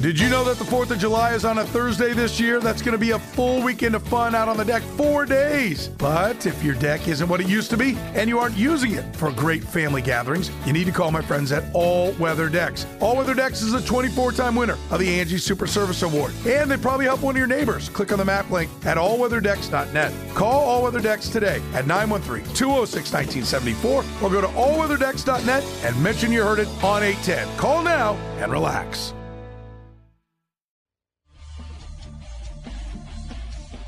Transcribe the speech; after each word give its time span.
Did 0.00 0.20
you 0.20 0.28
know 0.28 0.44
that 0.44 0.58
the 0.58 0.64
4th 0.64 0.92
of 0.92 0.98
July 1.00 1.34
is 1.34 1.44
on 1.44 1.58
a 1.58 1.64
Thursday 1.64 2.12
this 2.12 2.38
year? 2.38 2.60
That's 2.60 2.82
going 2.82 2.92
to 2.92 2.98
be 2.98 3.10
a 3.10 3.18
full 3.18 3.60
weekend 3.60 3.96
of 3.96 4.02
fun 4.04 4.32
out 4.32 4.46
on 4.46 4.56
the 4.56 4.64
deck, 4.64 4.80
four 4.96 5.26
days. 5.26 5.88
But 5.88 6.46
if 6.46 6.62
your 6.62 6.76
deck 6.76 7.08
isn't 7.08 7.28
what 7.28 7.40
it 7.40 7.48
used 7.48 7.68
to 7.70 7.76
be 7.76 7.96
and 8.14 8.28
you 8.28 8.38
aren't 8.38 8.56
using 8.56 8.92
it 8.92 9.16
for 9.16 9.32
great 9.32 9.64
family 9.64 10.00
gatherings, 10.00 10.52
you 10.64 10.72
need 10.72 10.84
to 10.84 10.92
call 10.92 11.10
my 11.10 11.20
friends 11.20 11.50
at 11.50 11.64
All 11.74 12.12
Weather 12.12 12.48
Decks. 12.48 12.86
All 13.00 13.16
Weather 13.16 13.34
Decks 13.34 13.60
is 13.60 13.74
a 13.74 13.84
24 13.84 14.30
time 14.32 14.54
winner 14.54 14.78
of 14.92 15.00
the 15.00 15.18
Angie 15.18 15.36
Super 15.36 15.66
Service 15.66 16.02
Award, 16.02 16.32
and 16.46 16.70
they 16.70 16.76
probably 16.76 17.06
help 17.06 17.22
one 17.22 17.34
of 17.34 17.38
your 17.38 17.48
neighbors. 17.48 17.88
Click 17.88 18.12
on 18.12 18.18
the 18.18 18.24
map 18.24 18.48
link 18.52 18.70
at 18.86 18.98
allweatherdecks.net. 18.98 20.12
Call 20.36 20.62
All 20.62 20.84
Weather 20.84 21.00
Decks 21.00 21.28
today 21.28 21.60
at 21.74 21.88
913 21.88 22.54
206 22.54 23.12
1974 23.12 24.04
or 24.22 24.30
go 24.30 24.40
to 24.40 24.46
allweatherdecks.net 24.46 25.64
and 25.82 26.00
mention 26.04 26.30
you 26.30 26.44
heard 26.44 26.60
it 26.60 26.68
on 26.84 27.02
810. 27.02 27.56
Call 27.56 27.82
now 27.82 28.14
and 28.38 28.52
relax. 28.52 29.12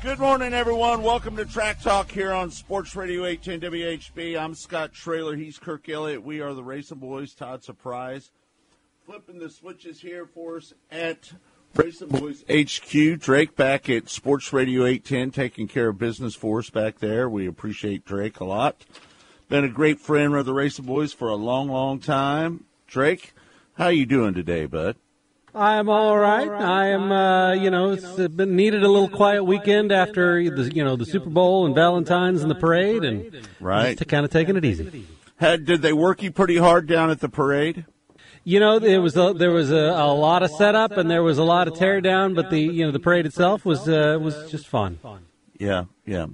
Good 0.01 0.17
morning, 0.17 0.51
everyone. 0.51 1.03
Welcome 1.03 1.35
to 1.35 1.45
Track 1.45 1.79
Talk 1.79 2.09
here 2.09 2.33
on 2.33 2.49
Sports 2.49 2.95
Radio 2.95 3.23
810 3.23 3.71
WHB. 3.71 4.35
I'm 4.35 4.55
Scott 4.55 4.93
Trailer. 4.93 5.35
He's 5.35 5.59
Kirk 5.59 5.87
Elliott. 5.87 6.23
We 6.23 6.41
are 6.41 6.55
the 6.55 6.63
Racing 6.63 6.97
Boys. 6.97 7.35
Todd 7.35 7.63
Surprise. 7.63 8.31
Flipping 9.05 9.37
the 9.37 9.47
switches 9.47 10.01
here 10.01 10.25
for 10.25 10.57
us 10.57 10.73
at 10.89 11.31
Racing 11.75 12.07
Boys 12.07 12.43
HQ. 12.49 13.19
Drake 13.19 13.55
back 13.55 13.91
at 13.91 14.09
Sports 14.09 14.51
Radio 14.51 14.85
810 14.85 15.29
taking 15.29 15.67
care 15.67 15.89
of 15.89 15.99
business 15.99 16.33
for 16.33 16.57
us 16.57 16.71
back 16.71 16.97
there. 16.97 17.29
We 17.29 17.45
appreciate 17.45 18.03
Drake 18.03 18.39
a 18.39 18.45
lot. 18.45 18.83
Been 19.49 19.65
a 19.65 19.69
great 19.69 19.99
friend 19.99 20.33
of 20.33 20.47
the 20.47 20.53
Racing 20.53 20.85
Boys 20.85 21.13
for 21.13 21.27
a 21.27 21.35
long, 21.35 21.69
long 21.69 21.99
time. 21.99 22.65
Drake, 22.87 23.33
how 23.73 23.89
you 23.89 24.07
doing 24.07 24.33
today, 24.33 24.65
bud? 24.65 24.95
I'm 25.53 25.89
all 25.89 26.17
right. 26.17 26.49
I 26.49 26.87
am, 26.87 27.11
uh, 27.11 27.53
you 27.53 27.69
know, 27.69 27.91
it's 27.91 28.15
been 28.29 28.55
needed 28.55 28.83
a 28.83 28.87
little 28.87 29.09
quiet 29.09 29.43
weekend 29.43 29.91
after 29.91 30.49
the, 30.49 30.73
you 30.73 30.83
know, 30.83 30.95
the 30.95 31.05
Super 31.05 31.29
Bowl 31.29 31.65
and 31.65 31.75
Valentine's 31.75 32.41
and 32.41 32.49
the 32.49 32.55
parade, 32.55 33.03
and 33.03 33.45
Right. 33.59 33.97
just 33.97 34.09
kind 34.09 34.23
of 34.23 34.31
taking 34.31 34.55
it 34.55 34.63
easy. 34.63 35.05
Had, 35.37 35.65
did 35.65 35.81
they 35.81 35.91
work 35.93 36.21
you 36.23 36.31
pretty 36.31 36.57
hard 36.57 36.87
down 36.87 37.09
at 37.09 37.19
the 37.19 37.27
parade? 37.29 37.85
You 38.43 38.59
know, 38.59 38.79
there 38.79 39.01
was 39.01 39.17
a, 39.17 39.33
there 39.35 39.51
was 39.51 39.71
a, 39.71 39.75
a 39.75 40.13
lot 40.13 40.41
of 40.41 40.51
setup 40.51 40.93
and 40.93 41.11
there 41.11 41.21
was 41.21 41.37
a 41.37 41.43
lot 41.43 41.67
of 41.67 41.75
tear 41.75 42.01
down, 42.01 42.33
but 42.33 42.49
the 42.49 42.59
you 42.59 42.85
know 42.85 42.91
the 42.91 42.99
parade 42.99 43.25
itself 43.25 43.65
was 43.65 43.87
uh, 43.87 44.17
was 44.19 44.49
just 44.49 44.67
fun. 44.67 44.99
Yeah, 45.59 45.85
yeah. 46.05 46.27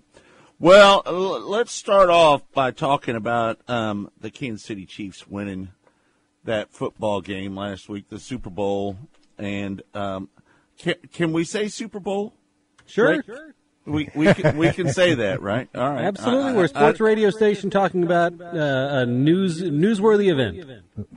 Well, 0.59 1.03
let's 1.05 1.71
start 1.73 2.09
off 2.09 2.43
by 2.53 2.71
talking 2.71 3.15
about 3.15 3.59
um, 3.67 4.09
the 4.19 4.31
Kansas 4.31 4.65
City 4.65 4.85
Chiefs 4.85 5.27
winning 5.27 5.69
that 6.47 6.73
football 6.73 7.21
game 7.21 7.55
last 7.55 7.87
week, 7.87 8.09
the 8.09 8.19
Super 8.19 8.49
Bowl, 8.49 8.97
and 9.37 9.81
um, 9.93 10.29
can, 10.79 10.95
can 11.13 11.31
we 11.33 11.43
say 11.43 11.67
Super 11.67 11.99
Bowl? 11.99 12.33
Sure, 12.85 13.07
Right? 13.17 13.23
We 13.85 14.09
we 14.15 14.33
can, 14.33 14.57
we 14.57 14.69
can 14.73 14.89
say 14.91 15.13
that, 15.13 15.41
right? 15.41 15.69
All 15.73 15.89
right, 15.93 16.03
absolutely. 16.03 16.51
I- 16.51 16.55
We're 16.57 16.61
a 16.63 16.63
I- 16.63 16.67
sports 16.67 16.99
radio 16.99 17.29
station 17.29 17.69
talking 17.69 18.03
about 18.03 18.33
uh, 18.41 18.49
a 18.53 19.05
news 19.05 19.61
newsworthy 19.61 20.29
event. 20.29 20.57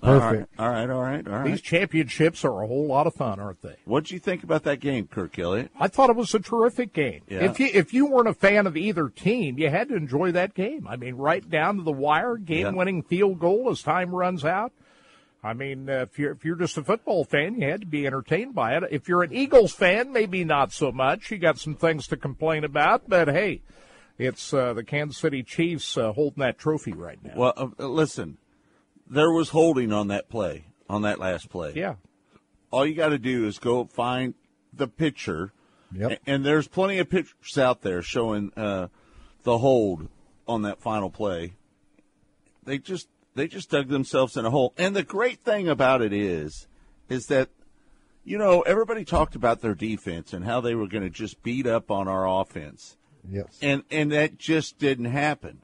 Perfect. 0.00 0.02
all 0.02 0.18
right, 0.20 0.46
all 0.56 0.70
right, 0.70 0.88
all 0.90 1.02
right, 1.02 1.26
all 1.28 1.42
These 1.42 1.62
championships 1.62 2.44
are 2.44 2.62
a 2.62 2.68
whole 2.68 2.86
lot 2.86 3.08
of 3.08 3.14
fun, 3.16 3.40
aren't 3.40 3.60
they? 3.62 3.74
What'd 3.86 4.12
you 4.12 4.20
think 4.20 4.44
about 4.44 4.62
that 4.64 4.78
game, 4.78 5.08
Kirk 5.08 5.36
Elliott? 5.36 5.72
I 5.80 5.88
thought 5.88 6.10
it 6.10 6.16
was 6.16 6.32
a 6.32 6.38
terrific 6.38 6.92
game. 6.92 7.22
Yeah. 7.28 7.40
If 7.46 7.58
you 7.58 7.70
if 7.74 7.92
you 7.92 8.06
weren't 8.06 8.28
a 8.28 8.34
fan 8.34 8.68
of 8.68 8.76
either 8.76 9.08
team, 9.08 9.58
you 9.58 9.68
had 9.68 9.88
to 9.88 9.96
enjoy 9.96 10.30
that 10.30 10.54
game. 10.54 10.86
I 10.88 10.94
mean, 10.94 11.16
right 11.16 11.48
down 11.50 11.78
to 11.78 11.82
the 11.82 11.90
wire, 11.90 12.36
game-winning 12.36 13.02
field 13.02 13.40
goal 13.40 13.68
as 13.70 13.82
time 13.82 14.14
runs 14.14 14.44
out. 14.44 14.72
I 15.42 15.55
mean, 15.55 15.88
uh, 15.88 16.02
if 16.02 16.19
you're 16.19 16.33
if 16.33 16.44
you're 16.44 16.56
just 16.56 16.77
a 16.77 16.84
football 16.84 17.24
fan, 17.24 17.60
you 17.60 17.69
had 17.70 17.80
to 17.80 17.86
be 17.86 18.06
entertained 18.06 18.55
by 18.55 18.77
it. 18.77 18.84
If 18.91 19.08
you're 19.08 19.22
an 19.22 19.33
Eagles 19.33 19.72
fan, 19.72 20.12
maybe 20.12 20.44
not 20.44 20.72
so 20.72 20.92
much. 20.92 21.30
You 21.30 21.38
got 21.38 21.58
some 21.58 21.74
things 21.74 22.06
to 22.08 22.16
complain 22.16 22.62
about, 22.64 23.08
but 23.08 23.28
hey, 23.28 23.62
it's 24.19 24.52
uh, 24.52 24.74
the 24.74 24.84
Kansas 24.84 25.16
City 25.16 25.42
Chiefs 25.42 25.97
uh, 25.97 26.12
holding 26.12 26.41
that 26.42 26.59
trophy 26.59 26.92
right 26.92 27.19
now. 27.25 27.32
Well, 27.37 27.53
uh, 27.56 27.87
listen, 27.87 28.37
there 29.09 29.32
was 29.32 29.48
holding 29.48 29.92
on 29.92 30.09
that 30.09 30.28
play, 30.28 30.66
on 30.91 31.03
that 31.03 31.19
last 31.19 31.48
play. 31.48 31.72
yeah, 31.75 31.94
all 32.70 32.84
you 32.84 32.94
got 32.94 33.09
to 33.09 33.19
do 33.19 33.47
is 33.47 33.59
go 33.59 33.84
find 33.87 34.34
the 34.75 34.88
picture, 34.88 35.53
Yep. 35.93 36.20
and 36.26 36.44
there's 36.44 36.69
plenty 36.69 36.98
of 36.98 37.09
pictures 37.09 37.56
out 37.56 37.81
there 37.81 38.03
showing 38.03 38.53
uh, 38.59 38.88
the 39.44 39.56
hold 39.59 40.09
on 40.47 40.62
that 40.62 40.81
final 40.82 41.09
play. 41.10 41.54
They 42.64 42.76
just 42.78 43.09
they 43.34 43.46
just 43.48 43.70
dug 43.70 43.88
themselves 43.88 44.36
in 44.36 44.44
a 44.44 44.50
hole. 44.50 44.74
And 44.76 44.94
the 44.94 45.02
great 45.02 45.44
thing 45.44 45.68
about 45.68 46.02
it 46.02 46.12
is, 46.12 46.66
is 47.08 47.26
that 47.26 47.48
you 48.24 48.36
know 48.38 48.60
everybody 48.62 49.04
talked 49.04 49.34
about 49.34 49.60
their 49.60 49.74
defense 49.74 50.32
and 50.32 50.44
how 50.44 50.60
they 50.60 50.74
were 50.74 50.86
going 50.88 51.04
to 51.04 51.10
just 51.10 51.42
beat 51.42 51.66
up 51.66 51.90
on 51.90 52.06
our 52.08 52.28
offense, 52.40 52.96
Yes. 53.28 53.58
and 53.62 53.82
and 53.90 54.12
that 54.12 54.38
just 54.38 54.78
didn't 54.78 55.06
happen. 55.06 55.62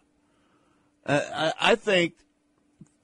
Uh, 1.04 1.20
I, 1.60 1.72
I 1.72 1.74
think 1.76 2.14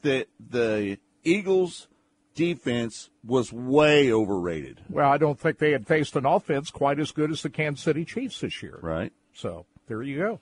that 0.03 0.27
the 0.41 0.99
Eagles' 1.23 1.87
defense 2.35 3.11
was 3.25 3.53
way 3.53 4.13
overrated. 4.13 4.81
well, 4.89 5.09
I 5.11 5.19
don't 5.19 5.39
think 5.39 5.59
they 5.59 5.71
had 5.73 5.87
faced 5.87 6.17
an 6.17 6.27
offense 6.27 6.71
quite 6.71 6.99
as 6.99 7.13
good 7.13 7.31
as 7.31 7.43
the 7.43 7.51
Kansas 7.51 7.85
City 7.85 8.05
Chiefs 8.05 8.41
this 8.41 8.63
year. 8.63 8.79
Right. 8.83 9.13
So 9.35 9.67
there 9.87 10.03
you 10.03 10.19
go. 10.19 10.41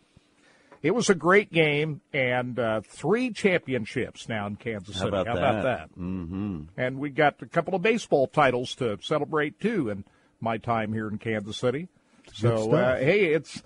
It 0.82 0.92
was 0.94 1.10
a 1.10 1.14
great 1.14 1.52
game 1.52 2.00
and 2.12 2.58
uh, 2.58 2.80
three 2.86 3.30
championships 3.32 4.28
now 4.28 4.46
in 4.46 4.56
Kansas 4.56 4.94
How 4.96 5.00
City. 5.04 5.08
about 5.08 5.26
How 5.26 5.34
that? 5.34 5.42
about 5.42 5.62
that? 5.62 5.90
Mm-hmm. 5.98 6.60
And 6.76 6.98
we 6.98 7.10
got 7.10 7.36
a 7.42 7.46
couple 7.46 7.74
of 7.74 7.82
baseball 7.82 8.26
titles 8.26 8.74
to 8.76 8.98
celebrate 9.02 9.60
too 9.60 9.90
in 9.90 10.04
my 10.40 10.56
time 10.56 10.92
here 10.94 11.08
in 11.08 11.18
Kansas 11.18 11.58
City. 11.58 11.88
So 12.32 12.72
uh, 12.72 12.96
hey, 12.96 13.26
it's 13.34 13.62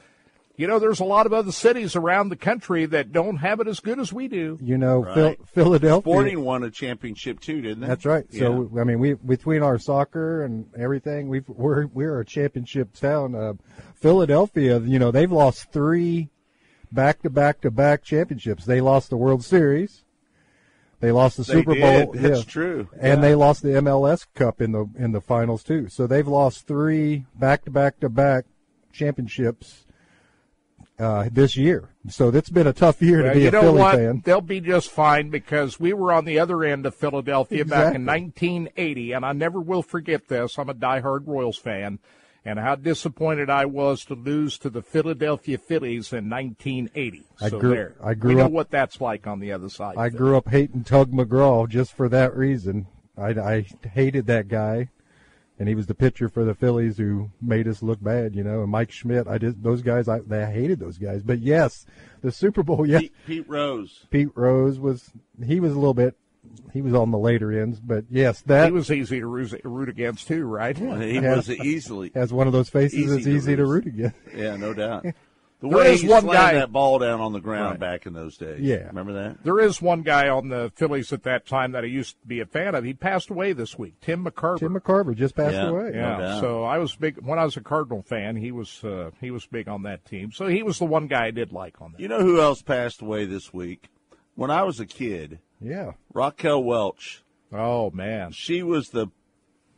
you 0.57 0.67
know 0.67 0.79
there's 0.81 0.99
a 1.01 1.05
lot 1.05 1.27
of 1.27 1.33
other 1.33 1.53
cities 1.53 1.95
around 1.95 2.31
the 2.31 2.37
country 2.37 2.87
that 2.87 3.13
don't 3.13 3.37
have 3.37 3.61
it 3.61 3.69
as 3.69 3.79
good 3.79 3.99
as 4.01 4.13
we 4.13 4.27
do. 4.27 4.59
You 4.61 4.79
know, 4.79 5.05
Right. 5.05 5.15
Phil, 5.15 5.37
Philadelphia. 5.47 6.01
Sporting 6.11 6.41
won 6.45 6.65
a 6.65 6.71
championship 6.71 7.39
too, 7.41 7.61
didn't 7.61 7.81
they? 7.83 7.87
That's 7.87 8.05
right. 8.07 8.25
Yeah. 8.31 8.41
So 8.41 8.71
I 8.81 8.83
mean, 8.85 8.99
we 8.99 9.15
between 9.15 9.63
our 9.63 9.79
soccer 9.79 10.43
and 10.45 10.67
everything, 10.77 11.29
we've 11.29 11.49
we're 11.49 11.87
we're 11.87 12.19
a 12.21 12.25
championship 12.25 12.93
town. 12.95 13.35
Uh, 13.37 13.53
Philadelphia, 13.95 14.81
you 14.81 14.99
know, 14.99 15.11
they've 15.11 15.31
lost 15.31 15.71
three 15.73 16.29
back 16.95 17.23
to 17.23 17.31
back 17.31 17.61
to 17.63 17.71
back 17.71 18.03
championships. 18.03 18.65
They 18.65 18.81
lost 18.81 19.11
the 19.11 19.17
World 19.17 19.45
Series. 19.45 20.05
They 21.01 21.13
lost 21.13 21.37
the 21.37 21.43
They 21.43 21.53
Super 21.53 21.75
did. 21.75 22.07
Bowl. 22.07 22.15
That's 22.15 22.39
yeah. 22.39 22.45
true. 22.45 22.89
And 22.99 23.21
Yeah. 23.23 23.29
they 23.29 23.35
lost 23.35 23.63
the 23.63 23.77
MLS 23.77 24.27
Cup 24.35 24.61
in 24.61 24.73
the 24.73 24.87
in 24.97 25.13
the 25.13 25.21
finals 25.21 25.63
too. 25.63 25.89
So 25.89 26.07
they've 26.07 26.27
lost 26.27 26.67
three 26.67 27.27
back 27.35 27.65
to 27.65 27.71
back 27.71 28.01
to 28.01 28.09
back 28.09 28.47
championships 28.93 29.85
uh, 30.99 31.29
this 31.31 31.57
year. 31.57 31.91
So 32.09 32.29
it's 32.29 32.49
been 32.51 32.67
a 32.67 32.73
tough 32.73 33.03
year 33.03 33.23
to 33.23 33.33
be 33.35 33.47
a 33.47 33.51
Philly 33.51 33.79
what? 33.81 33.97
fan. 33.97 34.23
They'll 34.25 34.41
be 34.41 34.61
just 34.61 34.91
fine 34.91 35.31
because 35.31 35.81
we 35.81 35.93
were 35.93 36.13
on 36.13 36.25
the 36.25 36.39
other 36.39 36.63
end 36.65 36.87
of 36.87 36.95
Philadelphia 36.95 37.65
back 37.65 37.95
in 37.95 38.07
1980, 38.07 39.13
and 39.13 39.27
I 39.27 39.33
never 39.33 39.61
will 39.61 39.83
forget 39.83 40.29
this. 40.29 40.59
I'm 40.59 40.69
a 40.69 40.75
diehard 40.75 41.27
Royals 41.27 41.59
fan, 41.59 41.99
and 42.45 42.59
how 42.59 42.75
disappointed 42.75 43.49
I 43.49 43.65
was 43.65 44.05
to 44.07 44.15
lose 44.15 44.59
to 44.59 44.71
the 44.71 44.83
Philadelphia 44.83 45.59
Phillies 45.59 46.13
in 46.13 46.29
1980. 46.29 47.25
I 47.41 47.49
so 47.49 47.59
grew- 47.59 47.71
there, 47.75 47.95
I 48.03 48.15
grew 48.15 48.31
we 48.31 48.35
know 48.37 48.45
up- 48.47 48.53
what 48.53 48.71
that's 48.71 49.01
like 49.01 49.27
on 49.27 49.41
the 49.41 49.53
other 49.53 49.69
side. 49.69 49.97
I 49.97 50.11
grew 50.11 50.37
up 50.37 50.49
hating 50.49 50.85
Tug 50.85 51.11
McGraw 51.11 51.69
just 51.69 51.95
for 51.97 52.09
that 52.11 52.37
reason. 52.37 52.87
I, 53.17 53.29
I 53.31 53.67
hated 53.93 54.27
that 54.27 54.49
guy, 54.49 54.91
and 55.59 55.69
he 55.69 55.75
was 55.75 55.87
the 55.87 55.95
pitcher 55.95 56.29
for 56.29 56.45
the 56.45 56.55
Phillies 56.55 56.99
who 56.99 57.31
made 57.41 57.69
us 57.69 57.83
look 57.83 58.03
bad, 58.03 58.35
you 58.35 58.43
know. 58.43 58.63
And 58.63 58.71
Mike 58.71 58.91
Schmidt, 58.91 59.29
I 59.29 59.39
just 59.39 59.63
those 59.63 59.83
guys, 59.83 60.09
I, 60.09 60.21
I 60.31 60.47
hated 60.47 60.81
those 60.81 60.99
guys. 60.99 61.23
But 61.23 61.39
yes, 61.39 61.87
the 62.23 62.33
Super 62.33 62.63
Bowl, 62.63 62.85
yeah, 62.89 62.99
Pete, 62.99 63.13
Pete 63.27 63.49
Rose. 63.49 64.07
Pete 64.11 64.31
Rose 64.35 64.79
was 64.79 65.11
he 65.45 65.61
was 65.61 65.73
a 65.73 65.79
little 65.79 65.95
bit, 65.95 66.17
he 66.73 66.83
was 66.83 66.95
on 66.95 67.11
the 67.11 67.19
later 67.19 67.53
ends, 67.53 67.81
but 67.81 68.05
yes, 68.11 68.43
that 68.43 68.67
He 68.67 68.73
was 68.73 68.91
easy 68.91 69.21
to 69.21 69.27
root, 69.27 69.55
root 69.65 69.89
against 69.89 70.29
too, 70.29 70.45
right? 70.45 70.77
Yeah, 70.79 70.99
He 71.03 71.15
Yeah. 71.15 71.37
was 71.37 71.51
easily. 71.51 72.11
has 72.15 72.33
one 72.33 72.47
of 72.47 72.53
those 72.53 72.69
faces 72.71 72.99
Easy 72.99 73.11
that's 73.11 73.25
to 73.25 73.31
easy 73.31 73.57
to 73.57 73.65
root. 73.67 73.85
root 73.85 73.95
against. 73.95 74.17
Yeah, 74.37 74.57
no 74.57 74.75
doubt. 74.75 75.07
The 75.61 75.71
There 75.71 75.79
way 75.79 75.95
is 75.95 76.03
he 76.03 76.09
one 76.09 76.27
guy- 76.27 76.55
that 76.55 76.73
ball 76.73 76.99
down 76.99 77.23
on 77.23 77.33
the 77.33 77.41
ground 77.41 77.71
Right. 77.71 77.81
back 77.81 78.07
in 78.07 78.13
those 78.13 78.37
days. 78.37 78.61
Yeah. 78.61 78.87
remember 78.89 79.15
that? 79.15 79.45
There 79.45 79.59
is 79.61 79.81
one 79.81 80.03
guy 80.03 80.29
on 80.29 80.49
the 80.51 80.71
Phillies 80.75 81.11
at 81.11 81.23
that 81.23 81.47
time 81.47 81.73
that 81.73 81.85
I 81.85 81.87
used 81.87 82.21
to 82.21 82.27
be 82.27 82.41
a 82.41 82.45
fan 82.45 82.75
of. 82.75 82.85
He 82.85 82.93
passed 82.93 83.31
away 83.31 83.55
this 83.55 83.79
week. 83.79 83.95
Tim 84.03 84.27
McCarver. 84.27 84.59
Tim 84.59 84.75
McCarver 84.75 85.15
just 85.17 85.35
passed 85.35 85.55
Yeah. 85.55 85.69
away. 85.69 85.91
No 85.93 85.99
Yeah, 85.99 86.19
doubt. 86.19 86.41
so 86.43 86.65
I 86.65 86.77
was 86.77 86.95
big 86.97 87.17
when 87.23 87.39
I 87.39 87.45
was 87.45 87.57
a 87.57 87.63
Cardinal 87.63 88.03
fan. 88.03 88.37
He 88.37 88.53
was 88.53 88.85
uh, 88.85 89.13
he 89.23 89.31
was 89.31 89.47
big 89.47 89.67
on 89.67 89.85
that 89.85 90.05
team, 90.05 90.33
so 90.33 90.49
he 90.49 90.63
was 90.63 90.79
the 90.79 90.85
one 90.85 91.07
guy 91.07 91.27
I 91.27 91.31
did 91.31 91.51
like 91.51 91.81
on 91.81 91.93
that. 91.93 92.01
You 92.01 92.09
know 92.09 92.21
who 92.21 92.43
else 92.43 92.61
passed 92.61 93.01
away 93.01 93.25
this 93.25 93.55
week? 93.55 93.89
When 94.35 94.51
I 94.51 94.63
was 94.65 94.81
a 94.81 94.87
kid, 94.87 95.39
Yeah. 95.61 95.93
Raquel 96.13 96.63
Welch. 96.63 97.23
Oh 97.53 97.91
man, 97.91 98.33
She 98.33 98.63
was 98.63 98.91
the 98.91 99.09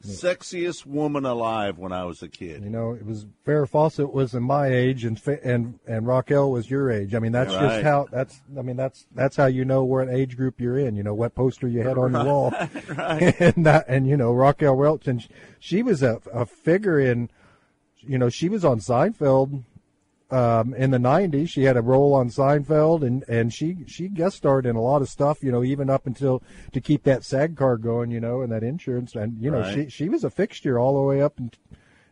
Sexiest 0.04 0.86
woman 0.86 1.24
alive 1.24 1.78
when 1.78 1.90
I 1.92 2.04
was 2.04 2.22
a 2.22 2.28
kid. 2.28 2.62
You 2.62 2.70
know, 2.70 2.92
it 2.92 3.04
was 3.04 3.26
Farrah 3.46 3.68
Fawcett 3.68 4.12
was 4.12 4.34
in 4.34 4.42
my 4.42 4.68
age, 4.68 5.04
and 5.04 5.20
and 5.42 5.80
and 5.86 6.06
Raquel 6.06 6.50
was 6.52 6.70
your 6.70 6.90
age. 6.92 7.14
I 7.14 7.18
mean, 7.18 7.32
that's 7.32 7.52
Right. 7.52 7.62
just 7.62 7.82
how 7.82 8.06
that's. 8.12 8.40
I 8.56 8.62
mean, 8.62 8.76
that's 8.76 9.06
that's 9.14 9.36
how 9.36 9.46
you 9.46 9.64
know 9.64 9.84
what 9.84 10.08
age 10.08 10.36
group 10.36 10.60
you're 10.60 10.78
in. 10.78 10.94
You 10.96 11.02
know 11.02 11.14
what 11.14 11.34
poster 11.34 11.66
you 11.66 11.80
had 11.82 11.98
on 11.98 12.12
your 12.12 12.24
wall, 12.24 12.54
and 12.98 13.66
that 13.66 13.86
and 13.88 14.06
you 14.06 14.16
know 14.16 14.32
Raquel 14.32 14.76
Welch, 14.76 15.08
and 15.08 15.22
sh- 15.22 15.28
she 15.58 15.82
was 15.82 16.02
a 16.02 16.20
a 16.32 16.46
figure 16.46 17.00
in. 17.00 17.28
You 17.98 18.18
know, 18.18 18.28
she 18.28 18.48
was 18.48 18.64
on 18.64 18.78
Seinfeld 18.78 19.64
um, 20.31 20.75
in 20.75 20.90
the 20.90 20.99
'90s. 20.99 21.49
She 21.49 21.62
had 21.64 21.76
a 21.76 21.82
role 21.82 22.14
on 22.14 22.28
Seinfeld, 22.31 23.02
and 23.06 23.25
and 23.28 23.52
she 23.52 23.78
she 23.87 24.08
guest 24.08 24.37
starred 24.37 24.67
in 24.67 24.76
a 24.76 24.82
lot 24.82 25.02
of 25.02 25.08
stuff. 25.08 25.43
You 25.43 25.52
know, 25.52 25.62
even 25.64 25.88
up 25.90 26.06
until 26.06 26.43
to 26.73 26.81
keep 26.81 27.05
that 27.05 27.25
SAG 27.25 27.56
card 27.56 27.82
going. 27.82 28.11
You 28.11 28.20
know, 28.20 28.40
and 28.43 28.50
that 28.52 28.62
insurance, 28.62 29.14
and 29.14 29.40
you 29.43 29.50
know, 29.50 29.61
Right. 29.61 29.75
she 29.75 29.88
she 29.88 30.08
was 30.08 30.25
a 30.25 30.31
fixture 30.31 30.78
all 30.78 30.94
the 30.96 31.02
way 31.02 31.23
up 31.23 31.38
and, 31.38 31.56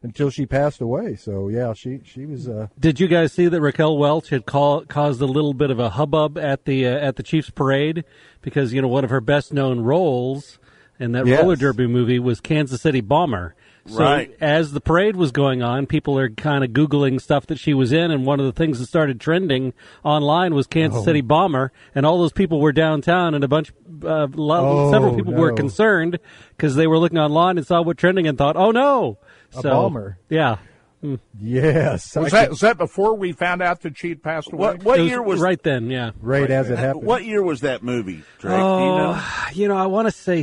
until 0.02 0.28
she 0.30 0.44
passed 0.46 0.80
away. 0.80 1.16
So 1.16 1.48
yeah, 1.48 1.72
she 1.72 2.00
she 2.04 2.26
was. 2.26 2.48
Uh, 2.48 2.68
Did 2.78 3.00
you 3.00 3.08
guys 3.08 3.32
see 3.32 3.48
that 3.48 3.60
Raquel 3.60 3.96
Welch 3.96 4.28
had 4.28 4.44
call, 4.46 4.84
caused 4.84 5.20
a 5.20 5.26
little 5.26 5.54
bit 5.54 5.70
of 5.70 5.78
a 5.78 5.90
hubbub 5.90 6.36
at 6.38 6.66
the 6.66 6.86
uh, 6.86 6.90
at 6.98 7.16
the 7.16 7.22
Chiefs 7.22 7.50
parade 7.50 8.04
because 8.42 8.72
you 8.72 8.82
know 8.82 8.88
one 8.88 9.04
of 9.04 9.10
her 9.10 9.20
best 9.22 9.52
known 9.52 9.80
roles 9.80 10.58
in 11.00 11.12
that 11.12 11.26
Yes. 11.26 11.40
roller 11.40 11.56
derby 11.56 11.86
movie 11.88 12.18
was 12.20 12.40
Kansas 12.40 12.82
City 12.82 13.00
Bomber. 13.00 13.54
So 13.86 14.02
Right. 14.02 14.34
as 14.40 14.72
the 14.72 14.80
parade 14.80 15.14
was 15.14 15.30
going 15.30 15.62
on, 15.62 15.84
people 15.84 16.18
are 16.18 16.30
kind 16.30 16.64
of 16.64 16.70
googling 16.70 17.20
stuff 17.20 17.46
that 17.48 17.58
she 17.58 17.74
was 17.74 17.92
in, 17.92 18.10
and 18.10 18.24
one 18.24 18.40
of 18.40 18.46
the 18.46 18.52
things 18.52 18.78
that 18.78 18.86
started 18.86 19.20
trending 19.20 19.74
online 20.02 20.54
was 20.54 20.66
Kansas 20.66 21.00
Oh. 21.00 21.04
City 21.04 21.20
Bomber, 21.20 21.70
and 21.94 22.06
all 22.06 22.16
those 22.18 22.32
people 22.32 22.60
were 22.60 22.72
downtown, 22.72 23.34
and 23.34 23.44
a 23.44 23.48
bunch, 23.48 23.72
uh, 24.02 24.26
lo- 24.34 24.86
Oh, 24.88 24.90
several 24.90 25.14
people 25.14 25.34
were 25.34 25.52
concerned 25.52 26.18
because 26.56 26.76
they 26.76 26.86
were 26.86 26.98
looking 26.98 27.18
online 27.18 27.58
and 27.58 27.66
saw 27.66 27.82
what 27.82 27.98
trending 27.98 28.26
and 28.26 28.38
thought, 28.38 28.56
"Oh 28.56 28.70
no!" 28.70 29.18
A 29.56 29.60
so, 29.60 29.70
bomber. 29.70 30.16
Yeah. 30.30 30.56
yes, 31.38 32.16
Was 32.16 32.32
that 32.32 32.48
was 32.50 32.60
that 32.60 32.78
before 32.78 33.14
we 33.14 33.32
found 33.32 33.60
out 33.62 33.82
that 33.82 33.98
she'd 33.98 34.22
passed 34.22 34.50
away? 34.52 34.58
What 34.68 34.82
what 34.84 34.98
was 34.98 35.08
year 35.10 35.22
was 35.22 35.40
right 35.40 35.62
then? 35.62 35.90
Yeah. 35.90 36.12
right 36.22 36.50
as 36.50 36.70
it 36.70 36.78
happened. 36.78 37.04
What 37.04 37.24
year 37.24 37.42
was 37.42 37.60
that 37.60 37.82
movie, 37.82 38.22
Drake? 38.38 38.54
Do 38.56 38.58
you 38.58 38.64
Oh, 38.64 38.96
know? 39.12 39.20
you 39.52 39.68
know, 39.68 39.76
I 39.76 39.84
want 39.86 40.08
to 40.08 40.12
say 40.12 40.42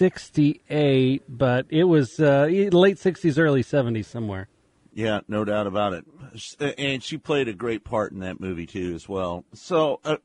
68, 0.00 1.24
but 1.28 1.66
it 1.68 1.84
was 1.84 2.18
uh, 2.18 2.46
late 2.50 2.96
60s, 2.96 3.38
early 3.38 3.62
70s 3.62 4.06
somewhere. 4.06 4.48
Yeah, 4.94 5.20
no 5.28 5.44
doubt 5.44 5.66
about 5.66 5.92
it. 5.92 6.06
And 6.78 7.02
she 7.02 7.18
played 7.18 7.48
a 7.48 7.52
great 7.52 7.84
part 7.84 8.10
in 8.10 8.20
that 8.20 8.40
movie 8.40 8.64
too, 8.64 8.94
as 8.94 9.10
well. 9.10 9.44
So, 9.52 10.00
uh, 10.02 10.16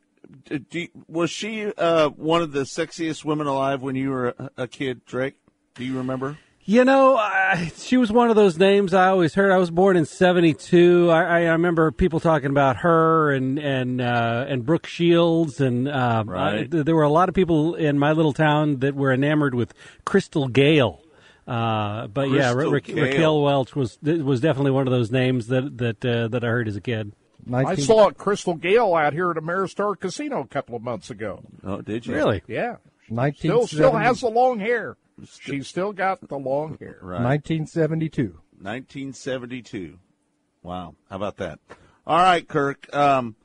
was 1.10 1.30
she 1.30 1.66
uh, 1.74 2.08
one 2.08 2.42
of 2.42 2.54
the 2.54 2.62
sexiest 2.62 3.26
women 3.26 3.48
alive 3.48 3.82
when 3.82 3.98
you 3.98 4.12
were 4.12 4.34
a 4.56 4.66
kid, 4.66 5.04
Drake? 5.04 5.36
Do 5.74 5.84
you 5.84 5.98
remember? 5.98 6.38
You 6.68 6.84
know, 6.84 7.16
I, 7.16 7.72
she 7.78 7.96
was 7.98 8.12
one 8.12 8.32
of 8.32 8.36
those 8.36 8.58
names 8.58 8.92
I 8.96 9.10
always 9.10 9.36
heard. 9.36 9.52
I 9.52 9.58
was 9.60 9.70
born 9.70 9.96
in 9.98 10.06
'72. 10.06 11.12
I, 11.12 11.22
I 11.24 11.40
remember 11.52 11.92
people 11.92 12.20
talking 12.20 12.50
about 12.50 12.78
her 12.78 13.32
and 13.32 13.60
and 13.60 14.02
uh, 14.02 14.46
and 14.48 14.66
Brooke 14.66 14.88
Shields, 14.88 15.62
and 15.62 15.88
uh, 15.88 16.24
Right. 16.26 16.68
I- 16.74 16.82
there 16.82 16.96
were 16.96 17.04
a 17.04 17.10
lot 17.10 17.30
of 17.30 17.36
people 17.36 17.76
in 17.76 18.00
my 18.00 18.14
little 18.14 18.34
town 18.34 18.80
that 18.80 18.96
were 18.96 19.14
enamored 19.14 19.54
with 19.54 19.76
Crystal 20.06 20.48
Gayle. 20.48 21.04
Uh, 21.48 22.08
but 22.08 22.32
yeah, 22.32 22.52
Ra- 22.54 22.68
Crystal 22.70 22.72
Ra- 22.72 22.80
Gayle. 22.80 23.04
Raquel 23.06 23.42
Welch 23.44 23.76
was 23.76 24.00
was 24.02 24.42
definitely 24.42 24.72
one 24.72 24.88
of 24.88 24.92
those 24.92 25.12
names 25.12 25.46
that 25.48 25.78
that 25.78 26.04
uh, 26.04 26.30
that 26.30 26.44
I 26.44 26.48
heard 26.48 26.68
as 26.68 26.76
a 26.76 26.82
kid. 26.82 27.14
I 27.54 27.76
saw 27.76 28.10
Crystal 28.10 28.56
Gayle 28.56 28.96
out 28.96 29.14
here 29.14 29.30
at 29.30 29.38
Ameristar 29.38 30.00
Casino 30.00 30.40
a 30.42 30.48
couple 30.48 30.76
of 30.76 30.82
months 30.82 31.12
ago. 31.12 31.44
Oh, 31.64 31.82
did 31.82 32.08
you? 32.08 32.16
Really? 32.16 32.42
Yeah, 32.48 32.78
1970 33.10 33.38
still 33.38 33.68
still 33.68 33.92
has 33.92 34.22
the 34.22 34.30
long 34.30 34.60
hair. 34.60 34.98
She's 35.24 35.68
still 35.68 35.94
got 35.94 36.28
the 36.28 36.38
long 36.38 36.78
hair. 36.80 36.98
Right. 37.02 37.22
1972. 37.22 38.40
1972. 38.60 40.00
Wow. 40.62 40.96
How 41.10 41.16
about 41.16 41.38
that? 41.38 41.60
All 42.06 42.20
right, 42.20 42.48
Kirk. 42.48 42.94
Um, 42.94 43.36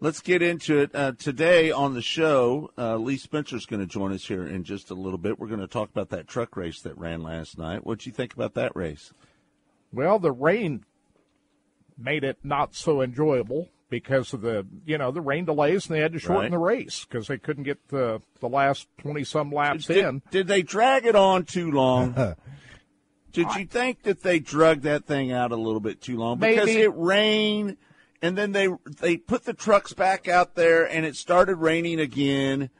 let's 0.00 0.20
get 0.20 0.42
into 0.42 0.78
it. 0.78 0.90
Uh, 0.94 1.12
today 1.12 1.70
on 1.70 1.94
the 1.94 2.02
show, 2.02 2.70
uh, 2.76 2.96
Lee 2.96 3.16
Spencer's 3.16 3.66
going 3.66 3.80
to 3.80 3.86
join 3.86 4.12
us 4.12 4.26
here 4.26 4.46
in 4.46 4.64
just 4.64 4.90
a 4.90 4.94
little 4.94 5.18
bit. 5.18 5.38
We're 5.38 5.46
going 5.46 5.60
to 5.60 5.66
talk 5.66 5.90
about 5.90 6.10
that 6.10 6.26
truck 6.26 6.56
race 6.56 6.80
that 6.82 6.98
ran 6.98 7.22
last 7.22 7.58
night. 7.58 7.86
What'd 7.86 8.06
you 8.06 8.12
think 8.12 8.34
about 8.34 8.54
that 8.54 8.74
race? 8.74 9.12
Well, 9.92 10.18
the 10.18 10.32
rain 10.32 10.84
made 11.96 12.24
it 12.24 12.38
not 12.42 12.74
so 12.74 13.00
enjoyable 13.00 13.68
because 13.88 14.32
of 14.32 14.40
the 14.40 14.66
you 14.84 14.98
know 14.98 15.10
the 15.10 15.20
rain 15.20 15.44
delays, 15.44 15.86
and 15.86 15.96
they 15.96 16.00
had 16.00 16.12
to 16.12 16.18
shorten 16.18 16.42
Right. 16.42 16.50
the 16.50 16.58
race 16.58 17.04
because 17.08 17.28
they 17.28 17.38
couldn't 17.38 17.64
get 17.64 17.88
the 17.88 18.20
the 18.40 18.48
last 18.48 18.88
twenty 18.98 19.24
some 19.24 19.50
laps 19.52 19.86
Did, 19.86 19.98
in. 19.98 20.22
did 20.30 20.46
they 20.48 20.62
drag 20.62 21.06
it 21.06 21.16
on 21.16 21.44
too 21.44 21.70
long? 21.70 22.14
did 23.32 23.54
you 23.54 23.66
think 23.66 24.02
that 24.02 24.22
they 24.22 24.38
drug 24.38 24.82
that 24.82 25.04
thing 25.04 25.30
out 25.32 25.52
a 25.52 25.56
little 25.56 25.80
bit 25.80 26.00
too 26.00 26.16
long 26.16 26.38
because 26.38 26.66
Maybe. 26.66 26.82
it 26.82 26.92
rained 26.96 27.76
and 28.22 28.36
then 28.36 28.52
they 28.52 28.68
they 29.00 29.16
put 29.16 29.44
the 29.44 29.52
trucks 29.52 29.92
back 29.92 30.26
out 30.26 30.54
there 30.54 30.84
and 30.84 31.04
it 31.04 31.16
started 31.16 31.56
raining 31.56 32.00
again? 32.00 32.70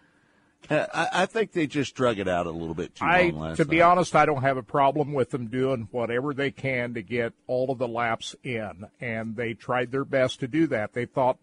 Uh, 0.71 0.87
I, 0.93 1.09
I 1.23 1.27
think 1.27 1.53
they 1.53 1.67
just 1.67 1.95
drug 1.95 2.19
it 2.19 2.29
out 2.29 2.47
a 2.47 2.51
little 2.51 2.75
bit 2.75 2.95
too 2.95 3.05
I, 3.05 3.31
long 3.31 3.41
last 3.41 3.57
to 3.59 3.65
be 3.65 3.79
night. 3.79 3.85
honest, 3.85 4.17
I 4.17 4.27
don't 4.27 4.43
have 4.43 4.57
a 4.57 4.63
problem 4.63 5.13
with 5.13 5.31
them 5.31 5.47
doing 5.49 5.89
whatever 5.91 6.35
they 6.35 6.51
can 6.51 6.95
to 6.95 7.03
get 7.03 7.33
all 7.47 7.71
of 7.71 7.79
the 7.79 7.89
laps 7.89 8.35
in, 8.43 8.87
and 9.01 9.37
they 9.37 9.55
tried 9.55 9.93
their 9.93 10.05
best 10.05 10.41
to 10.41 10.49
do 10.49 10.67
that. 10.69 10.93
They 10.93 11.07
thought 11.07 11.39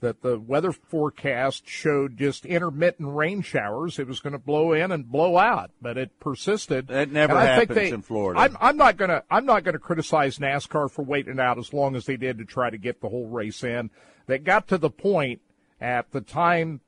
that 0.00 0.22
the 0.22 0.38
weather 0.38 0.70
forecast 0.70 1.66
showed 1.68 2.16
just 2.16 2.46
intermittent 2.46 3.12
rain 3.16 3.42
showers. 3.42 3.98
It 3.98 4.06
was 4.06 4.20
going 4.20 4.32
to 4.32 4.38
blow 4.38 4.72
in 4.72 4.92
and 4.92 5.10
blow 5.10 5.36
out, 5.38 5.72
but 5.82 5.98
it 5.98 6.20
persisted. 6.20 6.86
That 6.86 7.10
never 7.10 7.32
And 7.32 7.40
I 7.40 7.56
think 7.58 7.70
happens 7.70 7.88
they- 7.90 7.94
in 7.94 8.02
Florida. 8.02 8.40
I'm, 8.40 8.56
I'm 8.60 8.76
not 8.76 8.96
going 8.96 9.10
to 9.10 9.24
I'm 9.28 9.44
not 9.44 9.64
going 9.64 9.72
to 9.72 9.80
criticize 9.80 10.38
NASCAR 10.38 10.88
for 10.88 11.02
waiting 11.02 11.40
out 11.40 11.58
as 11.58 11.72
long 11.72 11.96
as 11.96 12.06
they 12.06 12.16
did 12.16 12.38
to 12.38 12.44
try 12.44 12.70
to 12.70 12.78
get 12.78 13.00
the 13.00 13.08
whole 13.08 13.26
race 13.28 13.64
in. 13.64 13.90
They 14.28 14.38
got 14.38 14.68
to 14.68 14.78
the 14.78 14.90
point 14.90 15.40
at 15.80 16.12
the 16.12 16.20
time 16.20 16.80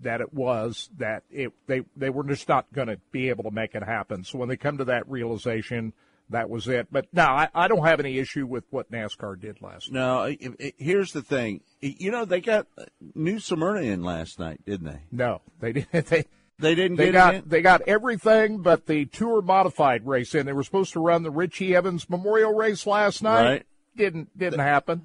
that 0.00 0.20
it 0.20 0.32
was 0.32 0.90
that 0.98 1.24
it 1.30 1.52
they 1.66 1.82
they 1.96 2.10
were 2.10 2.24
just 2.24 2.48
not 2.48 2.72
going 2.72 2.88
to 2.88 2.98
be 3.10 3.28
able 3.28 3.44
to 3.44 3.50
make 3.50 3.74
it 3.74 3.82
happen. 3.82 4.24
So 4.24 4.38
when 4.38 4.48
they 4.48 4.56
come 4.56 4.78
to 4.78 4.84
that 4.84 5.08
realization, 5.08 5.92
that 6.30 6.48
was 6.50 6.68
it. 6.68 6.88
But 6.92 7.06
no, 7.12 7.24
I, 7.24 7.48
I 7.54 7.68
don't 7.68 7.84
have 7.86 8.00
any 8.00 8.18
issue 8.18 8.46
with 8.46 8.64
what 8.70 8.90
NASCAR 8.92 9.40
did 9.40 9.60
last 9.62 9.90
night. 9.90 9.98
No, 10.00 10.22
it, 10.24 10.38
it- 10.58 10.74
here's 10.78 11.12
the 11.12 11.22
thing. 11.22 11.62
You 11.80 12.10
know, 12.10 12.24
they 12.24 12.40
got 12.40 12.66
New 13.14 13.38
Smyrna 13.40 13.80
in 13.82 14.02
last 14.02 14.38
night, 14.38 14.60
didn't 14.66 14.86
they? 14.86 15.00
No, 15.10 15.40
they 15.60 15.72
didn't. 15.72 16.06
They 16.08 16.24
They 16.60 16.74
didn't 16.74 16.96
they 16.96 17.12
get 17.12 17.12
got 17.12 17.48
they 17.48 17.62
got 17.62 17.82
everything 17.82 18.62
but 18.62 18.86
the 18.86 19.04
tour 19.06 19.40
modified 19.42 20.04
race 20.06 20.34
in. 20.34 20.44
They 20.44 20.52
were 20.52 20.64
supposed 20.64 20.92
to 20.94 21.00
run 21.00 21.22
the 21.22 21.30
Richie 21.30 21.74
Evans 21.76 22.10
Memorial 22.10 22.52
Race 22.52 22.84
last 22.84 23.22
night. 23.22 23.44
Right. 23.44 23.66
Didn't 23.96 24.36
didn't 24.36 24.58
happen. 24.58 25.02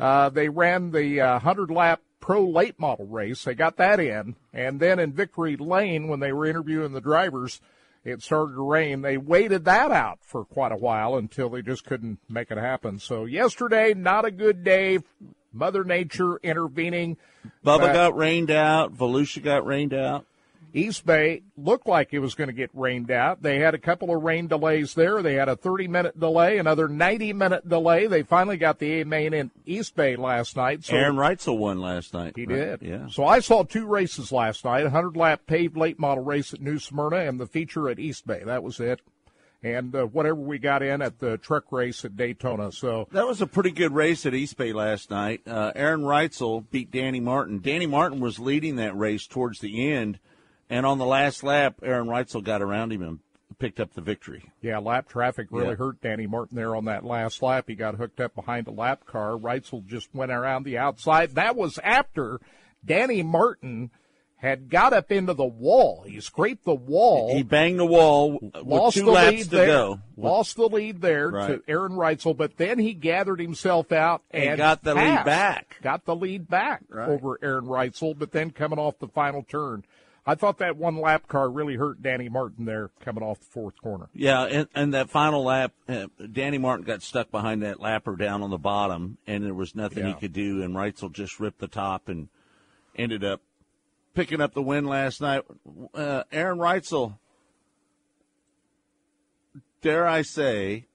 Uh, 0.00 0.30
they 0.30 0.48
ran 0.48 0.90
the 0.90 1.20
uh, 1.20 1.38
hundred 1.38 1.70
lap 1.70 2.00
pro 2.26 2.44
late 2.44 2.78
model 2.78 3.06
race. 3.06 3.44
They 3.44 3.54
got 3.54 3.76
that 3.76 4.00
in, 4.00 4.34
and 4.52 4.80
then 4.80 4.98
in 4.98 5.12
Victory 5.12 5.56
Lane 5.56 6.08
when 6.08 6.18
they 6.18 6.32
were 6.32 6.44
interviewing 6.44 6.92
the 6.92 7.00
drivers. 7.00 7.60
It 8.04 8.20
started 8.22 8.54
to 8.54 8.68
rain. 8.68 9.02
They 9.02 9.16
waited 9.16 9.64
that 9.64 9.90
out 9.90 10.18
for 10.22 10.44
quite 10.44 10.72
a 10.72 10.76
while 10.76 11.16
until 11.16 11.48
they 11.48 11.62
just 11.62 11.84
couldn't 11.84 12.18
make 12.28 12.50
it 12.50 12.58
happen. 12.58 12.98
So 12.98 13.24
yesterday, 13.24 13.94
not 13.94 14.24
a 14.24 14.30
good 14.30 14.62
day. 14.64 14.98
Mother 15.52 15.84
Nature 15.84 16.38
intervening. 16.42 17.16
Bubba 17.64 17.78
But- 17.78 17.92
got 17.92 18.16
rained 18.16 18.50
out. 18.50 18.92
Volusia 18.92 19.42
got 19.42 19.64
rained 19.64 19.94
out. 19.94 20.24
East 20.72 21.06
Bay 21.06 21.42
looked 21.56 21.86
like 21.86 22.12
it 22.12 22.18
was 22.18 22.34
going 22.34 22.48
to 22.48 22.54
get 22.54 22.70
rained 22.74 23.10
out. 23.10 23.42
They 23.42 23.58
had 23.58 23.74
a 23.74 23.78
couple 23.78 24.14
of 24.14 24.22
rain 24.22 24.46
delays 24.46 24.94
there. 24.94 25.22
They 25.22 25.34
had 25.34 25.48
a 25.48 25.56
30 25.56 25.88
minute 25.88 26.20
delay, 26.20 26.58
another 26.58 26.88
90 26.88 27.32
minute 27.32 27.68
delay. 27.68 28.06
They 28.06 28.22
finally 28.22 28.56
got 28.56 28.78
the 28.78 29.00
A 29.00 29.04
main 29.04 29.32
in 29.32 29.50
East 29.64 29.96
Bay 29.96 30.16
last 30.16 30.56
night. 30.56 30.84
So 30.84 30.96
Aaron 30.96 31.16
Reutzel 31.16 31.58
won 31.58 31.80
last 31.80 32.12
night. 32.12 32.34
he 32.36 32.44
right? 32.46 32.80
did. 32.80 32.82
Yeah. 32.82 33.08
So 33.08 33.24
I 33.24 33.40
saw 33.40 33.62
two 33.62 33.86
races 33.86 34.32
last 34.32 34.64
night: 34.64 34.80
a 34.80 34.84
100 34.84 35.16
lap 35.16 35.42
paved 35.46 35.76
late 35.76 35.98
model 35.98 36.24
race 36.24 36.52
at 36.52 36.60
New 36.60 36.78
Smyrna 36.78 37.18
and 37.18 37.40
the 37.40 37.46
feature 37.46 37.88
at 37.88 37.98
East 37.98 38.26
Bay. 38.26 38.42
That 38.44 38.62
was 38.62 38.80
it. 38.80 39.00
And 39.62 39.96
uh, 39.96 40.04
whatever 40.04 40.36
we 40.36 40.58
got 40.58 40.82
in 40.82 41.02
at 41.02 41.18
the 41.18 41.38
truck 41.38 41.72
race 41.72 42.04
at 42.04 42.16
Daytona. 42.16 42.70
So 42.70 43.08
That 43.10 43.26
was 43.26 43.40
a 43.40 43.46
pretty 43.46 43.70
good 43.70 43.92
race 43.92 44.26
at 44.26 44.34
East 44.34 44.56
Bay 44.56 44.72
last 44.72 45.10
night. 45.10 45.40
Uh, 45.46 45.72
Aaron 45.74 46.02
Reutzel 46.02 46.64
beat 46.70 46.90
Danny 46.90 47.20
Martin. 47.20 47.60
Danny 47.60 47.86
Martin 47.86 48.20
was 48.20 48.38
leading 48.38 48.76
that 48.76 48.96
race 48.96 49.26
towards 49.26 49.60
the 49.60 49.90
end, 49.92 50.20
and 50.70 50.84
on 50.86 50.98
the 50.98 51.06
last 51.06 51.42
lap, 51.42 51.76
Aaron 51.82 52.06
Reutzel 52.08 52.42
got 52.44 52.62
around 52.62 52.92
him 52.92 53.02
and 53.02 53.18
picked 53.58 53.80
up 53.80 53.94
the 53.94 54.00
victory. 54.02 54.50
Yeah, 54.60 54.78
lap 54.78 55.08
traffic 55.08 55.48
really 55.50 55.70
Yeah. 55.70 55.74
hurt 55.76 56.00
Danny 56.02 56.26
Martin 56.26 56.56
there 56.56 56.76
on 56.76 56.84
that 56.86 57.04
last 57.04 57.42
lap. 57.42 57.64
He 57.68 57.74
got 57.74 57.94
hooked 57.94 58.20
up 58.20 58.34
behind 58.34 58.66
a 58.66 58.70
lap 58.72 59.06
car. 59.06 59.32
Reutzel 59.32 59.86
just 59.86 60.14
went 60.14 60.30
around 60.32 60.64
the 60.64 60.76
outside. 60.78 61.34
That 61.36 61.56
was 61.56 61.78
after 61.82 62.40
Danny 62.84 63.22
Martin 63.22 63.90
had 64.40 64.68
got 64.68 64.92
up 64.92 65.10
into 65.10 65.32
the 65.32 65.46
wall. 65.46 66.04
He 66.06 66.20
scraped 66.20 66.66
the 66.66 66.74
wall. 66.74 67.34
He 67.34 67.42
banged 67.42 67.78
the 67.80 67.86
wall 67.86 68.32
with 68.38 68.54
lost 68.66 68.98
two 68.98 69.06
the 69.06 69.10
laps 69.10 69.30
lead 69.36 69.44
to 69.44 69.50
there. 69.50 69.66
go. 69.66 70.00
Lost 70.18 70.56
the 70.56 70.68
lead 70.68 71.00
there 71.00 71.30
Right. 71.30 71.46
to 71.48 71.62
Aaron 71.66 71.92
Reutzel, 71.92 72.36
but 72.36 72.58
then 72.58 72.78
he 72.78 72.92
gathered 72.92 73.40
himself 73.40 73.92
out 73.92 74.20
and, 74.30 74.44
And 74.50 74.56
got 74.58 74.82
the 74.84 74.94
lead 74.94 75.24
back. 75.24 75.78
Got 75.80 76.04
the 76.04 76.14
lead 76.14 76.48
back 76.48 76.82
Right. 76.90 77.08
over 77.08 77.38
Aaron 77.42 77.64
Reutzel, 77.64 78.16
but 78.18 78.32
then 78.32 78.50
coming 78.50 78.78
off 78.78 78.98
the 78.98 79.08
final 79.08 79.42
turn. 79.42 79.84
I 80.28 80.34
thought 80.34 80.58
that 80.58 80.76
one 80.76 80.96
lap 81.00 81.28
car 81.28 81.48
really 81.48 81.76
hurt 81.76 82.02
Danny 82.02 82.28
Martin 82.28 82.64
there 82.64 82.90
coming 83.00 83.22
off 83.22 83.38
the 83.38 83.46
fourth 83.46 83.80
corner. 83.80 84.08
Yeah, 84.12 84.42
and, 84.42 84.68
and 84.74 84.92
that 84.94 85.08
final 85.08 85.44
lap, 85.44 85.72
uh, 85.88 86.06
Danny 86.32 86.58
Martin 86.58 86.84
got 86.84 87.02
stuck 87.02 87.30
behind 87.30 87.62
that 87.62 87.78
lapper 87.78 88.18
down 88.18 88.42
on 88.42 88.50
the 88.50 88.58
bottom, 88.58 89.18
and 89.26 89.44
there 89.44 89.54
was 89.54 89.76
nothing 89.76 90.04
Yeah. 90.04 90.14
he 90.14 90.20
could 90.20 90.32
do, 90.32 90.62
and 90.62 90.74
Reutzel 90.74 91.12
just 91.12 91.38
ripped 91.38 91.60
the 91.60 91.68
top 91.68 92.08
and 92.08 92.28
ended 92.96 93.22
up 93.22 93.40
picking 94.14 94.40
up 94.40 94.52
the 94.52 94.62
win 94.62 94.84
last 94.84 95.20
night. 95.20 95.44
Uh, 95.94 96.24
Aaron 96.32 96.58
Reutzel, 96.58 97.18
dare 99.80 100.08
I 100.08 100.22
say, 100.22 100.86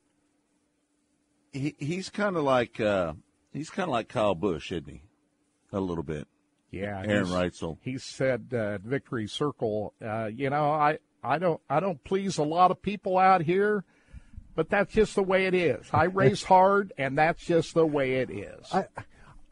he, 1.54 1.74
he's 1.80 2.10
kind 2.10 2.36
of 2.36 2.44
like 2.44 2.82
uh, 2.82 3.14
he's 3.54 3.70
kind 3.70 3.88
of 3.88 3.94
like 3.94 4.10
Kyle 4.10 4.36
Busch, 4.36 4.72
isn't 4.74 4.90
he? 4.90 5.02
A 5.72 5.80
little 5.80 6.04
bit. 6.04 6.28
Yeah, 6.72 7.04
Aaron 7.06 7.28
Reutzel. 7.28 7.78
He 7.82 7.98
said 7.98 8.48
uh, 8.54 8.75
at 8.75 8.82
Victory 8.82 9.28
Circle, 9.28 9.94
uh, 10.04 10.30
you 10.34 10.50
know, 10.50 10.72
I, 10.72 11.00
I 11.22 11.38
don't 11.38 11.60
I 11.70 11.80
don't 11.82 12.01
please 12.04 12.38
a 12.38 12.44
lot 12.44 12.72
of 12.72 12.82
people 12.82 13.18
out 13.18 13.42
here, 13.42 13.84
but 14.56 14.70
that's 14.70 14.94
just 14.94 15.16
the 15.16 15.24
way 15.24 15.46
it 15.48 15.54
is. 15.54 15.86
I 15.92 16.04
race 16.06 16.44
hard, 16.44 16.94
and 16.98 17.18
that's 17.18 17.44
just 17.46 17.74
the 17.74 17.86
way 17.86 18.16
it 18.16 18.32
is. 18.32 18.66
I, 18.74 18.86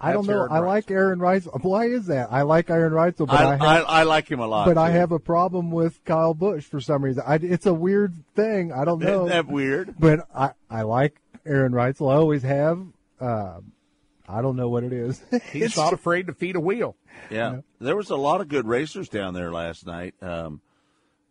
I 0.01 0.13
don't 0.13 0.27
know. 0.27 0.33
Aaron 0.33 0.51
I 0.53 0.59
like 0.59 0.89
Aaron 0.89 1.19
Reutzel. 1.19 1.61
Why 1.61 1.88
is 1.88 2.05
that? 2.05 2.31
I 2.31 2.43
like 2.43 2.69
Aaron 2.69 2.93
Reutzel, 2.93 3.27
but 3.27 3.35
I, 3.35 3.43
I, 3.43 3.51
have, 3.51 3.61
I, 3.61 3.79
I 3.79 4.03
like 4.03 4.29
him 4.29 4.39
a 4.39 4.47
lot. 4.47 4.65
but 4.65 4.77
I 4.77 4.91
have 4.91 5.11
a 5.11 5.19
problem 5.19 5.71
with 5.71 6.01
Kyle 6.05 6.33
Busch 6.33 6.63
for 6.63 6.79
some 6.79 7.03
reason. 7.03 7.21
I, 7.27 7.35
it's 7.35 7.65
a 7.65 7.73
weird 7.73 8.13
thing. 8.33 8.71
I 8.71 8.85
don't 8.85 8.99
know. 8.99 9.25
Isn't 9.25 9.29
that 9.29 9.47
weird? 9.47 9.95
but 9.99 10.25
I, 10.33 10.51
I 10.69 10.83
like 10.83 11.19
Aaron 11.45 11.73
Reutzel. 11.73 12.09
I 12.09 12.15
always 12.15 12.43
have. 12.43 12.81
Uh, 13.19 13.59
I 14.29 14.43
don't 14.43 14.55
know 14.55 14.69
what 14.69 14.83
it 14.83 14.93
is. 14.93 15.21
He's 15.51 15.75
not 15.75 15.91
afraid 15.93 16.27
to 16.27 16.33
feed 16.33 16.55
a 16.55 16.59
wheel. 16.59 16.95
Yeah. 17.31 17.62
There 17.79 17.95
was 17.95 18.12
a 18.12 18.15
lot 18.15 18.41
of 18.41 18.48
good 18.48 18.67
racers 18.67 19.09
down 19.09 19.33
there 19.33 19.51
last 19.51 19.88
night. 19.88 20.13
Um, 20.21 20.62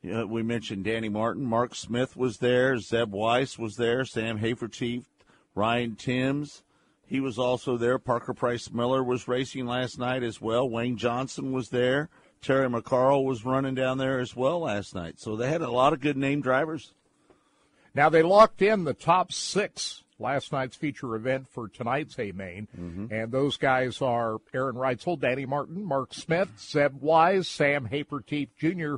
you 0.02 0.12
know, 0.12 0.26
we 0.26 0.42
mentioned 0.42 0.84
Danny 0.84 1.08
Martin, 1.08 1.44
Mark 1.44 1.74
Smith 1.74 2.16
was 2.16 2.38
there, 2.38 2.76
Zeb 2.78 3.12
Wise 3.12 3.58
was 3.58 3.76
there, 3.76 4.04
Sam 4.04 4.38
Hafertepe, 4.40 5.04
Ryan 5.54 5.94
Timms. 5.94 6.62
He 7.06 7.20
was 7.20 7.38
also 7.38 7.76
there. 7.76 7.98
Parker 7.98 8.34
Price 8.34 8.70
Miller 8.70 9.02
was 9.02 9.28
racing 9.28 9.66
last 9.66 9.98
night 9.98 10.22
as 10.22 10.40
well. 10.40 10.68
Wayne 10.68 10.96
Johnson 10.96 11.52
was 11.52 11.70
there. 11.70 12.10
Terry 12.42 12.68
McCarl 12.68 13.24
was 13.24 13.44
running 13.44 13.74
down 13.74 13.98
there 13.98 14.18
as 14.18 14.36
well 14.36 14.60
last 14.60 14.94
night. 14.94 15.18
So 15.18 15.34
they 15.34 15.48
had 15.48 15.62
a 15.62 15.70
lot 15.70 15.92
of 15.92 16.00
good 16.00 16.16
name 16.16 16.40
drivers. 16.40 16.92
Now 17.94 18.08
they 18.08 18.22
locked 18.22 18.60
in 18.60 18.84
the 18.84 18.94
top 18.94 19.32
six 19.32 20.04
last 20.18 20.52
night's 20.52 20.76
feature 20.76 21.14
event 21.14 21.48
for 21.48 21.68
tonight's 21.68 22.18
A 22.18 22.32
Main, 22.32 22.68
mm-hmm. 22.78 23.12
and 23.12 23.30
those 23.32 23.56
guys 23.56 24.02
are 24.02 24.38
Aaron 24.52 24.76
Reutzel, 24.76 25.18
Danny 25.18 25.46
Martin, 25.46 25.84
Mark 25.84 26.14
Smith, 26.14 26.48
Zeb 26.58 27.00
Wise, 27.00 27.48
Sam 27.48 27.88
Hafertepe 27.88 28.50
Jr., 28.58 28.96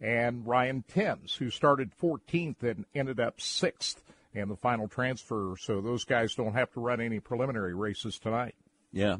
and 0.00 0.46
Ryan 0.46 0.82
Timms, 0.88 1.34
who 1.34 1.50
started 1.50 1.90
14th 2.00 2.62
and 2.62 2.86
ended 2.94 3.20
up 3.20 3.40
sixth 3.40 4.02
in 4.32 4.48
the 4.48 4.56
final 4.56 4.88
transfer. 4.88 5.54
So 5.60 5.80
those 5.80 6.04
guys 6.04 6.34
don't 6.34 6.54
have 6.54 6.72
to 6.72 6.80
run 6.80 7.00
any 7.00 7.20
preliminary 7.20 7.74
races 7.74 8.18
tonight. 8.18 8.54
Yeah. 8.92 9.18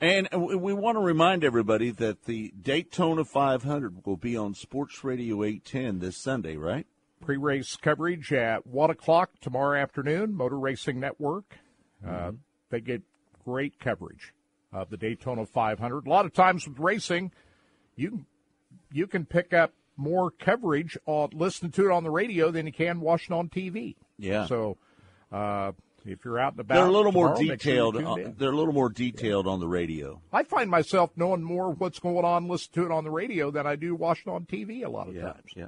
And 0.00 0.28
we 0.32 0.56
we 0.56 0.72
want 0.74 0.96
to 0.96 1.00
remind 1.00 1.42
everybody 1.42 1.90
that 1.90 2.24
the 2.24 2.52
Daytona 2.60 3.24
500 3.24 4.04
will 4.04 4.18
be 4.18 4.36
on 4.36 4.54
Sports 4.54 5.02
Radio 5.02 5.42
810 5.42 6.00
this 6.00 6.18
Sunday, 6.18 6.56
right? 6.56 6.86
Pre-race 7.26 7.74
coverage 7.76 8.32
at 8.32 8.66
one 8.68 8.88
o'clock 8.88 9.30
tomorrow 9.40 9.80
afternoon. 9.80 10.32
Motor 10.36 10.58
Racing 10.60 11.00
Network. 11.00 11.58
Uh, 12.06 12.30
they 12.70 12.80
get 12.80 13.02
great 13.44 13.80
coverage 13.80 14.32
of 14.72 14.90
the 14.90 14.96
Daytona 14.96 15.44
500. 15.44 16.06
A 16.06 16.08
lot 16.08 16.24
of 16.24 16.32
times 16.32 16.68
with 16.68 16.78
racing, 16.78 17.32
you 17.96 18.24
you 18.92 19.08
can 19.08 19.24
pick 19.26 19.52
up 19.52 19.72
more 19.96 20.30
coverage 20.30 20.96
on 21.06 21.30
listen 21.32 21.72
to 21.72 21.86
it 21.86 21.90
on 21.90 22.04
the 22.04 22.10
radio 22.10 22.52
than 22.52 22.64
you 22.66 22.72
can 22.72 23.00
watching 23.00 23.34
on 23.34 23.48
TV. 23.48 23.96
Yeah. 24.18 24.46
So 24.46 24.76
uh, 25.32 25.72
if 26.04 26.24
you're 26.24 26.38
out 26.38 26.52
and 26.52 26.60
about, 26.60 26.76
They're 26.76 26.86
a 26.86 26.92
little 26.92 27.10
more 27.10 27.30
tomorrow, 27.34 27.48
make 27.48 27.58
detailed. 27.58 27.96
uh, 27.96 28.16
they're 28.38 28.52
a 28.52 28.56
little 28.56 28.72
more 28.72 28.88
detailed 28.88 29.48
on 29.48 29.58
the 29.58 29.66
radio. 29.66 30.20
I 30.32 30.44
find 30.44 30.70
myself 30.70 31.10
knowing 31.16 31.42
more 31.42 31.72
what's 31.72 31.98
going 31.98 32.24
on, 32.24 32.46
listening 32.46 32.84
to 32.84 32.92
it 32.92 32.94
on 32.96 33.02
the 33.02 33.10
radio 33.10 33.50
than 33.50 33.66
I 33.66 33.74
do 33.74 33.96
watching 33.96 34.32
on 34.32 34.44
TV 34.44 34.84
a 34.84 34.88
lot 34.88 35.08
of 35.08 35.16
Yeah, 35.16 35.22
times. 35.32 35.50
yeah. 35.56 35.66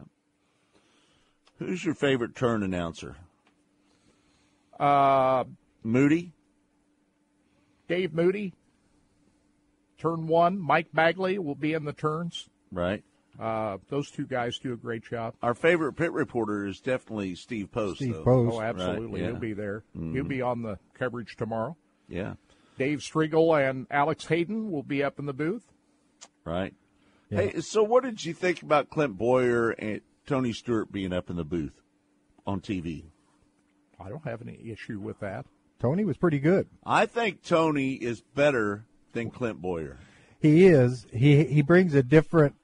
Who's 1.59 1.85
your 1.85 1.95
favorite 1.95 2.35
turn 2.35 2.63
announcer? 2.63 3.17
Uh, 4.79 5.45
Moody. 5.83 6.33
Dave 7.89 8.13
Moody, 8.13 8.53
turn 9.97 10.27
one. 10.27 10.59
Mike 10.59 10.89
Bagley 10.93 11.39
will 11.39 11.55
be 11.55 11.73
in 11.73 11.85
the 11.85 11.95
turns. 11.95 12.49
Right. 12.71 13.03
Uh, 13.41 13.79
those 13.89 14.11
two 14.11 14.27
guys 14.27 14.59
do 14.59 14.73
a 14.73 14.77
great 14.77 15.05
job. 15.05 15.35
Our 15.43 15.55
favorite 15.55 15.95
pit 15.95 16.13
reporter 16.13 16.67
is 16.67 16.81
definitely 16.81 17.35
Steve 17.35 17.73
Post. 17.73 17.97
Steve 17.97 18.15
though. 18.15 18.25
Post. 18.25 18.57
Oh, 18.57 18.61
absolutely. 18.61 19.21
yeah. 19.21 19.29
He'll 19.29 19.37
be 19.37 19.53
there. 19.55 19.85
He'll 19.95 20.25
be 20.25 20.43
on 20.43 20.63
the 20.63 20.79
coverage 20.95 21.37
tomorrow. 21.37 21.77
Yeah. 22.09 22.35
Dave 22.79 22.99
Striegle 22.99 23.69
and 23.69 23.87
Alex 23.91 24.27
Hayden 24.27 24.71
will 24.71 24.83
be 24.83 25.03
up 25.03 25.19
in 25.19 25.27
the 25.27 25.33
booth. 25.33 25.65
Right. 26.45 26.75
Hey, 27.31 27.61
so 27.61 27.83
what 27.83 28.05
did 28.05 28.25
you 28.25 28.33
think 28.33 28.63
about 28.63 28.91
Clint 28.91 29.19
Bowyer 29.19 29.71
and 29.71 30.01
Tony 30.29 30.53
Stewart 30.53 30.93
being 30.93 31.13
up 31.13 31.31
in 31.31 31.37
the 31.37 31.45
booth 31.45 31.81
on 32.47 32.61
TV? 32.61 33.05
I 33.99 34.11
don't 34.11 34.25
have 34.25 34.43
any 34.43 34.61
issue 34.71 35.01
with 35.01 35.19
that. 35.21 35.47
Tony 35.81 36.05
was 36.05 36.19
pretty 36.19 36.39
good. 36.39 36.69
I 36.85 37.07
think 37.07 37.43
Tony 37.43 37.95
is 37.95 38.21
better 38.21 38.85
than 39.13 39.31
Clint 39.31 39.63
Bowyer. 39.63 39.99
He 40.39 40.67
is. 40.67 41.07
He 41.13 41.45
he 41.45 41.63
brings 41.63 41.95
a 41.95 42.03
different. 42.03 42.55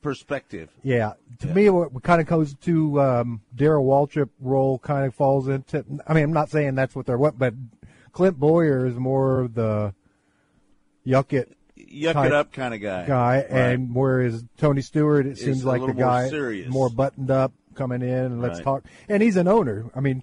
Perspective. 0.00 0.70
Yeah, 0.84 1.14
to 1.40 1.48
me, 1.48 1.68
what 1.68 2.00
kind 2.04 2.20
of 2.20 2.28
goes 2.28 2.54
to 2.54 3.00
um, 3.00 3.40
Darrell 3.52 3.84
Waltrip 3.84 4.28
role 4.40 4.78
kind 4.78 5.04
of 5.04 5.14
falls 5.14 5.48
into. 5.48 5.84
I 6.06 6.14
mean, 6.14 6.22
I'm 6.22 6.32
not 6.32 6.50
saying 6.50 6.76
that's 6.76 6.94
what 6.94 7.06
they're 7.06 7.18
what, 7.18 7.36
but 7.36 7.54
Clint 8.12 8.38
Bowyer 8.38 8.86
is 8.86 8.94
more 8.94 9.40
of 9.40 9.54
the 9.54 9.92
yuck 11.04 11.32
it 11.32 11.55
Yuck 11.78 12.26
it 12.26 12.32
up 12.32 12.52
kind 12.52 12.74
of 12.74 12.80
guy. 12.80 13.06
guy, 13.06 13.36
Right. 13.36 13.46
and 13.50 13.94
whereas 13.94 14.44
Tony 14.56 14.80
Stewart, 14.82 15.26
it 15.26 15.38
seems 15.38 15.62
a 15.62 15.68
like 15.68 15.80
the 15.80 15.86
little 15.86 16.00
more 16.00 16.10
guy 16.10 16.28
serious. 16.28 16.68
more 16.68 16.88
buttoned 16.90 17.30
up, 17.30 17.52
coming 17.74 18.02
in 18.02 18.08
and 18.08 18.40
let's 18.42 18.56
Right. 18.56 18.64
talk. 18.64 18.84
And 19.08 19.22
he's 19.22 19.36
an 19.36 19.46
owner. 19.48 19.84
I 19.94 20.00
mean, 20.00 20.22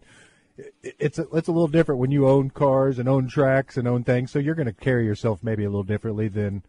it's 0.83 1.19
a, 1.19 1.27
it's 1.33 1.47
a 1.47 1.51
little 1.51 1.67
different 1.67 1.99
when 1.99 2.11
you 2.11 2.27
own 2.27 2.49
cars 2.49 2.99
and 2.99 3.07
own 3.07 3.27
tracks 3.27 3.77
and 3.77 3.87
own 3.87 4.03
things. 4.03 4.31
So 4.31 4.39
you're 4.39 4.55
going 4.55 4.67
to 4.67 4.73
carry 4.73 5.05
yourself 5.05 5.39
maybe 5.43 5.63
a 5.63 5.69
little 5.69 5.83
differently 5.83 6.27
than, 6.27 6.63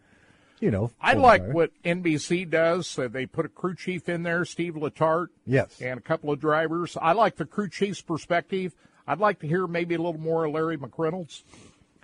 you 0.60 0.70
know. 0.70 0.90
I 1.00 1.14
like 1.14 1.42
car. 1.44 1.52
what 1.52 1.70
NBC 1.84 2.48
does. 2.48 2.98
Uh, 2.98 3.08
they 3.08 3.26
put 3.26 3.46
a 3.46 3.48
crew 3.50 3.74
chief 3.74 4.08
in 4.08 4.22
there, 4.22 4.44
Steve 4.44 4.74
Letarte, 4.74 5.28
Yes. 5.46 5.80
and 5.80 5.98
a 5.98 6.02
couple 6.02 6.30
of 6.30 6.40
drivers. 6.40 6.96
I 7.00 7.12
like 7.12 7.36
the 7.36 7.44
crew 7.46 7.68
chief's 7.68 8.00
perspective. 8.02 8.74
I'd 9.06 9.18
like 9.18 9.40
to 9.40 9.46
hear 9.46 9.66
maybe 9.66 9.94
a 9.94 9.98
little 9.98 10.20
more 10.20 10.44
of 10.46 10.52
Larry 10.52 10.78
McReynolds 10.78 11.42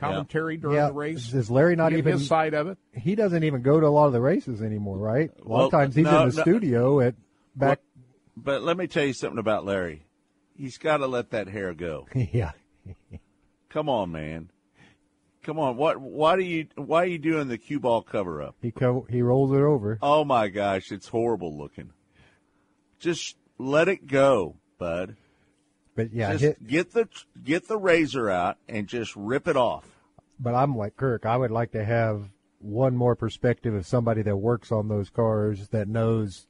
commentary 0.01 0.57
during 0.57 0.77
Yeah. 0.77 0.89
the 0.89 0.95
race. 0.95 1.33
Is 1.33 1.51
Larry 1.51 1.77
not 1.77 1.93
even? 1.93 2.13
his 2.15 2.27
side 2.27 2.55
of 2.55 2.67
it? 2.69 2.79
He 2.93 3.15
doesn't 3.15 3.45
even 3.45 3.63
go 3.63 3.79
to 3.81 3.87
a 3.87 3.89
lot 3.89 4.07
of 4.07 4.13
the 4.13 4.21
races 4.21 4.63
anymore, 4.63 4.99
right? 4.99 5.31
A 5.45 5.49
lot 5.49 5.49
Well, 5.49 5.67
of 5.67 5.71
times 5.71 5.95
he's 5.95 6.05
no, 6.05 6.23
in 6.25 6.29
the 6.31 6.37
no. 6.37 6.43
studio 6.43 7.01
at 7.01 7.15
back. 7.55 7.81
But 8.37 8.63
let 8.63 8.77
me 8.77 8.87
tell 8.87 9.05
you 9.05 9.13
something 9.13 9.39
about 9.39 9.65
Larry. 9.65 10.05
He's 10.57 10.79
got 10.79 10.99
to 10.99 11.07
let 11.07 11.31
that 11.31 11.49
hair 11.49 11.75
go. 11.75 12.07
yeah. 12.15 12.53
Come 13.69 13.89
on, 13.89 14.11
man. 14.11 14.51
Come 15.43 15.59
on. 15.59 15.77
What? 15.77 15.99
Why 16.01 16.37
do 16.37 16.43
you? 16.43 16.67
Why 16.75 17.03
are 17.03 17.07
you 17.07 17.19
doing 17.19 17.49
the 17.49 17.57
cue 17.59 17.81
ball 17.81 18.03
cover 18.03 18.43
up? 18.43 18.57
He 18.61 18.71
co- 18.71 19.07
he 19.09 19.23
rolls 19.23 19.53
it 19.53 19.61
over. 19.63 19.99
Oh 20.03 20.25
my 20.25 20.49
gosh, 20.49 20.91
it's 20.93 21.09
horrible 21.09 21.57
looking. 21.57 21.93
Just 22.99 23.37
let 23.59 23.89
it 23.89 24.07
go, 24.07 24.57
bud. 24.79 25.17
But 25.95 26.13
yeah, 26.13 26.33
just 26.33 26.45
hit, 26.45 26.67
get 26.67 26.93
the 26.93 27.09
get 27.43 27.69
the 27.69 27.79
razor 27.79 28.29
out 28.31 28.59
and 28.69 28.87
just 28.87 29.15
rip 29.17 29.49
it 29.49 29.57
off. 29.57 29.90
But 30.41 30.55
I'm 30.55 30.77
like 30.77 30.97
Kirk. 30.97 31.27
I 31.27 31.37
would 31.37 31.51
like 31.51 31.73
to 31.73 31.85
have 31.85 32.31
one 32.59 32.97
more 32.97 33.15
perspective 33.15 33.75
of 33.75 33.87
somebody 33.87 34.23
that 34.23 34.37
works 34.37 34.73
on 34.73 34.89
those 34.89 35.11
cars 35.11 35.69
that 35.69 35.87
knows, 35.89 36.47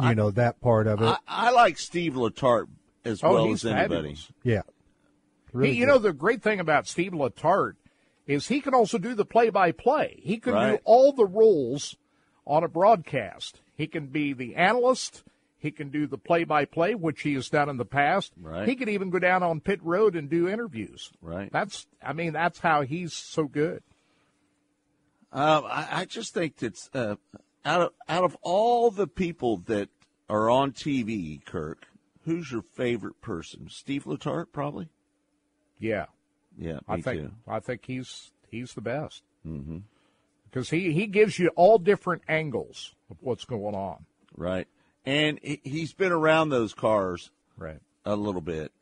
you 0.00 0.14
know, 0.14 0.30
that 0.30 0.60
part 0.60 0.86
of 0.86 1.00
it. 1.02 1.06
I, 1.06 1.18
I 1.26 1.50
like 1.50 1.78
Steve 1.78 2.14
Letarte 2.14 2.68
as 3.04 3.22
Oh, 3.22 3.34
well 3.34 3.46
he's 3.46 3.64
as 3.64 3.72
anybody. 3.72 3.94
fabulous. 3.96 4.32
yeah. 4.42 4.62
Really 5.52 5.72
He, 5.74 5.78
you 5.80 5.86
know, 5.86 5.98
the 5.98 6.12
great 6.12 6.42
thing 6.42 6.60
about 6.60 6.86
Steve 6.88 7.12
Letarte 7.12 7.76
is 8.26 8.48
he 8.48 8.60
can 8.60 8.74
also 8.74 8.98
do 8.98 9.14
the 9.14 9.24
play-by-play. 9.24 10.20
He 10.22 10.38
can 10.38 10.54
do 10.54 10.78
all 10.84 11.12
the 11.12 11.24
roles 11.26 11.96
on 12.44 12.64
a 12.64 12.68
broadcast. 12.68 13.60
He 13.76 13.86
can 13.86 14.06
be 14.06 14.32
the 14.32 14.56
analyst. 14.56 15.22
He 15.58 15.70
can 15.70 15.88
do 15.90 16.06
the 16.06 16.18
play-by-play, 16.18 16.94
which 16.94 17.22
he 17.22 17.34
has 17.34 17.48
done 17.48 17.68
in 17.68 17.76
the 17.76 17.84
past. 17.84 18.32
Right. 18.40 18.68
He 18.68 18.76
could 18.76 18.88
even 18.88 19.10
go 19.10 19.18
down 19.18 19.42
on 19.42 19.60
pit 19.60 19.80
road 19.82 20.14
and 20.14 20.28
do 20.28 20.48
interviews. 20.48 21.10
Right. 21.22 21.50
That's, 21.50 21.86
I 22.02 22.12
mean, 22.12 22.34
that's 22.34 22.58
how 22.58 22.82
he's 22.82 23.14
so 23.14 23.44
good. 23.44 23.82
Um, 25.32 25.64
I, 25.66 25.88
I 25.90 26.04
just 26.04 26.34
think 26.34 26.56
that's 26.56 26.88
uh, 26.94 27.16
out 27.64 27.82
of 27.82 27.92
out 28.08 28.24
of 28.24 28.36
all 28.42 28.90
the 28.90 29.06
people 29.06 29.58
that 29.66 29.88
are 30.28 30.48
on 30.48 30.72
TV, 30.72 31.44
Kirk. 31.44 31.86
Who's 32.24 32.50
your 32.50 32.62
favorite 32.62 33.20
person? 33.20 33.68
Steve 33.68 34.04
Letarte, 34.04 34.52
probably. 34.52 34.88
Yeah, 35.78 36.06
Yeah, 36.56 36.74
me 36.74 36.80
I 36.88 37.00
think 37.00 37.22
too. 37.22 37.32
I 37.46 37.60
think 37.60 37.84
he's 37.86 38.30
he's 38.48 38.72
the 38.74 38.80
best. 38.80 39.22
Mm-hmm. 39.46 39.78
because 40.50 40.70
he, 40.70 40.92
he 40.92 41.06
gives 41.06 41.38
you 41.38 41.50
all 41.54 41.78
different 41.78 42.22
angles 42.28 42.96
of 43.10 43.18
what's 43.20 43.44
going 43.44 43.76
on. 43.76 44.06
Right. 44.36 44.66
And 45.06 45.38
he- 45.42 45.60
he's 45.62 45.92
been 45.94 46.12
around 46.12 46.48
those 46.50 46.74
cars 46.74 47.30
Right. 47.56 47.80
a 48.04 48.16
little 48.16 48.40
bit. 48.40 48.72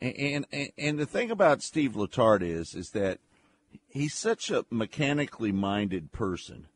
And, 0.00 0.46
and 0.52 0.70
and 0.78 0.98
the 0.98 1.06
thing 1.06 1.30
about 1.32 1.60
Steve 1.62 1.94
Letarte 1.94 2.42
is 2.42 2.74
is 2.76 2.90
that 2.90 3.18
he's 3.88 4.14
such 4.14 4.48
a 4.50 4.64
mechanically 4.70 5.50
minded 5.50 6.12
person. 6.12 6.68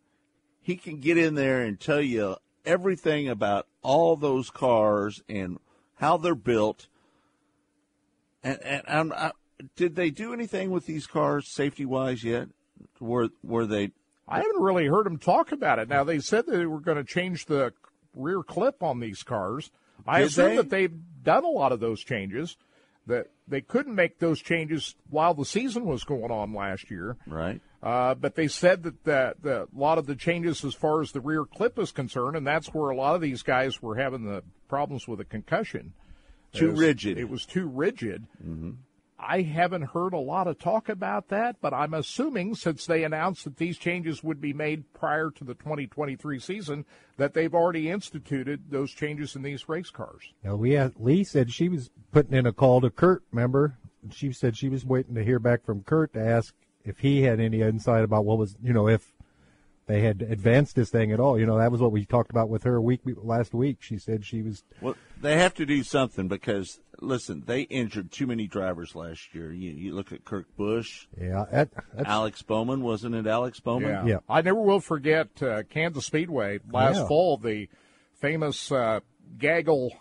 He 0.60 0.74
can 0.76 0.98
get 0.98 1.16
in 1.16 1.36
there 1.36 1.62
and 1.62 1.78
tell 1.78 2.00
you 2.00 2.36
everything 2.64 3.28
about 3.28 3.68
all 3.82 4.16
those 4.16 4.50
cars 4.50 5.22
and 5.28 5.58
how 5.96 6.16
they're 6.16 6.34
built. 6.34 6.88
And 8.42 8.60
and 8.62 8.82
I'm, 8.88 9.12
I, 9.12 9.16
uh, 9.16 9.32
did 9.76 9.94
they 9.94 10.10
do 10.10 10.32
anything 10.32 10.72
with 10.72 10.86
these 10.86 11.06
cars 11.06 11.48
safety 11.48 11.84
wise 11.84 12.24
yet? 12.24 12.48
Were 12.98 13.28
were 13.44 13.66
they? 13.66 13.92
I 14.26 14.38
haven't 14.38 14.62
really 14.62 14.86
heard 14.86 15.06
them 15.06 15.18
talk 15.18 15.52
about 15.52 15.78
it. 15.78 15.88
Now 15.88 16.02
they 16.02 16.18
said 16.18 16.46
they 16.46 16.66
were 16.66 16.80
going 16.80 16.96
to 16.96 17.04
change 17.04 17.46
the 17.46 17.72
rear 18.14 18.42
clip 18.42 18.82
on 18.82 19.00
these 19.00 19.22
cars. 19.22 19.70
I 20.06 20.20
Did 20.20 20.28
assume 20.28 20.48
they? 20.50 20.56
that 20.56 20.70
they've 20.70 20.94
done 21.22 21.44
a 21.44 21.48
lot 21.48 21.72
of 21.72 21.80
those 21.80 22.02
changes. 22.02 22.56
That 23.06 23.28
they 23.48 23.60
couldn't 23.60 23.96
make 23.96 24.20
those 24.20 24.40
changes 24.40 24.94
while 25.10 25.34
the 25.34 25.44
season 25.44 25.86
was 25.86 26.04
going 26.04 26.30
on 26.30 26.54
last 26.54 26.88
year. 26.90 27.16
Right. 27.26 27.60
Uh, 27.82 28.14
but 28.14 28.36
they 28.36 28.46
said 28.46 28.84
that 28.84 29.02
the, 29.02 29.34
the, 29.42 29.62
a 29.62 29.68
lot 29.74 29.98
of 29.98 30.06
the 30.06 30.14
changes 30.14 30.64
as 30.64 30.74
far 30.74 31.00
as 31.00 31.10
the 31.10 31.20
rear 31.20 31.44
clip 31.44 31.80
is 31.80 31.90
concerned, 31.90 32.36
and 32.36 32.46
that's 32.46 32.68
where 32.68 32.90
a 32.90 32.96
lot 32.96 33.16
of 33.16 33.20
these 33.20 33.42
guys 33.42 33.82
were 33.82 33.96
having 33.96 34.24
the 34.24 34.44
problems 34.68 35.08
with 35.08 35.18
a 35.18 35.24
concussion. 35.24 35.94
Too 36.52 36.70
rigid. 36.70 37.18
It 37.18 37.28
was 37.28 37.44
too 37.44 37.66
rigid. 37.66 38.26
I 39.22 39.42
haven't 39.42 39.82
heard 39.82 40.12
a 40.12 40.18
lot 40.18 40.48
of 40.48 40.58
talk 40.58 40.88
about 40.88 41.28
that, 41.28 41.56
but 41.60 41.72
I'm 41.72 41.94
assuming 41.94 42.54
since 42.54 42.86
they 42.86 43.04
announced 43.04 43.44
that 43.44 43.56
these 43.56 43.78
changes 43.78 44.22
would 44.22 44.40
be 44.40 44.52
made 44.52 44.92
prior 44.92 45.30
to 45.30 45.44
the 45.44 45.54
2023 45.54 46.38
season, 46.38 46.84
that 47.16 47.34
they've 47.34 47.54
already 47.54 47.88
instituted 47.88 48.70
those 48.70 48.90
changes 48.90 49.36
in 49.36 49.42
these 49.42 49.68
race 49.68 49.90
cars. 49.90 50.32
Now, 50.42 50.56
we 50.56 50.72
had, 50.72 50.94
Lee 50.98 51.24
said 51.24 51.52
she 51.52 51.68
was 51.68 51.90
putting 52.10 52.34
in 52.34 52.46
a 52.46 52.52
call 52.52 52.80
to 52.80 52.90
Kurt. 52.90 53.22
Remember, 53.30 53.78
she 54.10 54.32
said 54.32 54.56
she 54.56 54.68
was 54.68 54.84
waiting 54.84 55.14
to 55.14 55.24
hear 55.24 55.38
back 55.38 55.64
from 55.64 55.82
Kurt 55.82 56.12
to 56.14 56.20
ask 56.20 56.54
if 56.84 56.98
he 56.98 57.22
had 57.22 57.38
any 57.38 57.60
insight 57.60 58.04
about 58.04 58.24
what 58.24 58.38
was, 58.38 58.56
you 58.62 58.72
know, 58.72 58.88
if 58.88 59.12
they 59.86 60.00
had 60.00 60.22
advanced 60.22 60.76
this 60.76 60.90
thing 60.90 61.12
at 61.12 61.20
all. 61.20 61.38
You 61.38 61.46
know, 61.46 61.58
that 61.58 61.72
was 61.72 61.80
what 61.80 61.92
we 61.92 62.04
talked 62.04 62.30
about 62.30 62.48
with 62.48 62.62
her 62.64 62.76
a 62.76 62.82
week 62.82 63.00
last 63.04 63.52
week. 63.52 63.78
She 63.80 63.98
said 63.98 64.24
she 64.24 64.42
was. 64.42 64.64
Well, 64.80 64.96
they 65.20 65.36
have 65.38 65.54
to 65.54 65.66
do 65.66 65.82
something 65.82 66.28
because 66.28 66.80
listen, 67.02 67.42
they 67.46 67.62
injured 67.62 68.10
too 68.10 68.26
many 68.26 68.46
drivers 68.46 68.94
last 68.94 69.34
year. 69.34 69.52
You, 69.52 69.70
you 69.70 69.94
look 69.94 70.12
at 70.12 70.24
Kurt 70.24 70.46
Busch. 70.56 71.06
Yeah, 71.20 71.44
that, 71.50 71.70
that's 71.94 72.08
Alex 72.08 72.42
Bowman, 72.42 72.82
wasn't 72.82 73.14
it? 73.14 73.26
Alex 73.26 73.60
Bowman. 73.60 74.06
Yeah. 74.06 74.18
I 74.28 74.40
never 74.42 74.60
will 74.60 74.80
forget 74.80 75.28
uh, 75.42 75.62
Kansas 75.68 76.06
Speedway 76.06 76.60
last 76.70 76.96
Yeah. 76.96 77.08
fall, 77.08 77.36
the 77.36 77.68
famous 78.20 78.70
uh, 78.72 79.00
gaggle 79.38 79.92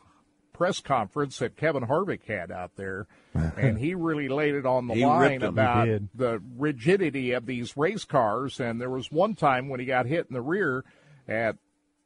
press 0.53 0.79
conference 0.79 1.39
that 1.39 1.57
Kevin 1.57 1.83
Harvick 1.83 2.23
had 2.27 2.51
out 2.51 2.75
there, 2.75 3.07
and 3.33 3.77
he 3.79 3.95
really 3.95 4.29
laid 4.29 4.53
it 4.53 4.65
on 4.65 4.87
the 4.87 4.93
He 4.93 5.05
line 5.05 5.41
about 5.41 5.87
the 6.13 6.41
rigidity 6.57 7.31
of 7.31 7.45
these 7.47 7.75
race 7.75 8.05
cars. 8.05 8.59
And 8.59 8.79
there 8.79 8.89
was 8.89 9.11
one 9.11 9.35
time 9.35 9.69
when 9.69 9.79
he 9.79 9.85
got 9.85 10.05
hit 10.05 10.27
in 10.29 10.33
the 10.35 10.41
rear 10.41 10.85
at 11.27 11.57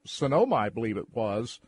Sonoma, 0.06 0.56
I 0.56 0.70
believe 0.70 0.98
it 0.98 1.14
was, 1.14 1.60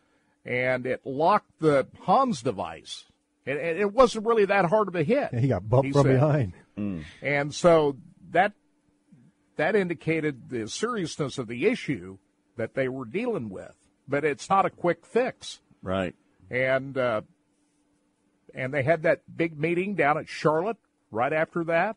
and 0.46 0.86
it 0.86 1.01
locked 1.05 1.60
the 1.60 1.88
Hans 2.01 2.41
device. 2.41 3.03
And, 3.47 3.57
and 3.59 3.79
it 3.79 3.93
wasn't 3.93 4.25
really 4.25 4.45
that 4.45 4.65
hard 4.65 4.87
of 4.89 4.95
a 4.95 5.03
hit. 5.03 5.33
he 5.33 5.47
got 5.47 5.67
bumped 5.67 5.87
he 5.87 5.91
from 5.93 6.03
said. 6.03 6.13
behind. 6.13 6.53
And 7.23 7.55
so 7.55 7.95
that 8.31 8.51
that 9.55 9.75
indicated 9.75 10.49
the 10.49 10.67
seriousness 10.67 11.39
of 11.39 11.47
the 11.47 11.65
issue 11.65 12.17
that 12.57 12.75
they 12.75 12.87
were 12.87 13.05
dealing 13.05 13.49
with. 13.49 13.73
But 14.07 14.23
it's 14.23 14.49
not 14.49 14.65
a 14.65 14.69
quick 14.69 15.05
fix. 15.05 15.59
Right. 15.81 16.13
And 16.51 16.97
uh, 16.97 17.21
and 18.53 18.73
they 18.73 18.83
had 18.83 19.03
that 19.03 19.21
big 19.35 19.57
meeting 19.59 19.95
down 19.95 20.17
at 20.17 20.27
Charlotte 20.29 20.77
right 21.11 21.33
after 21.33 21.63
that, 21.65 21.95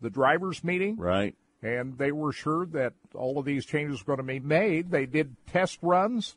the 0.00 0.10
drivers' 0.10 0.62
meeting, 0.64 0.96
Right. 0.96 1.34
and 1.62 1.96
they 1.98 2.12
were 2.12 2.32
sure 2.32 2.66
that 2.66 2.92
all 3.14 3.38
of 3.38 3.44
these 3.44 3.64
changes 3.66 4.00
were 4.06 4.16
going 4.16 4.26
to 4.26 4.32
be 4.32 4.40
made. 4.40 4.90
They 4.90 5.06
did 5.06 5.36
test 5.46 5.78
runs, 5.82 6.36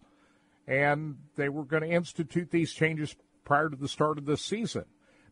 and 0.67 1.17
they 1.35 1.49
were 1.49 1.63
going 1.63 1.83
to 1.83 1.89
institute 1.89 2.51
these 2.51 2.71
changes 2.73 3.15
prior 3.49 3.67
to 3.67 3.75
the 3.75 3.87
start 3.87 4.19
of 4.19 4.27
this 4.27 4.45
season. 4.45 4.85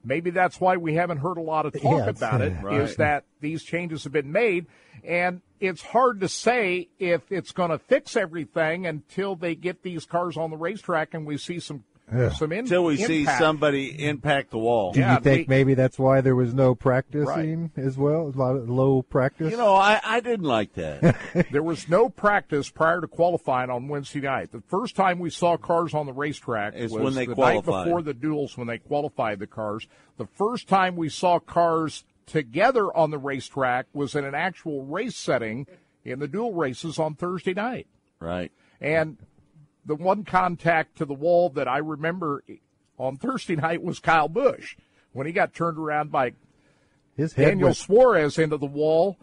Maybe 0.04 0.32
that's 0.32 0.60
why 0.60 0.76
we 0.78 0.96
haven't 0.96 1.20
heard 1.20 1.38
a 1.38 1.42
lot 1.42 1.68
of 1.68 1.74
talk 1.74 1.84
Yeah, 1.84 2.10
about 2.10 2.42
it. 2.42 2.52
Is 2.52 2.64
Right. 2.64 2.98
that 2.98 3.26
these 3.42 3.64
changes 3.64 4.06
have 4.06 4.14
been 4.14 4.32
made, 4.32 4.66
and 5.04 5.42
it's 5.60 5.84
hard 5.84 6.20
to 6.22 6.28
say 6.28 6.90
if 6.98 7.32
it's 7.32 7.52
going 7.52 7.70
to 7.70 7.78
fix 7.78 8.16
everything 8.16 8.88
until 8.88 9.36
they 9.36 9.54
get 9.54 9.84
these 9.84 10.06
cars 10.06 10.36
on 10.36 10.50
the 10.50 10.58
racetrack 10.58 11.14
and 11.14 11.28
we 11.28 11.38
see 11.38 11.60
some 11.60 11.84
some 12.38 12.52
in, 12.54 12.60
Until 12.60 12.86
we 12.86 12.98
see 12.98 13.26
somebody 13.26 14.06
impact 14.06 14.52
the 14.52 14.58
wall. 14.58 14.94
Do 14.94 15.00
Yeah, 15.02 15.16
you 15.16 15.20
think 15.20 15.48
we- 15.48 15.56
maybe 15.56 15.74
that's 15.74 16.00
why 16.00 16.22
there 16.22 16.36
was 16.36 16.54
no 16.54 16.74
practicing 16.74 17.72
as 17.76 17.98
well? 17.98 18.32
A 18.34 18.38
lot 18.38 18.56
of 18.56 18.70
low 18.70 19.02
practice. 19.02 19.52
You 19.52 19.58
know, 19.58 19.76
I, 19.76 20.00
I 20.04 20.20
didn't 20.22 20.46
like 20.46 20.74
that. 20.76 21.18
There 21.52 21.64
was 21.64 21.90
no 21.90 22.10
practice 22.10 22.70
prior 22.70 23.02
to 23.02 23.08
qualifying 23.08 23.70
on 23.70 23.88
Wednesday 23.88 24.22
night. 24.22 24.52
The 24.52 24.62
first 24.68 24.96
time 24.96 25.20
we 25.20 25.30
saw 25.30 25.58
cars 25.58 25.94
on 25.94 26.06
the 26.06 26.14
racetrack 26.14 26.76
Is 26.76 26.92
was 26.92 27.04
when 27.04 27.14
they 27.16 27.26
the 27.26 27.36
qualified. 27.36 27.74
night 27.74 27.84
before 27.86 28.02
the 28.02 28.14
duels 28.14 28.58
when 28.58 28.68
they 28.68 28.78
qualified 28.78 29.40
the 29.40 29.48
cars. 29.48 29.88
The 30.18 30.28
first 30.28 30.68
time 30.68 30.96
we 30.96 31.10
saw 31.10 31.40
cars 31.40 32.04
together 32.26 32.86
on 32.96 33.12
the 33.12 33.18
racetrack 33.18 33.86
was 33.94 34.16
in 34.16 34.24
an 34.26 34.36
actual 34.36 34.84
race 34.86 35.16
setting 35.18 35.68
in 36.06 36.20
the 36.20 36.28
duel 36.28 36.54
races 36.54 37.00
on 37.00 37.16
Thursday 37.16 37.54
night. 37.54 37.88
right. 38.20 38.52
And 38.80 39.18
the 39.88 39.96
one 39.96 40.24
contact 40.24 40.98
to 40.98 41.06
the 41.06 41.14
wall 41.14 41.50
that 41.52 41.68
I 41.68 41.78
remember 41.78 42.44
on 43.00 43.18
Thursday 43.18 43.56
night 43.56 43.82
was 43.82 44.00
Kyle 44.00 44.28
Busch 44.28 44.76
when 45.14 45.26
he 45.26 45.34
got 45.34 45.54
turned 45.54 45.78
around 45.80 46.12
by 46.12 46.34
His 47.16 47.34
head 47.34 47.50
Daniel 47.50 47.70
went 47.70 47.78
Suarez 47.78 48.38
into 48.38 48.58
the 48.58 48.66
wall, 48.66 49.18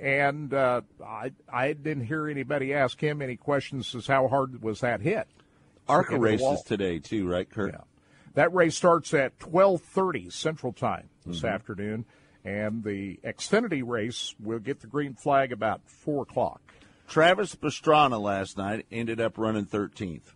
and 0.00 0.52
uh, 0.52 0.80
I 1.04 1.32
I 1.52 1.74
didn't 1.74 2.06
hear 2.06 2.28
anybody 2.28 2.72
ask 2.74 2.98
him 3.00 3.20
any 3.22 3.36
questions 3.36 3.94
as 3.94 4.06
how 4.06 4.26
hard 4.26 4.62
was 4.62 4.80
that 4.80 5.02
hit. 5.02 5.28
ARCA 5.86 6.14
Into 6.14 6.18
the 6.18 6.30
races 6.32 6.62
today 6.62 6.98
too, 6.98 7.28
right, 7.28 7.48
Kurt? 7.48 7.72
Yeah. 7.74 7.82
That 8.34 8.54
race 8.54 8.76
starts 8.76 9.12
at 9.12 9.38
twelve 9.38 9.82
thirty 9.82 10.30
Central 10.30 10.72
Time 10.72 11.10
this 11.26 11.44
afternoon, 11.44 12.06
and 12.44 12.82
the 12.82 13.18
Xfinity 13.24 13.82
race 13.86 14.34
will 14.40 14.60
get 14.60 14.80
the 14.80 14.86
green 14.86 15.14
flag 15.14 15.52
about 15.52 15.82
four 15.84 16.22
o'clock. 16.22 16.62
Travis 17.10 17.54
Pastrana 17.56 18.20
last 18.20 18.56
night 18.56 18.86
ended 18.90 19.20
up 19.20 19.36
running 19.36 19.66
13th. 19.66 20.32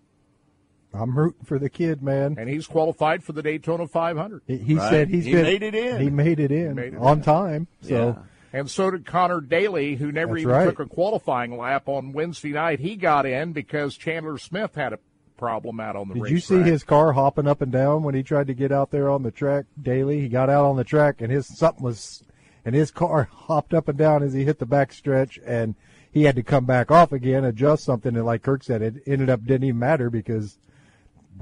I'm 0.92 1.16
rooting 1.16 1.44
for 1.44 1.58
the 1.58 1.70
kid, 1.70 2.02
man. 2.02 2.34
And 2.38 2.48
he's 2.48 2.66
qualified 2.66 3.22
for 3.24 3.32
the 3.32 3.42
Daytona 3.42 3.87
500. 3.87 4.42
He, 4.46 4.58
he 4.58 4.74
Right. 4.74 4.90
said 4.90 5.08
he's 5.08 5.24
He 5.24 5.32
been, 5.32 5.42
made 5.44 5.62
it 5.62 5.74
in. 5.74 6.00
He 6.00 6.10
made 6.10 6.38
it 6.40 6.50
in 6.52 6.74
made 6.74 6.94
it 6.94 6.98
on 7.00 7.18
in. 7.18 7.22
time. 7.24 7.66
So 7.80 8.18
And 8.52 8.68
so 8.68 8.90
did 8.90 9.06
Connor 9.06 9.40
Daly, 9.40 9.94
who 9.96 10.10
never 10.12 10.32
That's 10.34 10.42
even 10.42 10.52
right. 10.54 10.64
took 10.66 10.80
a 10.80 10.87
qualifying 10.87 11.56
lap 11.56 11.88
on 11.88 12.12
Wednesday 12.12 12.50
night. 12.52 12.80
He 12.80 12.96
got 12.96 13.24
in 13.24 13.52
because 13.52 13.96
Chandler 13.96 14.37
Smith 14.38 14.74
had 14.74 14.92
a 14.92 14.98
problem 15.37 15.78
out 15.80 15.96
on 15.96 16.08
the 16.08 16.14
did 16.14 16.28
you 16.30 16.38
see 16.40 16.54
racetrack. 16.56 16.72
his 16.72 16.84
car 16.84 17.12
hopping 17.12 17.46
up 17.48 17.60
and 17.60 17.70
down 17.72 18.02
when 18.04 18.14
he 18.16 18.22
tried 18.22 18.46
to 18.48 18.54
get 18.54 18.70
out 18.72 18.90
there 18.92 19.08
on 19.10 19.22
the 19.24 19.32
track 19.32 19.64
daily? 19.80 20.20
He 20.20 20.28
got 20.28 20.48
out 20.50 20.64
on 20.64 20.76
the 20.76 20.84
track 20.84 21.20
and 21.20 21.30
his 21.32 21.46
something 21.58 21.82
was, 21.84 22.22
and 22.64 22.74
his 22.74 22.90
car 22.92 23.24
hopped 23.32 23.74
up 23.74 23.88
and 23.88 23.98
down 23.98 24.22
as 24.24 24.32
he 24.32 24.44
hit 24.44 24.58
the 24.60 24.66
back 24.66 24.92
stretch 24.92 25.38
and 25.44 25.74
he 26.14 26.22
had 26.22 26.37
to 26.37 26.44
come 26.44 26.64
back 26.64 26.92
off 26.92 27.11
again, 27.11 27.44
adjust 27.44 27.85
something, 27.85 28.14
and 28.14 28.24
like 28.24 28.42
Kirk 28.42 28.62
said, 28.62 28.81
it 28.83 29.03
ended 29.05 29.29
up 29.29 29.44
didn't 29.44 29.64
even 29.64 29.81
matter 29.81 30.11
because 30.11 30.57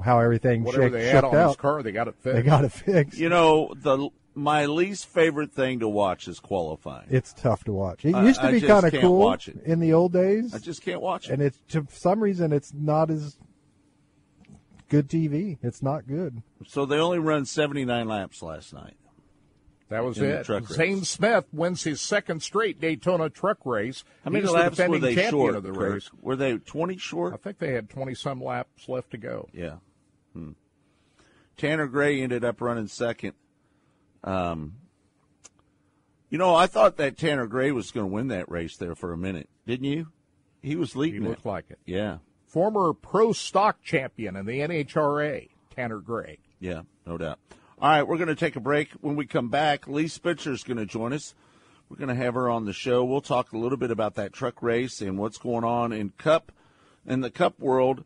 how 0.03 0.19
everything 0.19 0.63
Whatever 0.63 0.85
shake, 0.85 0.93
they 0.93 1.05
had 1.05 1.21
shook 1.23 1.33
on 1.33 1.47
his 1.47 1.55
car, 1.55 1.83
they 1.83 1.91
got 1.91 2.07
it 2.07 2.15
fixed. 2.15 2.35
They 2.35 2.41
got 2.41 2.65
it 2.65 2.71
fixed. 2.71 3.19
You 3.19 3.29
know, 3.29 3.71
the 3.77 4.09
my 4.33 4.65
least 4.65 5.05
favorite 5.05 5.53
thing 5.53 5.79
to 5.81 5.87
watch 5.87 6.27
is 6.27 6.39
qualifying. 6.39 7.05
It's 7.11 7.33
tough 7.33 7.63
to 7.65 7.71
watch. 7.71 8.03
It 8.03 8.15
used 8.15 8.39
to 8.41 8.47
I 8.47 8.51
be 8.51 8.61
kind 8.61 8.83
of 8.83 8.91
can't 8.91 9.03
cool 9.03 9.19
watch 9.19 9.47
it. 9.47 9.59
in 9.63 9.79
the 9.79 9.93
old 9.93 10.11
days, 10.11 10.55
I 10.55 10.57
just 10.57 10.81
can't 10.81 11.01
watch 11.01 11.29
it. 11.29 11.33
and 11.33 11.41
it's 11.43 11.59
to 11.69 11.85
some 11.91 12.19
reason 12.19 12.51
it's 12.51 12.73
not 12.73 13.11
as 13.11 13.37
good 14.89 15.07
TV. 15.07 15.59
It's 15.61 15.83
not 15.83 16.07
good. 16.07 16.41
So 16.65 16.87
they 16.87 16.97
only 16.97 17.19
run 17.19 17.45
79 17.45 18.07
laps 18.07 18.41
last 18.41 18.73
night. 18.73 18.95
That 19.93 20.03
was 20.03 20.17
in 20.17 20.27
the 20.27 20.39
it. 20.39 20.45
truck 20.45 20.67
race. 20.69 20.75
Zane 20.77 21.03
Smith 21.05 21.45
wins 21.53 21.83
his 21.83 22.01
second 22.01 22.41
straight 22.41 22.81
Daytona 22.81 23.29
truck 23.29 23.59
race. 23.63 24.03
How 24.25 24.31
many 24.31 24.41
He's 24.41 24.51
the 24.51 24.57
laps 24.57 24.79
were 24.79 24.97
they 24.97 25.13
champion 25.13 25.29
short? 25.31 25.55
of 25.55 25.61
the 25.63 25.71
Kurt? 25.71 25.93
race. 25.93 26.09
Were 26.19 26.35
they 26.35 26.57
20 26.57 26.97
short? 26.97 27.33
I 27.33 27.37
think 27.37 27.59
they 27.59 27.73
had 27.73 27.89
20 27.91 28.15
some 28.15 28.43
laps 28.43 28.89
left 28.89 29.11
to 29.11 29.17
go. 29.17 29.47
Yeah. 29.53 29.75
Hmm. 30.33 30.53
Tanner 31.57 31.85
Gray 31.85 32.19
ended 32.21 32.43
up 32.43 32.59
running 32.59 32.87
second. 32.87 33.33
Um, 34.23 34.77
you 36.29 36.39
know, 36.39 36.55
I 36.55 36.65
thought 36.65 36.97
that 36.97 37.15
Tanner 37.17 37.45
Gray 37.45 37.71
was 37.71 37.91
going 37.91 38.07
to 38.09 38.11
win 38.13 38.29
that 38.29 38.49
race 38.49 38.75
there 38.77 38.95
for 38.95 39.13
a 39.13 39.17
minute, 39.17 39.47
didn't 39.67 39.85
you? 39.85 40.07
He 40.63 40.75
was 40.75 40.93
He 40.93 40.99
leading 40.99 41.23
it. 41.25 41.29
looked 41.29 41.45
like 41.45 41.65
it. 41.69 41.77
Yeah, 41.85 42.17
Former 42.47 42.93
pro 42.93 43.31
stock 43.33 43.83
champion 43.83 44.35
in 44.35 44.45
the 44.47 44.59
NHRA, 44.59 45.49
Tanner 45.75 45.99
Gray. 45.99 46.39
yeah, 46.59 46.81
no 47.05 47.17
doubt. 47.19 47.37
All 47.79 47.89
right, 47.89 48.03
we're 48.03 48.17
going 48.17 48.27
to 48.27 48.35
take 48.35 48.55
a 48.55 48.61
break. 48.61 48.91
When 49.01 49.15
we 49.15 49.25
come 49.25 49.49
back, 49.49 49.87
Lee 49.87 50.07
Spencer 50.07 50.51
is 50.51 50.63
going 50.63 50.77
to 50.77 50.85
join 50.85 51.11
us 51.11 51.33
We're 51.89 51.97
going 51.97 52.15
to 52.15 52.23
have 52.23 52.35
her 52.35 52.49
on 52.49 52.65
the 52.65 52.73
show. 52.73 53.03
We'll 53.03 53.21
talk 53.21 53.51
a 53.51 53.57
little 53.57 53.77
bit 53.77 53.91
about 53.91 54.15
that 54.15 54.31
truck 54.31 54.61
race 54.61 55.01
and 55.01 55.17
what's 55.17 55.37
going 55.37 55.63
on 55.63 55.91
in 55.91 56.11
Cup, 56.17 56.51
in 57.05 57.21
the 57.21 57.31
Cup 57.31 57.59
world. 57.59 58.03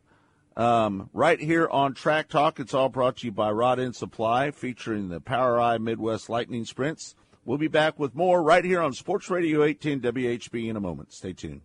Um, 0.56 1.10
right 1.12 1.38
here 1.38 1.68
on 1.68 1.94
Track 1.94 2.28
Talk, 2.28 2.58
it's 2.58 2.74
all 2.74 2.88
brought 2.88 3.18
to 3.18 3.26
you 3.26 3.32
by 3.32 3.52
Rod 3.52 3.78
End 3.78 3.94
Supply, 3.94 4.50
featuring 4.50 5.08
the 5.08 5.20
POWRi 5.20 5.78
Midwest 5.78 6.28
Lightning 6.28 6.64
Sprints. 6.64 7.14
We'll 7.44 7.58
be 7.58 7.68
back 7.68 7.98
with 7.98 8.14
more 8.14 8.42
right 8.42 8.64
here 8.64 8.80
on 8.80 8.92
Sports 8.92 9.30
Radio 9.30 9.62
18 9.62 10.00
WHB 10.00 10.68
in 10.68 10.76
a 10.76 10.80
moment. 10.80 11.12
Stay 11.12 11.32
tuned. 11.32 11.60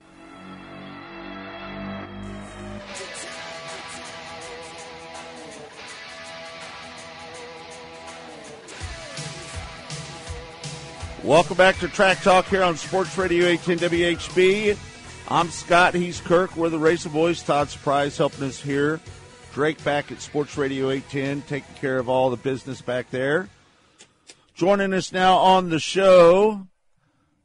Welcome 11.24 11.56
back 11.56 11.80
to 11.80 11.88
Track 11.88 12.22
Talk 12.22 12.48
here 12.48 12.64
on 12.64 12.76
Sports 12.76 13.18
Radio 13.18 13.46
810 13.46 13.90
WHB. 13.90 14.78
I'm 15.30 15.48
Scott. 15.48 15.94
He's 15.94 16.20
Kirk. 16.20 16.58
We're 16.58 16.68
the 16.68 16.78
Racing 16.78 17.14
Boys. 17.14 17.42
Todd 17.42 17.70
Surprise 17.70 18.18
helping 18.18 18.44
us 18.44 18.60
here. 18.60 19.00
Drake 19.54 19.82
back 19.86 20.12
at 20.12 20.20
Sports 20.20 20.58
Radio 20.58 20.90
810, 20.90 21.44
taking 21.44 21.76
care 21.76 21.98
of 21.98 22.10
all 22.10 22.30
the 22.30 22.36
business 22.36 22.82
back 22.82 23.10
there. 23.10 23.48
Joining 24.54 24.94
us 24.94 25.14
now 25.14 25.38
on 25.38 25.70
the 25.70 25.80
show, 25.80 26.68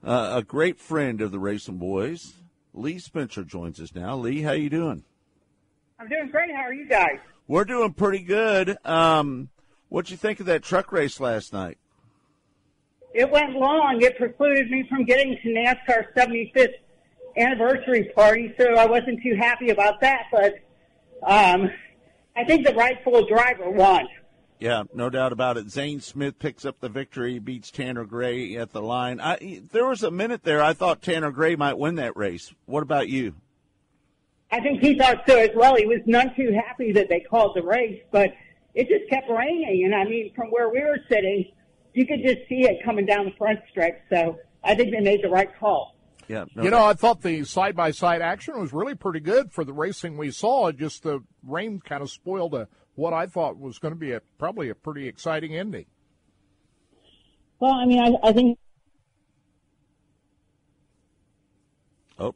uh, 0.03 0.33
a 0.35 0.43
great 0.43 0.81
friend 0.81 1.21
of 1.21 1.31
the 1.31 1.39
Racing 1.39 1.79
Boys, 1.79 2.33
Lee 2.75 2.99
Spencer 2.99 3.45
joins 3.45 3.79
us 3.79 3.95
now. 3.95 4.17
Lee, 4.17 4.43
how 4.43 4.53
you 4.53 4.71
doing? 4.71 5.05
I'm 6.01 6.09
doing 6.09 6.31
great. 6.33 6.51
How 6.53 6.63
are 6.63 6.73
you 6.73 6.89
guys? 6.89 7.21
We're 7.47 7.65
doing 7.65 7.93
pretty 7.93 8.25
good. 8.25 8.77
Um, 8.85 9.51
what'd 9.89 10.11
you 10.11 10.17
think 10.17 10.41
of 10.41 10.47
that 10.47 10.65
truck 10.65 10.91
race 10.91 11.21
last 11.21 11.53
night? 11.53 11.79
It 13.15 13.31
went 13.31 13.55
long. 13.55 14.01
It 14.03 14.17
precluded 14.17 14.71
me 14.71 14.87
from 14.89 15.05
getting 15.05 15.37
to 15.43 15.49
NASCAR 15.49 16.13
75th 16.15 16.75
anniversary 17.37 18.11
party, 18.15 18.55
so 18.59 18.75
I 18.75 18.87
wasn't 18.87 19.23
too 19.23 19.37
happy 19.37 19.71
about 19.71 20.01
that. 20.01 20.25
But 20.31 20.55
um, 21.27 21.71
I 22.37 22.45
think 22.45 22.67
the 22.67 22.75
rightful 22.75 23.27
driver 23.27 23.71
won. 23.71 24.09
Yeah, 24.59 24.85
no 24.93 25.09
doubt 25.09 25.33
about 25.33 25.57
it. 25.57 25.71
Zane 25.71 26.01
Smith 26.01 26.39
picks 26.39 26.65
up 26.65 26.81
the 26.81 26.89
victory, 26.89 27.39
beats 27.39 27.71
Tanner 27.71 28.05
Gray 28.05 28.57
at 28.57 28.73
the 28.73 28.83
line. 28.83 29.21
I, 29.21 29.63
there 29.71 29.87
was 29.87 30.03
a 30.03 30.11
minute 30.11 30.43
there 30.43 30.61
I 30.61 30.73
thought 30.73 31.01
Tanner 31.01 31.31
Gray 31.31 31.55
might 31.55 31.79
win 31.79 31.95
that 31.97 32.17
race. 32.17 32.53
What 32.67 32.83
about 32.83 33.09
you? 33.09 33.35
I 34.51 34.61
think 34.61 34.81
he 34.81 34.99
thought 34.99 35.23
so 35.29 35.39
as 35.39 35.51
well. 35.55 35.77
He 35.77 35.87
was 35.87 36.01
none 36.07 36.35
too 36.35 36.53
happy 36.67 36.91
that 36.93 37.09
they 37.09 37.21
called 37.21 37.55
the 37.55 37.63
race, 37.63 38.01
but 38.11 38.33
it 38.75 38.89
just 38.89 39.09
kept 39.11 39.31
raining. 39.31 39.85
And 39.85 39.95
I 39.95 40.05
mean, 40.05 40.33
from 40.35 40.49
where 40.49 40.71
we 40.71 40.81
were 40.83 40.99
sitting, 41.09 41.53
you 41.95 42.07
could 42.07 42.23
just 42.23 42.49
see 42.49 42.63
it 42.63 42.83
coming 42.85 43.07
down 43.07 43.27
the 43.27 43.33
front 43.33 43.61
stretch. 43.71 43.99
So 44.11 44.39
I 44.63 44.75
think 44.75 44.93
they 44.93 45.01
made 45.01 45.23
the 45.23 45.29
right 45.29 45.49
call. 45.59 45.95
Yeah, 46.29 46.45
no 46.55 46.63
you 46.63 46.71
know, 46.71 46.85
I 46.85 46.93
thought 46.93 47.23
the 47.23 47.45
side 47.45 47.75
by 47.75 47.91
side 47.91 48.21
action 48.21 48.61
was 48.61 48.73
really 48.73 48.95
pretty 48.95 49.21
good 49.21 49.51
for 49.51 49.65
the 49.65 49.73
racing 49.73 50.19
we 50.19 50.31
saw. 50.31 50.71
Just 50.73 51.03
the 51.03 51.21
rain 51.43 51.81
kind 51.81 52.03
of 52.03 52.11
spoiled 52.11 52.55
a, 52.55 52.69
what 52.97 53.15
I 53.15 53.27
thought 53.27 53.59
was 53.59 53.79
going 53.79 53.95
to 53.95 53.99
be 53.99 54.13
a 54.13 54.21
probably 54.39 54.69
a 54.69 54.75
pretty 54.75 55.09
exciting 55.09 55.57
ending. 55.57 55.87
Well, 57.61 57.73
I 57.73 57.87
mean, 57.87 58.01
I, 58.01 58.29
I 58.29 58.33
think. 58.33 58.59
Oh. 62.19 62.35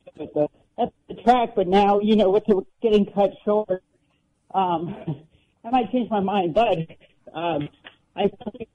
That's 0.79 0.93
the 1.09 1.15
track, 1.23 1.51
but 1.55 1.69
now 1.69 2.01
you 2.01 2.17
know 2.17 2.31
with 2.31 2.47
the 2.47 2.63
getting 2.81 3.05
cut 3.13 3.33
short, 3.45 3.83
um, 4.55 4.97
I 5.65 5.71
might 5.71 5.93
change 5.93 6.11
my 6.11 6.21
mind. 6.21 6.55
But 6.55 6.79
um, 7.35 7.69
I 8.17 8.31
think 8.53 8.69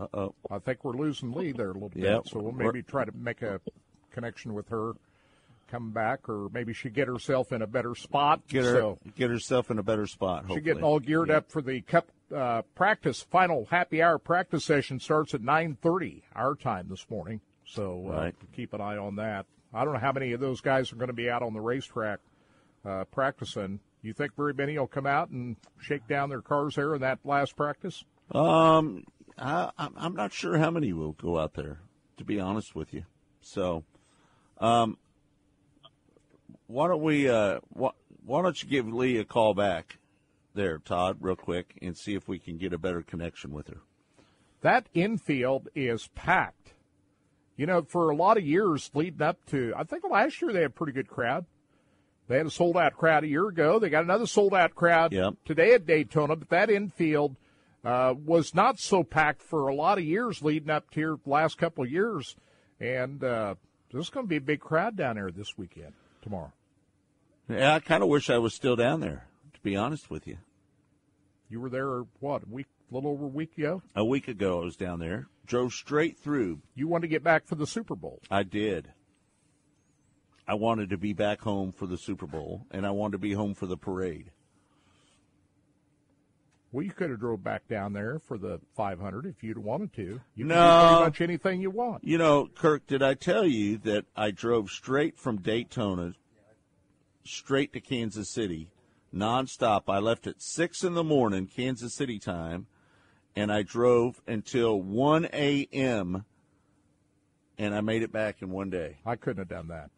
Uh 0.00 0.06
oh. 0.14 0.34
I 0.50 0.58
think 0.58 0.84
we're 0.84 0.96
losing 0.96 1.32
Lee 1.32 1.52
there 1.52 1.70
a 1.70 1.74
little 1.74 1.90
bit, 1.90 2.02
Yep. 2.04 2.28
so 2.28 2.40
we'll 2.40 2.52
maybe 2.52 2.82
try 2.82 3.04
to 3.04 3.12
make 3.14 3.42
a 3.42 3.60
connection 4.10 4.54
with 4.54 4.68
her, 4.70 4.92
come 5.70 5.90
back, 5.90 6.28
or 6.28 6.48
maybe 6.52 6.72
she 6.72 6.88
get 6.90 7.08
herself 7.08 7.52
in 7.52 7.60
a 7.62 7.66
better 7.66 7.94
spot. 7.94 8.40
Get 8.48 8.64
her, 8.64 8.72
So 8.74 8.98
get 9.16 9.30
herself 9.30 9.70
in 9.70 9.78
a 9.78 9.82
better 9.82 10.06
spot. 10.06 10.46
she's 10.48 10.62
getting 10.62 10.82
all 10.82 10.98
geared 10.98 11.30
up 11.30 11.50
for 11.50 11.60
the 11.62 11.82
Cup 11.82 12.08
uh, 12.34 12.62
practice. 12.74 13.22
Final 13.22 13.66
happy 13.70 14.02
hour 14.02 14.18
practice 14.18 14.64
session 14.64 14.98
starts 14.98 15.34
at 15.34 15.42
nine 15.42 15.76
thirty 15.82 16.22
our 16.34 16.54
time 16.54 16.86
this 16.88 17.04
morning. 17.10 17.40
So 17.66 18.06
uh, 18.08 18.12
Right. 18.12 18.34
keep 18.54 18.72
an 18.72 18.80
eye 18.80 18.96
on 18.96 19.16
that. 19.16 19.44
I 19.74 19.84
don't 19.84 19.92
know 19.94 20.00
how 20.00 20.12
many 20.12 20.32
of 20.32 20.40
those 20.40 20.60
guys 20.62 20.92
are 20.92 20.96
going 20.96 21.08
to 21.08 21.14
be 21.14 21.28
out 21.30 21.42
on 21.42 21.52
the 21.54 21.60
racetrack 21.60 22.20
uh, 22.84 23.04
practicing. 23.04 23.80
You 24.02 24.12
think 24.12 24.34
very 24.36 24.52
many 24.54 24.78
will 24.78 24.86
come 24.86 25.06
out 25.06 25.28
and 25.30 25.56
shake 25.80 26.06
down 26.08 26.28
their 26.30 26.40
cars 26.42 26.74
there 26.76 26.94
in 26.94 27.00
that 27.02 27.20
last 27.24 27.56
practice? 27.56 28.04
Um, 28.32 29.04
I, 29.38 29.70
I'm 29.78 29.94
I'm 29.96 30.14
not 30.14 30.32
sure 30.32 30.58
how 30.58 30.70
many 30.70 30.92
will 30.92 31.12
go 31.12 31.38
out 31.38 31.54
there, 31.54 31.80
to 32.18 32.24
be 32.24 32.40
honest 32.40 32.74
with 32.74 32.92
you. 32.92 33.04
So, 33.40 33.84
um, 34.58 34.98
why 36.66 36.88
don't 36.88 37.02
we? 37.02 37.28
Uh, 37.28 37.60
why, 37.70 37.90
why 38.24 38.42
don't 38.42 38.60
you 38.62 38.68
give 38.68 38.86
Lee 38.92 39.18
a 39.18 39.24
call 39.24 39.54
back, 39.54 39.98
there, 40.54 40.78
Todd, 40.78 41.18
real 41.20 41.36
quick, 41.36 41.78
and 41.82 41.96
see 41.96 42.14
if 42.14 42.28
we 42.28 42.38
can 42.38 42.56
get 42.56 42.72
a 42.72 42.78
better 42.78 43.02
connection 43.02 43.52
with 43.52 43.68
her. 43.68 43.80
That 44.60 44.86
infield 44.94 45.68
is 45.74 46.08
packed. 46.14 46.74
You 47.56 47.66
know, 47.66 47.82
for 47.82 48.10
a 48.10 48.16
lot 48.16 48.38
of 48.38 48.46
years 48.46 48.90
leading 48.94 49.22
up 49.22 49.44
to, 49.46 49.72
I 49.76 49.84
think 49.84 50.04
last 50.08 50.40
year 50.40 50.52
they 50.52 50.62
had 50.62 50.70
a 50.70 50.74
pretty 50.74 50.92
good 50.92 51.08
crowd. 51.08 51.44
They 52.28 52.38
had 52.38 52.46
a 52.46 52.50
sold 52.50 52.76
out 52.76 52.96
crowd 52.96 53.24
a 53.24 53.28
year 53.28 53.48
ago. 53.48 53.78
They 53.78 53.90
got 53.90 54.04
another 54.04 54.26
sold 54.26 54.54
out 54.54 54.74
crowd 54.74 55.12
Yep. 55.12 55.34
today 55.44 55.74
at 55.74 55.86
Daytona, 55.86 56.36
but 56.36 56.48
that 56.50 56.70
infield 56.70 57.36
uh, 57.84 58.14
was 58.24 58.54
not 58.54 58.78
so 58.78 59.02
packed 59.02 59.42
for 59.42 59.68
a 59.68 59.74
lot 59.74 59.98
of 59.98 60.04
years 60.04 60.42
leading 60.42 60.70
up 60.70 60.90
to 60.90 61.00
here 61.00 61.18
the 61.22 61.30
last 61.30 61.58
couple 61.58 61.84
of 61.84 61.90
years. 61.90 62.36
And 62.80 63.22
uh, 63.22 63.54
there's 63.92 64.10
going 64.10 64.26
to 64.26 64.28
be 64.30 64.36
a 64.36 64.40
big 64.40 64.60
crowd 64.60 64.96
down 64.96 65.16
there 65.16 65.30
this 65.30 65.56
weekend, 65.56 65.92
tomorrow. 66.22 66.52
Yeah, 67.48 67.74
I 67.74 67.80
kind 67.80 68.02
of 68.02 68.08
wish 68.08 68.30
I 68.30 68.38
was 68.38 68.54
still 68.54 68.76
down 68.76 69.00
there, 69.00 69.26
to 69.54 69.60
be 69.60 69.76
honest 69.76 70.10
with 70.10 70.26
you. 70.26 70.38
You 71.48 71.60
were 71.60 71.68
there, 71.68 72.04
what, 72.20 72.42
a 72.44 72.46
week, 72.48 72.66
a 72.90 72.94
little 72.94 73.10
over 73.10 73.26
a 73.26 73.28
week 73.28 73.58
ago? 73.58 73.82
A 73.94 74.04
week 74.04 74.28
ago, 74.28 74.62
I 74.62 74.64
was 74.64 74.76
down 74.76 75.00
there, 75.00 75.26
drove 75.44 75.72
straight 75.72 76.18
through. 76.18 76.60
You 76.74 76.88
wanted 76.88 77.02
to 77.02 77.08
get 77.08 77.22
back 77.22 77.46
for 77.46 77.56
the 77.56 77.66
Super 77.66 77.94
Bowl. 77.94 78.20
I 78.30 78.42
did. 78.42 78.88
I 80.46 80.54
wanted 80.54 80.90
to 80.90 80.96
be 80.96 81.12
back 81.12 81.40
home 81.42 81.72
for 81.72 81.86
the 81.86 81.98
Super 81.98 82.26
Bowl, 82.26 82.66
and 82.70 82.86
I 82.86 82.90
wanted 82.90 83.12
to 83.12 83.18
be 83.18 83.32
home 83.32 83.54
for 83.54 83.66
the 83.66 83.76
parade. 83.76 84.30
Well, 86.72 86.84
you 86.84 86.90
could 86.90 87.10
have 87.10 87.20
drove 87.20 87.44
back 87.44 87.68
down 87.68 87.92
there 87.92 88.18
for 88.18 88.38
the 88.38 88.58
500 88.74 89.26
if 89.26 89.42
you'd 89.44 89.58
wanted 89.58 89.92
to. 89.94 90.20
You 90.34 90.46
can 90.46 90.48
do 90.48 90.54
pretty 90.54 91.04
much 91.04 91.20
anything 91.20 91.60
you 91.60 91.70
want. 91.70 92.02
You 92.02 92.16
know, 92.16 92.46
Kirk, 92.46 92.86
did 92.86 93.02
I 93.02 93.12
tell 93.12 93.46
you 93.46 93.76
that 93.78 94.06
I 94.16 94.30
drove 94.30 94.70
straight 94.70 95.18
from 95.18 95.36
Daytona 95.42 96.14
straight 97.24 97.74
to 97.74 97.80
Kansas 97.80 98.30
City, 98.30 98.68
nonstop? 99.14 99.82
I 99.88 99.98
left 99.98 100.26
at 100.26 100.40
six 100.40 100.82
in 100.82 100.94
the 100.94 101.04
morning, 101.04 101.46
Kansas 101.46 101.94
City 101.94 102.18
time, 102.18 102.66
and 103.36 103.52
I 103.52 103.60
drove 103.60 104.22
until 104.26 104.80
one 104.80 105.28
a.m. 105.30 106.24
and 107.58 107.74
I 107.74 107.82
made 107.82 108.02
it 108.02 108.12
back 108.12 108.40
in 108.40 108.50
one 108.50 108.70
day. 108.70 108.96
I 109.04 109.16
couldn't 109.16 109.40
have 109.40 109.48
done 109.48 109.68
that. 109.68 109.90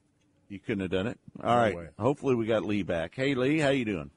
You 0.48 0.58
couldn't 0.58 0.82
have 0.82 0.90
done 0.90 1.06
it. 1.06 1.20
All 1.42 1.54
No 1.54 1.62
right. 1.62 1.76
way. 1.76 1.88
Hopefully, 2.00 2.34
we 2.34 2.46
got 2.46 2.64
Lee 2.64 2.82
back. 2.82 3.14
Hey, 3.14 3.36
Lee, 3.36 3.60
how 3.60 3.70
you 3.70 3.84
doing? 3.84 4.10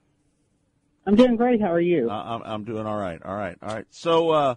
I'm 1.08 1.16
doing 1.16 1.38
great. 1.38 1.62
How 1.62 1.72
are 1.72 1.80
you? 1.80 2.10
I- 2.10 2.36
I'm, 2.36 2.42
I'm 2.44 2.64
doing 2.66 2.86
all 2.86 2.98
right. 2.98 3.22
All 3.24 3.36
right. 3.36 3.58
All 3.62 3.74
right. 3.74 3.86
So, 3.90 4.30
uh, 4.32 4.56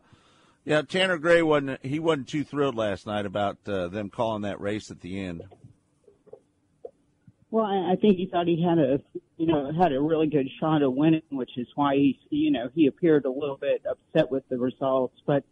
yeah, 0.65 0.83
Tanner 0.83 1.17
Gray 1.17 1.43
wasn't 1.43 1.85
he 1.87 2.01
wasn't 2.01 2.29
too 2.29 2.45
thrilled 2.45 2.75
last 2.75 3.07
night 3.07 3.25
about 3.25 3.59
uh, 3.67 3.89
them 3.89 4.11
calling 4.11 4.43
that 4.43 4.61
race 4.61 4.91
at 4.91 5.01
the 5.01 5.19
end. 5.21 5.45
Well, 7.51 7.65
I 7.65 7.93
I 7.93 7.97
think 7.97 8.19
he 8.19 8.27
thought 8.27 8.47
he 8.47 8.63
had 8.63 8.79
a, 8.79 9.01
you 9.37 9.47
know, 9.47 9.73
had 9.73 9.93
a 9.93 10.01
really 10.01 10.27
good 10.27 10.49
shot 10.61 10.83
of 10.83 10.93
winning, 10.93 11.23
which 11.31 11.57
is 11.57 11.69
why 11.77 11.95
he, 11.95 12.19
you 12.31 12.51
know, 12.51 12.69
he 12.75 12.87
appeared 12.87 13.25
a 13.25 13.31
little 13.31 13.57
bit 13.57 13.83
upset 13.89 14.31
with 14.31 14.47
the 14.49 14.59
results. 14.59 15.17
But, 15.25 15.45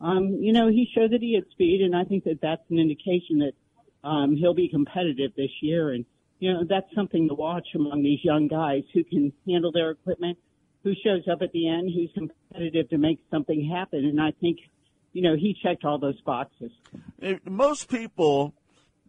um, 0.00 0.38
you 0.40 0.52
know, 0.52 0.68
he 0.68 0.88
showed 0.94 1.10
that 1.10 1.20
he 1.22 1.34
had 1.34 1.44
speed, 1.50 1.82
and 1.82 1.94
I 1.94 2.04
think 2.04 2.24
that 2.24 2.40
that's 2.40 2.68
an 2.70 2.78
indication 2.78 3.38
that 3.40 3.52
um, 4.08 4.36
he'll 4.36 4.54
be 4.54 4.68
competitive 4.68 5.32
this 5.36 5.50
year. 5.60 5.90
And 5.90 6.04
you 6.38 6.52
know, 6.52 6.64
that's 6.68 6.86
something 6.94 7.28
to 7.28 7.34
watch 7.34 7.66
among 7.74 8.02
these 8.02 8.20
young 8.22 8.48
guys 8.48 8.82
who 8.92 9.04
can 9.04 9.32
handle 9.46 9.72
their 9.72 9.90
equipment, 9.90 10.38
who 10.84 10.92
shows 11.04 11.22
up 11.30 11.42
at 11.42 11.52
the 11.52 11.68
end, 11.68 11.90
who's 11.94 12.10
competitive 12.14 12.88
to 12.90 12.98
make 12.98 13.18
something 13.30 13.68
happen. 13.68 14.04
And 14.04 14.20
I 14.20 14.32
think, 14.40 14.58
you 15.12 15.22
know, 15.22 15.34
he 15.34 15.56
checked 15.62 15.84
all 15.84 15.98
those 15.98 16.20
boxes. 16.22 16.70
Most 17.44 17.88
people 17.88 18.54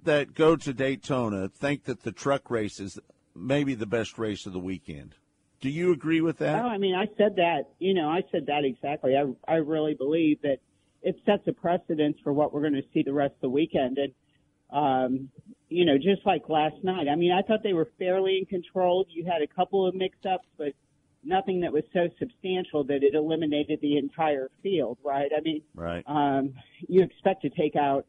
that 0.03 0.33
go 0.33 0.55
to 0.55 0.73
Daytona 0.73 1.49
think 1.49 1.83
that 1.83 2.03
the 2.03 2.11
truck 2.11 2.49
race 2.49 2.79
is 2.79 2.97
maybe 3.35 3.75
the 3.75 3.85
best 3.85 4.17
race 4.17 4.45
of 4.45 4.53
the 4.53 4.59
weekend. 4.59 5.15
Do 5.59 5.69
you 5.69 5.91
agree 5.91 6.21
with 6.21 6.37
that? 6.37 6.63
Oh. 6.63 6.67
I 6.67 6.77
mean, 6.77 6.95
I 6.95 7.07
said 7.17 7.35
that, 7.37 7.63
you 7.79 7.93
know, 7.93 8.09
I 8.09 8.21
said 8.31 8.45
that 8.45 8.63
exactly. 8.63 9.15
I, 9.17 9.25
I 9.51 9.55
really 9.57 9.95
believe 9.95 10.41
that 10.43 10.59
it 11.01 11.17
sets 11.25 11.43
a 11.47 11.53
precedence 11.53 12.17
for 12.23 12.31
what 12.31 12.53
we're 12.53 12.61
going 12.61 12.73
to 12.73 12.83
see 12.93 13.03
the 13.03 13.13
rest 13.13 13.33
of 13.35 13.41
the 13.41 13.49
weekend. 13.49 13.97
And, 13.97 14.13
um, 14.71 15.29
you 15.69 15.85
know, 15.85 15.97
just 15.97 16.25
like 16.25 16.47
last 16.49 16.75
night, 16.83 17.07
I 17.09 17.15
mean, 17.15 17.31
I 17.31 17.41
thought 17.41 17.61
they 17.63 17.73
were 17.73 17.89
fairly 17.99 18.37
in 18.37 18.45
control. 18.45 19.05
You 19.09 19.25
had 19.25 19.41
a 19.41 19.47
couple 19.47 19.87
of 19.87 19.95
mix 19.95 20.17
ups, 20.29 20.47
but 20.57 20.73
nothing 21.23 21.61
that 21.61 21.73
was 21.73 21.83
so 21.93 22.07
substantial 22.19 22.83
that 22.85 23.03
it 23.03 23.13
eliminated 23.15 23.79
the 23.81 23.97
entire 23.97 24.49
field, 24.63 24.97
right? 25.03 25.29
I 25.35 25.41
mean, 25.41 25.61
Right. 25.75 26.03
um, 26.07 26.53
you 26.87 27.03
expect 27.03 27.41
to 27.41 27.49
take 27.49 27.75
out 27.75 28.05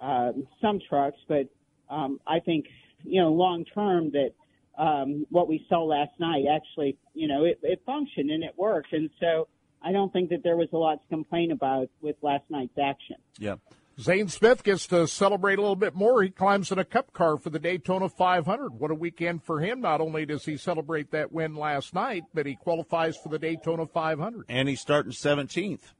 um, 0.00 0.46
some 0.60 0.80
trucks, 0.88 1.18
but 1.28 1.46
um, 1.90 2.20
I 2.26 2.40
think 2.40 2.66
you 3.04 3.20
know 3.20 3.32
long 3.32 3.64
term 3.66 4.10
that 4.12 4.30
um, 4.78 5.26
what 5.30 5.48
we 5.48 5.64
saw 5.68 5.84
last 5.84 6.18
night 6.18 6.44
actually 6.50 6.96
you 7.12 7.28
know 7.28 7.44
it, 7.44 7.60
it 7.62 7.82
functioned 7.84 8.30
and 8.30 8.42
it 8.42 8.54
worked, 8.56 8.92
and 8.92 9.10
so 9.20 9.46
I 9.82 9.92
don't 9.92 10.12
think 10.12 10.30
that 10.30 10.42
there 10.42 10.56
was 10.56 10.68
a 10.72 10.76
lot 10.76 11.02
to 11.02 11.08
complain 11.08 11.52
about 11.52 11.90
with 12.00 12.16
last 12.22 12.44
night's 12.48 12.78
action. 12.82 13.16
Yeah. 13.38 13.56
Zane 14.00 14.28
Smith 14.28 14.64
gets 14.64 14.88
to 14.88 15.06
celebrate 15.06 15.58
a 15.58 15.62
little 15.62 15.76
bit 15.76 15.94
more. 15.94 16.22
He 16.22 16.30
climbs 16.30 16.72
in 16.72 16.78
a 16.78 16.84
cup 16.84 17.12
car 17.12 17.36
for 17.36 17.50
the 17.50 17.60
Daytona 17.60 18.08
500. 18.08 18.72
What 18.72 18.90
a 18.90 18.94
weekend 18.94 19.44
for 19.44 19.60
him. 19.60 19.80
Not 19.80 20.00
only 20.00 20.26
does 20.26 20.44
he 20.44 20.56
celebrate 20.56 21.12
that 21.12 21.32
win 21.32 21.54
last 21.54 21.94
night, 21.94 22.24
but 22.34 22.44
he 22.44 22.56
qualifies 22.56 23.16
for 23.16 23.28
the 23.28 23.38
Daytona 23.38 23.86
500. 23.86 24.46
And 24.48 24.68
he's 24.68 24.80
starting 24.80 25.12
17th. 25.12 25.92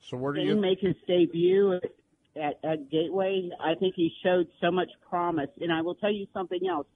So 0.00 0.16
where 0.16 0.32
do 0.32 0.40
Did 0.40 0.48
you 0.48 0.54
he 0.54 0.60
make 0.60 0.78
his 0.80 0.94
debut 1.06 1.80
at, 2.36 2.58
at 2.62 2.88
Gateway? 2.88 3.50
I 3.60 3.74
think 3.74 3.94
he 3.96 4.12
showed 4.22 4.46
so 4.60 4.70
much 4.70 4.88
promise. 5.08 5.50
And 5.60 5.72
I 5.72 5.82
will 5.82 5.96
tell 5.96 6.12
you 6.12 6.26
something 6.32 6.60
else. 6.70 6.86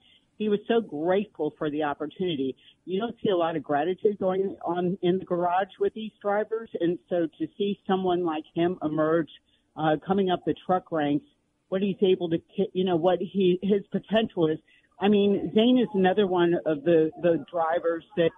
He 0.43 0.49
was 0.49 0.59
so 0.67 0.81
grateful 0.81 1.55
for 1.57 1.71
the 1.71 1.85
opportunity. 1.85 2.57
You 2.85 2.99
don't 2.99 3.15
see 3.23 3.31
a 3.31 3.37
lot 3.37 3.55
of 3.55 3.63
gratitude 3.63 4.19
going 4.19 4.57
on 4.65 4.99
in 5.01 5.21
the 5.21 5.25
garage 5.25 5.69
with 5.79 5.95
these 5.95 6.11
drivers. 6.21 6.69
And 6.81 6.99
so 7.09 7.29
to 7.39 7.47
see 7.57 7.79
someone 7.87 8.25
like 8.25 8.43
him 8.53 8.77
emerge, 8.83 9.29
uh, 9.77 9.99
coming 10.05 10.31
up 10.31 10.41
the 10.45 10.55
truck 10.67 10.91
ranks, 10.91 11.25
what 11.69 11.81
he's 11.81 12.03
able 12.03 12.29
to, 12.31 12.39
you 12.73 12.85
know, 12.85 12.97
what 12.97 13.21
he, 13.21 13.61
his 13.63 13.83
potential 13.93 14.49
is. 14.49 14.59
I 15.01 15.07
mean, 15.07 15.53
Zane 15.55 15.79
is 15.79 15.89
another 15.95 16.27
one 16.27 16.55
of 16.67 16.83
the, 16.83 17.13
the 17.23 17.45
drivers 17.49 18.05
that, 18.17 18.31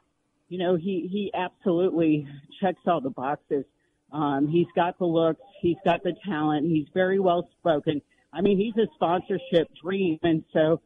you 0.51 0.59
know, 0.59 0.77
he, 0.77 1.09
he 1.11 1.33
absolutely 1.33 2.29
checks 2.61 2.81
all 2.87 3.01
the 3.01 3.09
boxes. 3.09 3.65
Um, 4.13 4.47
he's 4.47 4.69
got 4.77 4.99
the 4.99 5.07
looks, 5.07 5.41
he's 5.63 5.79
got 5.87 6.03
the 6.03 6.13
talent, 6.27 6.67
he's 6.67 6.87
very 6.93 7.19
well 7.19 7.49
spoken. 7.59 8.03
I 8.31 8.43
mean, 8.43 8.59
he's 8.59 8.77
a 8.77 8.87
sponsorship 8.95 9.69
dream, 9.83 10.19
and 10.23 10.45
so 10.53 10.83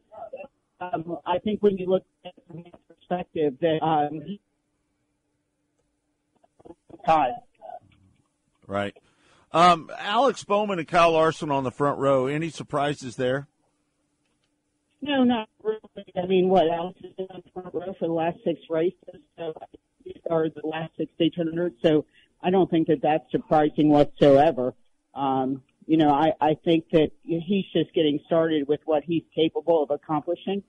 um, 0.79 1.17
I 1.25 1.39
think 1.39 1.61
when 1.61 1.77
you 1.77 1.87
look 1.87 2.03
at 2.25 2.33
it 2.35 2.43
from 2.47 2.63
that 2.63 2.87
perspective, 2.87 3.55
that 3.61 3.83
um. 3.83 4.39
Right. 8.67 8.95
Um, 9.51 9.89
Alex 9.97 10.43
Bowman 10.43 10.79
and 10.79 10.87
Kyle 10.87 11.13
Larson 11.13 11.49
on 11.49 11.63
the 11.63 11.71
front 11.71 11.97
row. 11.97 12.27
Any 12.27 12.49
surprises 12.49 13.15
there? 13.15 13.47
No, 15.01 15.23
not 15.23 15.49
really. 15.63 15.79
I 16.15 16.27
mean, 16.27 16.49
what 16.49 16.67
Alex 16.67 16.99
has 17.03 17.13
been 17.13 17.27
on 17.31 17.41
the 17.43 17.51
front 17.51 17.73
row 17.73 17.95
for 17.97 18.07
the 18.07 18.13
last 18.13 18.37
six 18.43 18.59
races, 18.69 19.21
so 19.37 19.53
or 20.25 20.49
the 20.49 20.67
last 20.67 20.91
six 20.97 21.11
Daytona 21.17 21.51
hundred. 21.51 21.75
So 21.81 22.05
I 22.43 22.49
don't 22.49 22.69
think 22.69 22.87
that 22.87 23.01
that's 23.01 23.29
surprising 23.31 23.89
whatsoever. 23.89 24.73
Um, 25.15 25.63
you 25.89 25.97
know, 25.97 26.11
I, 26.11 26.33
I 26.39 26.53
think 26.53 26.91
that 26.91 27.09
he's 27.23 27.65
just 27.73 27.91
getting 27.95 28.19
started 28.27 28.67
with 28.67 28.79
what 28.85 29.03
he's 29.03 29.23
capable 29.33 29.81
of 29.81 29.89
accomplishing. 29.89 30.61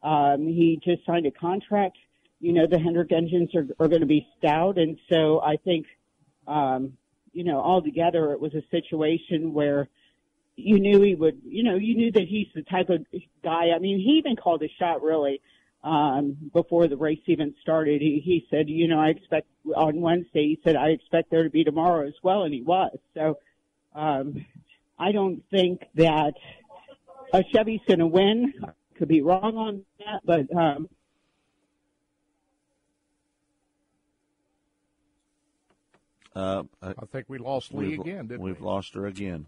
Um, 0.00 0.46
he 0.46 0.80
just 0.84 1.04
signed 1.04 1.26
a 1.26 1.32
contract. 1.32 1.98
You 2.38 2.52
know, 2.52 2.68
the 2.68 2.78
Hendrick 2.78 3.10
engines 3.10 3.52
are, 3.56 3.66
are 3.80 3.88
going 3.88 4.02
to 4.02 4.06
be 4.06 4.28
stout, 4.38 4.78
and 4.78 4.96
so 5.10 5.40
I 5.40 5.56
think, 5.56 5.86
um, 6.46 6.92
you 7.32 7.42
know, 7.42 7.60
altogether 7.60 8.30
it 8.30 8.40
was 8.40 8.54
a 8.54 8.62
situation 8.70 9.52
where 9.52 9.88
you 10.54 10.78
knew 10.78 11.02
he 11.02 11.16
would, 11.16 11.40
you 11.44 11.64
know, 11.64 11.74
you 11.74 11.96
knew 11.96 12.12
that 12.12 12.28
he's 12.28 12.46
the 12.54 12.62
type 12.62 12.90
of 12.90 13.04
guy. 13.42 13.70
I 13.74 13.80
mean, 13.80 13.98
he 13.98 14.22
even 14.24 14.36
called 14.36 14.62
a 14.62 14.68
shot 14.78 15.02
really 15.02 15.40
um, 15.82 16.36
before 16.52 16.86
the 16.86 16.96
race 16.96 17.18
even 17.26 17.56
started. 17.60 18.00
He, 18.00 18.22
he 18.24 18.46
said, 18.48 18.68
you 18.68 18.86
know, 18.86 19.00
I 19.00 19.08
expect 19.08 19.48
on 19.74 20.00
Wednesday. 20.00 20.46
He 20.46 20.60
said, 20.62 20.76
I 20.76 20.90
expect 20.90 21.32
there 21.32 21.42
to 21.42 21.50
be 21.50 21.64
tomorrow 21.64 22.06
as 22.06 22.14
well, 22.22 22.44
and 22.44 22.54
he 22.54 22.62
was. 22.62 22.96
So, 23.14 23.38
um, 23.96 24.46
I 25.00 25.12
don't 25.12 25.42
think 25.50 25.86
that 25.94 26.34
a 27.32 27.42
Chevy's 27.52 27.80
going 27.88 28.00
to 28.00 28.06
win. 28.06 28.52
Could 28.96 29.08
be 29.08 29.22
wrong 29.22 29.56
on 29.56 29.84
that, 29.98 30.20
but 30.24 30.54
um, 30.54 30.88
Uh, 36.36 36.62
I 36.80 36.92
think 37.10 37.26
we 37.28 37.38
lost 37.38 37.74
Lee 37.74 37.94
again, 37.94 38.28
didn't 38.28 38.40
we've 38.40 38.60
we? 38.60 38.66
lost 38.66 38.94
her 38.94 39.06
again. 39.06 39.46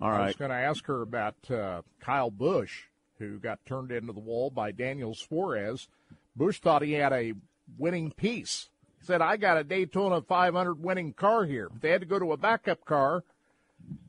All 0.00 0.10
I 0.10 0.26
was 0.26 0.36
going 0.36 0.50
to 0.50 0.56
ask 0.56 0.86
her 0.86 1.02
about 1.02 1.34
uh, 1.50 1.82
Kyle 2.00 2.30
Busch, 2.30 2.84
who 3.18 3.38
got 3.38 3.58
turned 3.66 3.90
into 3.90 4.12
the 4.12 4.20
wall 4.20 4.50
by 4.50 4.70
Daniel 4.72 5.14
Suarez. 5.14 5.88
Busch 6.36 6.60
thought 6.60 6.82
he 6.82 6.92
had 6.92 7.12
a 7.12 7.34
winning 7.76 8.12
piece. 8.12 8.70
He 9.00 9.06
said, 9.06 9.20
I 9.20 9.36
got 9.36 9.58
a 9.58 9.64
Daytona 9.64 10.22
500 10.22 10.82
winning 10.82 11.12
car 11.12 11.44
here. 11.44 11.68
But 11.70 11.82
they 11.82 11.90
had 11.90 12.02
to 12.02 12.06
go 12.06 12.18
to 12.18 12.32
a 12.32 12.36
backup 12.36 12.84
car. 12.84 13.24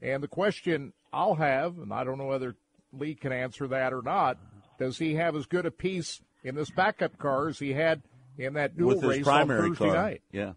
And 0.02 0.22
the 0.24 0.28
question 0.28 0.94
I'll 1.14 1.36
have, 1.36 1.78
and 1.78 1.94
I 1.94 2.04
don't 2.04 2.18
know 2.18 2.26
whether 2.28 2.56
Lee 2.94 3.16
can 3.16 3.32
answer 3.32 3.68
that 3.70 3.94
or 3.94 4.02
not, 4.02 4.38
does 4.80 4.98
he 4.98 5.16
have 5.16 5.36
as 5.36 5.46
good 5.46 5.66
a 5.66 5.72
piece 5.72 6.22
in 6.44 6.56
this 6.56 6.70
backup 6.72 7.18
car 7.18 7.48
as 7.48 7.60
he 7.60 7.74
had 7.74 8.02
in 8.38 8.54
that 8.54 8.76
duel 8.78 8.90
With 8.90 9.02
his 9.02 9.10
race 9.10 9.24
primary 9.24 9.62
on 9.62 9.76
Thursday 9.76 9.86
car. 9.86 9.96
night? 9.96 10.22
Yeah. 10.32 10.54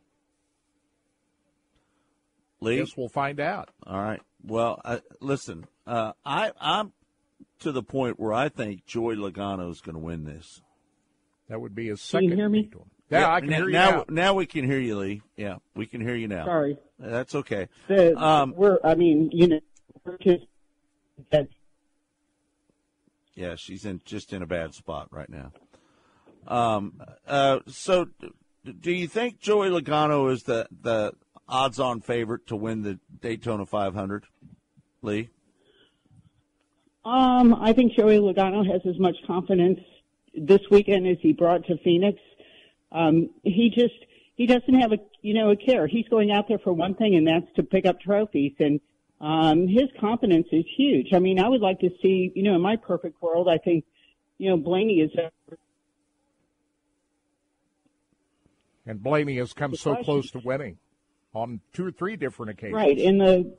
Lee? 2.60 2.78
Guess 2.78 2.96
we'll 2.96 3.08
find 3.08 3.40
out. 3.40 3.68
All 3.86 4.00
right. 4.00 4.20
Well, 4.42 4.80
uh, 4.84 4.98
listen, 5.20 5.66
uh, 5.86 6.12
I, 6.24 6.52
I'm 6.60 6.92
to 7.60 7.72
the 7.72 7.82
point 7.82 8.18
where 8.18 8.32
I 8.32 8.48
think 8.48 8.86
Joey 8.86 9.16
Logano 9.16 9.70
is 9.70 9.80
going 9.80 9.94
to 9.94 10.00
win 10.00 10.24
this. 10.24 10.62
That 11.48 11.60
would 11.60 11.74
be 11.74 11.88
his 11.88 12.00
Can 12.00 12.06
second. 12.20 12.30
you 12.30 12.36
hear 12.36 12.48
me? 12.48 12.62
Daytona. 12.62 12.84
Yeah, 13.20 13.32
I 13.32 13.40
can 13.40 13.50
now, 13.50 13.56
hear 13.56 13.66
you 13.66 13.72
now. 13.72 14.04
now. 14.08 14.34
we 14.34 14.46
can 14.46 14.64
hear 14.64 14.78
you, 14.78 14.98
Lee. 14.98 15.22
Yeah, 15.36 15.56
we 15.74 15.86
can 15.86 16.00
hear 16.00 16.14
you 16.14 16.28
now. 16.28 16.44
sorry. 16.44 16.78
That's 16.98 17.34
okay. 17.34 17.68
The, 17.88 18.16
Um, 18.16 18.54
we're, 18.56 18.78
I 18.84 18.94
mean, 18.94 19.30
you 19.32 19.48
know, 19.48 19.60
we're 20.04 20.18
just 20.18 20.44
that 21.30 21.48
Yeah, 23.34 23.54
she's 23.56 23.84
in 23.84 24.00
just 24.04 24.32
in 24.32 24.42
a 24.42 24.46
bad 24.46 24.74
spot 24.74 25.08
right 25.10 25.28
now. 25.28 25.52
Um, 26.46 27.00
uh, 27.26 27.60
so, 27.66 28.06
do 28.80 28.92
you 28.92 29.08
think 29.08 29.40
Joey 29.40 29.68
Logano 29.70 30.30
is 30.30 30.42
the 30.44 30.66
the 30.82 31.12
odds-on 31.48 32.00
favorite 32.00 32.46
to 32.48 32.56
win 32.56 32.82
the 32.82 32.98
Daytona 33.20 33.66
500? 33.66 34.24
Lee, 35.02 35.28
Um, 37.04 37.54
I 37.54 37.74
think 37.74 37.92
Joey 37.92 38.16
Logano 38.18 38.66
has 38.66 38.80
as 38.86 38.98
much 38.98 39.16
confidence 39.26 39.78
this 40.34 40.62
weekend 40.70 41.06
as 41.06 41.18
he 41.20 41.32
brought 41.32 41.66
to 41.66 41.76
Phoenix. 41.84 42.18
Um, 42.94 43.30
he 43.42 43.70
just 43.70 44.06
he 44.36 44.46
doesn't 44.46 44.80
have 44.80 44.92
a 44.92 44.98
you 45.20 45.34
know 45.34 45.50
a 45.50 45.56
care. 45.56 45.86
He's 45.86 46.08
going 46.08 46.30
out 46.30 46.48
there 46.48 46.58
for 46.58 46.72
one 46.72 46.94
thing, 46.94 47.16
and 47.16 47.26
that's 47.26 47.52
to 47.56 47.62
pick 47.62 47.84
up 47.84 48.00
trophies. 48.00 48.54
And 48.60 48.80
um, 49.20 49.68
his 49.68 49.88
confidence 50.00 50.46
is 50.52 50.64
huge. 50.76 51.12
I 51.12 51.18
mean, 51.18 51.38
I 51.38 51.48
would 51.48 51.60
like 51.60 51.80
to 51.80 51.90
see 52.00 52.32
you 52.34 52.42
know 52.44 52.54
in 52.54 52.62
my 52.62 52.76
perfect 52.76 53.20
world, 53.20 53.48
I 53.48 53.58
think 53.58 53.84
you 54.38 54.48
know 54.48 54.56
Blaney 54.56 55.00
is 55.00 55.10
And 58.86 59.02
Blaney 59.02 59.36
has 59.38 59.52
come 59.52 59.74
so 59.74 59.96
close 59.96 60.30
to 60.32 60.40
winning 60.44 60.78
on 61.34 61.60
two 61.72 61.86
or 61.86 61.90
three 61.90 62.16
different 62.16 62.50
occasions. 62.50 62.74
Right, 62.74 62.98
and 62.98 63.20
the 63.20 63.56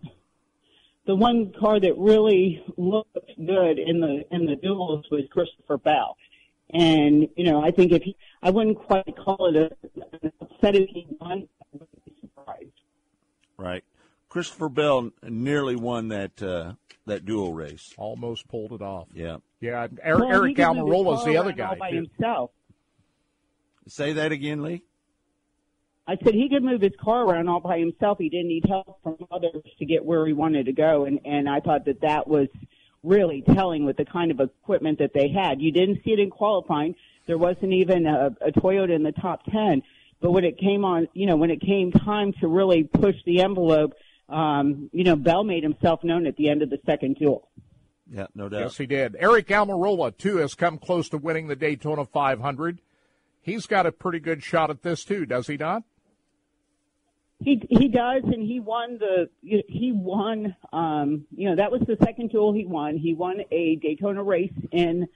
the 1.05 1.15
one 1.15 1.51
car 1.59 1.79
that 1.79 1.97
really 1.97 2.63
looked 2.77 3.17
good 3.37 3.79
in 3.79 3.99
the 3.99 4.23
in 4.31 4.45
the 4.45 4.55
duels 4.55 5.05
was 5.11 5.23
Christopher 5.31 5.77
Bell, 5.77 6.17
and 6.73 7.27
you 7.35 7.43
know 7.45 7.63
I 7.63 7.71
think 7.71 7.91
if 7.91 8.03
he, 8.03 8.15
I 8.41 8.49
wouldn't 8.49 8.77
quite 8.77 9.15
call 9.17 9.47
it 9.47 9.55
a, 9.55 9.71
an 10.21 10.31
upset 10.41 10.75
if 10.75 10.89
he 10.89 11.07
won, 11.19 11.47
I 11.61 11.65
wouldn't 11.73 12.05
be 12.05 12.13
surprised. 12.21 12.81
right? 13.57 13.83
Christopher 14.29 14.67
Bell 14.69 15.11
nearly 15.23 15.75
won 15.77 16.09
that 16.09 16.41
uh, 16.43 16.73
that 17.05 17.25
duel 17.25 17.53
race. 17.53 17.93
Almost 17.97 18.47
pulled 18.49 18.73
it 18.73 18.81
off. 18.81 19.07
Yeah. 19.13 19.37
Yeah, 19.61 19.87
Aric, 20.05 20.19
Well, 20.19 20.43
he 20.43 20.53
Aric 20.53 20.55
could 20.57 20.75
move 20.75 20.87
his 20.87 20.95
Almirola's 20.95 21.23
car 21.23 21.31
the 21.31 21.37
other 21.37 21.49
around 21.49 21.61
all 21.61 21.73
guy. 21.75 21.79
by 21.79 21.89
too. 21.91 21.95
himself. 21.95 22.51
Say 23.87 24.13
that 24.13 24.31
again, 24.31 24.61
Lee. 24.63 24.83
I 26.07 26.17
said 26.23 26.33
he 26.35 26.49
could 26.49 26.63
move 26.63 26.81
his 26.81 26.91
car 27.01 27.23
around 27.25 27.47
all 27.47 27.61
by 27.61 27.79
himself. 27.79 28.17
He 28.19 28.29
didn't 28.29 28.49
need 28.49 28.65
help 28.67 29.01
from 29.01 29.15
others 29.31 29.63
to 29.79 29.85
get 29.85 30.03
where 30.05 30.25
he 30.27 30.33
wanted 30.33 30.65
to 30.67 30.71
go, 30.73 31.05
and 31.05 31.19
and 31.25 31.49
I 31.49 31.61
thought 31.61 31.85
that 31.85 32.01
that 32.01 32.27
was 32.27 32.47
really 33.05 33.41
telling 33.41 33.85
with 33.85 33.97
the 33.97 34.05
kind 34.05 34.31
of 34.31 34.39
equipment 34.39 34.99
that 34.99 35.13
they 35.13 35.29
had. 35.29 35.61
You 35.61 35.71
didn't 35.71 36.03
see 36.03 36.11
it 36.11 36.19
in 36.19 36.29
qualifying. 36.29 36.95
There 37.27 37.37
wasn't 37.37 37.73
even 37.73 38.05
a, 38.05 38.35
a 38.41 38.51
Toyota 38.51 38.95
in 38.95 39.03
the 39.03 39.11
top 39.11 39.43
ten. 39.45 39.83
But 40.21 40.31
when 40.31 40.43
it 40.43 40.57
came 40.57 40.85
on, 40.85 41.07
you 41.13 41.25
know, 41.25 41.35
when 41.35 41.51
it 41.51 41.61
came 41.61 41.91
time 41.91 42.33
to 42.39 42.47
really 42.47 42.83
push 42.83 43.15
the 43.25 43.41
envelope, 43.41 43.93
um, 44.29 44.89
you 44.91 45.03
know, 45.03 45.15
Bell 45.15 45.43
made 45.43 45.63
himself 45.63 46.03
known 46.03 46.25
at 46.25 46.35
the 46.35 46.49
end 46.49 46.61
of 46.61 46.69
the 46.69 46.79
second 46.85 47.17
duel. 47.17 47.47
Yeah, 48.09 48.27
no 48.35 48.49
doubt. 48.49 48.59
Yes, 48.59 48.77
he 48.77 48.85
did. 48.85 49.13
Aric 49.13 49.47
Almirola, 49.47 50.15
too, 50.15 50.37
has 50.37 50.53
come 50.53 50.77
close 50.77 51.09
to 51.09 51.17
winning 51.17 51.47
the 51.47 51.55
Daytona 51.55 52.05
500. 52.05 52.79
He's 53.41 53.65
got 53.65 53.85
a 53.85 53.91
pretty 53.91 54.19
good 54.19 54.43
shot 54.43 54.69
at 54.69 54.83
this, 54.83 55.03
too, 55.03 55.25
does 55.25 55.47
he 55.47 55.57
not? 55.57 55.83
He 57.39 57.61
he 57.69 57.89
does, 57.89 58.23
and 58.23 58.41
he 58.41 58.59
won 58.59 58.97
the 58.97 59.29
he 59.41 59.91
won. 59.93 60.55
Um, 60.71 61.25
you 61.35 61.49
know 61.49 61.55
that 61.55 61.71
was 61.71 61.81
the 61.81 61.97
second 62.03 62.31
duel 62.31 62.53
he 62.53 62.65
won. 62.65 62.97
He 62.97 63.13
won 63.13 63.41
a 63.51 63.75
Daytona 63.75 64.23
race 64.23 64.53
in 64.71 65.07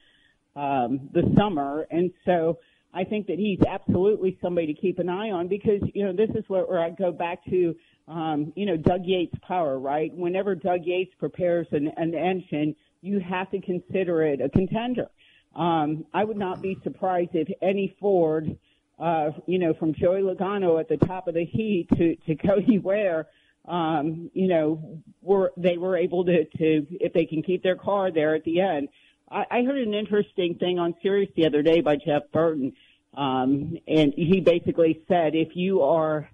um, 0.55 1.09
the 1.13 1.33
summer, 1.37 1.87
and 1.89 2.11
so 2.25 2.59
I 2.93 3.03
think 3.03 3.27
that 3.27 3.37
he's 3.37 3.59
absolutely 3.67 4.37
somebody 4.41 4.73
to 4.73 4.73
keep 4.73 4.99
an 4.99 5.09
eye 5.09 5.29
on 5.29 5.47
because, 5.47 5.81
you 5.93 6.03
know, 6.03 6.13
this 6.13 6.29
is 6.35 6.43
where, 6.47 6.63
where 6.63 6.79
I 6.79 6.89
go 6.89 7.11
back 7.11 7.45
to, 7.45 7.75
um, 8.07 8.51
you 8.55 8.65
know, 8.65 8.77
Doug 8.77 9.01
Yates' 9.05 9.35
power, 9.47 9.77
right? 9.77 10.11
Whenever 10.15 10.55
Doug 10.55 10.81
Yates 10.85 11.13
prepares 11.19 11.67
an, 11.71 11.91
an 11.97 12.15
engine, 12.15 12.75
you 13.01 13.19
have 13.19 13.51
to 13.51 13.61
consider 13.61 14.23
it 14.23 14.41
a 14.41 14.49
contender. 14.49 15.07
Um, 15.55 16.05
I 16.13 16.23
would 16.23 16.37
not 16.37 16.61
be 16.61 16.77
surprised 16.83 17.31
if 17.33 17.47
any 17.61 17.95
Ford, 17.99 18.57
uh, 18.99 19.31
you 19.45 19.59
know, 19.59 19.73
from 19.73 19.93
Joey 19.93 20.21
Logano 20.21 20.79
at 20.79 20.89
the 20.89 20.97
top 20.97 21.27
of 21.27 21.33
the 21.33 21.45
heat 21.45 21.87
to, 21.97 22.15
to 22.27 22.35
Cody 22.35 22.79
Ware, 22.79 23.27
um, 23.67 24.29
you 24.33 24.47
know, 24.47 25.01
were 25.21 25.51
they 25.57 25.77
were 25.77 25.95
able 25.95 26.25
to, 26.25 26.45
to 26.45 26.87
if 26.99 27.13
they 27.13 27.25
can 27.25 27.43
keep 27.43 27.63
their 27.63 27.75
car 27.75 28.11
there 28.11 28.35
at 28.35 28.43
the 28.43 28.61
end. 28.61 28.89
I, 29.31 29.45
I 29.49 29.63
heard 29.63 29.77
an 29.77 29.93
interesting 29.93 30.55
thing 30.55 30.79
on 30.79 30.95
Sirius 31.01 31.29
the 31.35 31.45
other 31.45 31.61
day 31.61 31.81
by 31.81 31.95
Jeff 31.95 32.23
Burton, 32.33 32.73
um, 33.15 33.77
and 33.87 34.13
he 34.15 34.41
basically 34.41 35.03
said 35.07 35.35
if 35.35 35.55
you 35.55 35.81
are 35.81 36.29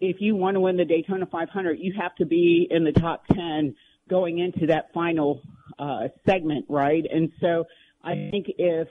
if 0.00 0.20
you 0.20 0.34
want 0.34 0.54
to 0.56 0.60
win 0.60 0.76
the 0.76 0.84
Daytona 0.84 1.26
500, 1.26 1.78
you 1.78 1.94
have 2.00 2.14
to 2.16 2.26
be 2.26 2.66
in 2.70 2.84
the 2.84 2.92
top 2.92 3.26
10 3.28 3.74
going 4.08 4.38
into 4.38 4.66
that 4.66 4.92
final 4.92 5.40
uh, 5.78 6.08
segment, 6.26 6.64
right? 6.68 7.04
And 7.12 7.30
so 7.40 7.64
I 8.02 8.28
think 8.30 8.46
if 8.58 8.88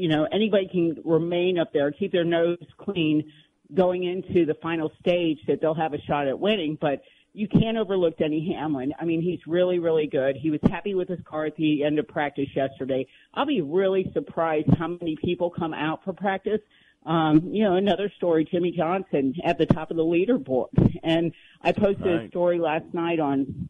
you 0.00 0.08
know 0.08 0.26
anybody 0.32 0.68
can 0.68 0.96
remain 1.04 1.58
up 1.58 1.72
there, 1.72 1.90
keep 1.92 2.12
their 2.12 2.24
nose 2.24 2.58
clean 2.78 3.30
going 3.74 4.02
into 4.04 4.46
the 4.46 4.54
final 4.54 4.90
stage, 5.00 5.38
that 5.46 5.60
they'll 5.60 5.74
have 5.74 5.94
a 5.94 6.00
shot 6.02 6.26
at 6.26 6.38
winning. 6.38 6.76
But 6.80 7.02
you 7.32 7.46
can't 7.46 7.76
overlook 7.76 8.18
Denny 8.18 8.52
Hamlin. 8.52 8.92
I 8.98 9.04
mean, 9.04 9.22
he's 9.22 9.38
really, 9.46 9.78
really 9.78 10.08
good. 10.08 10.36
He 10.36 10.50
was 10.50 10.60
happy 10.68 10.94
with 10.94 11.08
his 11.08 11.20
car 11.24 11.44
at 11.46 11.56
the 11.56 11.84
end 11.84 11.98
of 11.98 12.08
practice 12.08 12.48
yesterday. 12.54 13.06
I'll 13.34 13.46
be 13.46 13.60
really 13.60 14.10
surprised 14.12 14.68
how 14.76 14.88
many 14.88 15.16
people 15.16 15.50
come 15.50 15.72
out 15.72 16.02
for 16.02 16.12
practice. 16.12 16.60
Um, 17.06 17.50
you 17.52 17.62
know, 17.64 17.76
another 17.76 18.12
story, 18.16 18.44
Jimmie 18.44 18.72
Johnson 18.72 19.34
at 19.44 19.58
the 19.58 19.66
top 19.66 19.90
of 19.90 19.96
the 19.96 20.02
leaderboard. 20.02 20.98
And 21.02 21.32
I 21.62 21.72
posted 21.72 22.06
right. 22.06 22.26
a 22.26 22.28
story 22.28 22.58
last 22.58 22.92
night 22.92 23.20
on, 23.20 23.68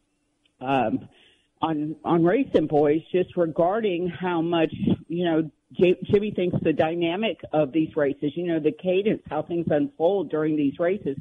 um, 0.60 1.08
on, 1.60 1.96
on 2.04 2.24
Racing 2.24 2.66
Boys 2.66 3.02
just 3.12 3.36
regarding 3.36 4.08
how 4.08 4.40
much, 4.40 4.72
you 5.08 5.24
know, 5.26 5.50
Jimmie 5.72 6.33
thinks 6.35 6.56
the 6.62 6.72
dynamic 6.72 7.40
of 7.52 7.72
these 7.72 7.94
races, 7.96 8.33
you 8.35 8.46
know, 8.46 8.59
the 8.59 8.72
cadence, 8.72 9.22
how 9.28 9.42
things 9.42 9.66
unfold 9.70 10.30
during 10.30 10.56
these 10.56 10.78
races 10.78 11.16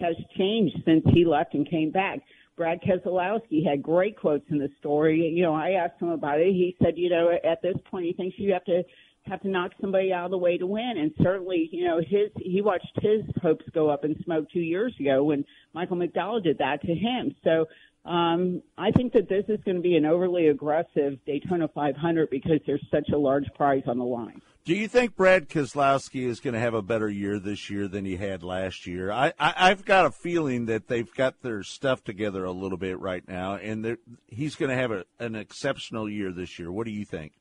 has 0.00 0.16
changed 0.36 0.76
since 0.84 1.04
he 1.12 1.24
left 1.24 1.54
and 1.54 1.68
came 1.68 1.90
back. 1.90 2.20
Brad 2.56 2.80
Keselowski 2.82 3.64
had 3.64 3.82
great 3.82 4.18
quotes 4.18 4.44
in 4.50 4.58
the 4.58 4.70
story. 4.78 5.28
You 5.28 5.42
know, 5.42 5.54
I 5.54 5.72
asked 5.72 6.00
him 6.00 6.10
about 6.10 6.40
it. 6.40 6.52
He 6.52 6.76
said, 6.82 6.98
you 6.98 7.08
know, 7.08 7.30
at 7.44 7.62
this 7.62 7.76
point, 7.90 8.06
he 8.06 8.12
thinks 8.12 8.38
you 8.38 8.52
have 8.52 8.64
to 8.64 8.82
have 9.26 9.40
to 9.42 9.48
knock 9.48 9.72
somebody 9.80 10.12
out 10.12 10.26
of 10.26 10.30
the 10.30 10.38
way 10.38 10.58
to 10.58 10.66
win. 10.66 10.94
And 10.98 11.12
certainly, 11.22 11.68
you 11.72 11.84
know, 11.84 11.98
his 11.98 12.30
he 12.36 12.60
watched 12.60 12.98
his 13.00 13.22
hopes 13.40 13.64
go 13.72 13.88
up 13.88 14.04
in 14.04 14.20
smoke 14.24 14.46
two 14.52 14.60
years 14.60 14.94
ago 14.98 15.24
when 15.24 15.44
Michael 15.74 15.96
McDowell 15.96 16.42
did 16.42 16.58
that 16.58 16.82
to 16.82 16.94
him. 16.94 17.34
So 17.44 17.66
um, 18.04 18.62
I 18.76 18.90
think 18.90 19.12
that 19.12 19.28
this 19.28 19.44
is 19.48 19.60
going 19.64 19.76
to 19.76 19.82
be 19.82 19.96
an 19.96 20.04
overly 20.04 20.48
aggressive 20.48 21.18
Daytona 21.24 21.68
500 21.68 22.30
because 22.30 22.60
there's 22.66 22.84
such 22.90 23.08
a 23.12 23.18
large 23.18 23.46
prize 23.54 23.84
on 23.86 23.98
the 23.98 24.04
line. 24.04 24.42
Do 24.64 24.74
you 24.74 24.86
think 24.86 25.16
Brad 25.16 25.48
Keselowski 25.48 26.24
is 26.24 26.38
going 26.38 26.54
to 26.54 26.60
have 26.60 26.74
a 26.74 26.82
better 26.82 27.08
year 27.08 27.40
this 27.40 27.68
year 27.68 27.88
than 27.88 28.04
he 28.04 28.16
had 28.16 28.44
last 28.44 28.86
year? 28.86 29.10
I, 29.10 29.32
I, 29.38 29.70
have 29.70 29.84
got 29.84 30.06
a 30.06 30.12
feeling 30.12 30.66
that 30.66 30.86
they've 30.86 31.12
got 31.14 31.42
their 31.42 31.64
stuff 31.64 32.04
together 32.04 32.44
a 32.44 32.52
little 32.52 32.78
bit 32.78 33.00
right 33.00 33.26
now, 33.26 33.56
and 33.56 33.96
he's 34.28 34.54
going 34.54 34.70
to 34.70 34.76
have 34.76 34.92
a, 34.92 35.04
an 35.18 35.34
exceptional 35.34 36.08
year 36.08 36.30
this 36.30 36.60
year. 36.60 36.70
What 36.70 36.86
do 36.86 36.92
you 36.92 37.04
think? 37.04 37.32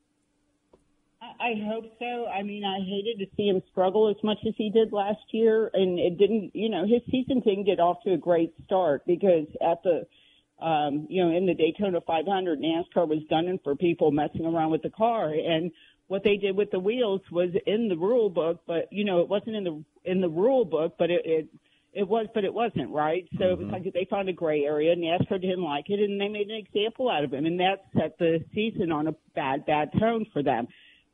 I 1.41 1.55
hope 1.67 1.85
so. 1.97 2.27
I 2.27 2.43
mean, 2.43 2.63
I 2.63 2.77
hated 2.79 3.17
to 3.19 3.35
see 3.35 3.47
him 3.47 3.63
struggle 3.71 4.09
as 4.09 4.23
much 4.23 4.37
as 4.47 4.53
he 4.57 4.69
did 4.69 4.93
last 4.93 5.23
year, 5.31 5.71
and 5.73 5.97
it 5.97 6.17
didn't. 6.19 6.51
You 6.53 6.69
know, 6.69 6.83
his 6.85 7.01
season 7.09 7.39
didn't 7.39 7.65
get 7.65 7.79
off 7.79 7.97
to 8.05 8.13
a 8.13 8.17
great 8.17 8.53
start 8.65 9.01
because 9.07 9.47
at 9.59 9.81
the, 9.83 10.05
um, 10.63 11.07
you 11.09 11.23
know, 11.23 11.35
in 11.35 11.47
the 11.47 11.55
Daytona 11.55 11.99
500, 12.01 12.59
NASCAR 12.59 13.07
was 13.07 13.23
gunning 13.29 13.59
for 13.63 13.75
people 13.75 14.11
messing 14.11 14.45
around 14.45 14.69
with 14.69 14.83
the 14.83 14.91
car, 14.91 15.33
and 15.33 15.71
what 16.11 16.23
they 16.23 16.35
did 16.35 16.57
with 16.57 16.69
the 16.71 16.79
wheels 16.79 17.21
was 17.31 17.49
in 17.65 17.87
the 17.87 17.95
rule 17.95 18.29
book, 18.29 18.61
but 18.67 18.91
you 18.91 19.05
know 19.05 19.21
it 19.21 19.29
wasn't 19.29 19.55
in 19.55 19.63
the 19.63 19.83
in 20.03 20.19
the 20.19 20.29
rule 20.29 20.65
book, 20.65 20.95
but 20.99 21.09
it 21.09 21.21
it, 21.23 21.47
it 21.93 22.07
was, 22.07 22.27
but 22.33 22.43
it 22.43 22.53
wasn't 22.53 22.91
right. 22.91 23.25
So 23.37 23.37
mm-hmm. 23.37 23.43
it 23.43 23.57
was 23.57 23.65
mm-hmm. 23.65 23.73
like 23.73 23.93
they 23.93 24.07
found 24.09 24.29
a 24.29 24.33
gray 24.33 24.65
area, 24.65 24.91
and 24.91 25.01
NASCAR 25.01 25.41
didn't 25.41 25.63
like 25.63 25.85
it, 25.87 25.99
and 26.01 26.19
they 26.19 26.27
made 26.27 26.49
an 26.49 26.57
example 26.57 27.09
out 27.09 27.23
of 27.23 27.33
him, 27.33 27.45
and 27.45 27.59
that 27.61 27.85
set 27.97 28.17
the 28.19 28.43
season 28.53 28.91
on 28.91 29.07
a 29.07 29.15
bad 29.35 29.65
bad 29.65 29.89
tone 29.97 30.25
for 30.33 30.43
them. 30.43 30.67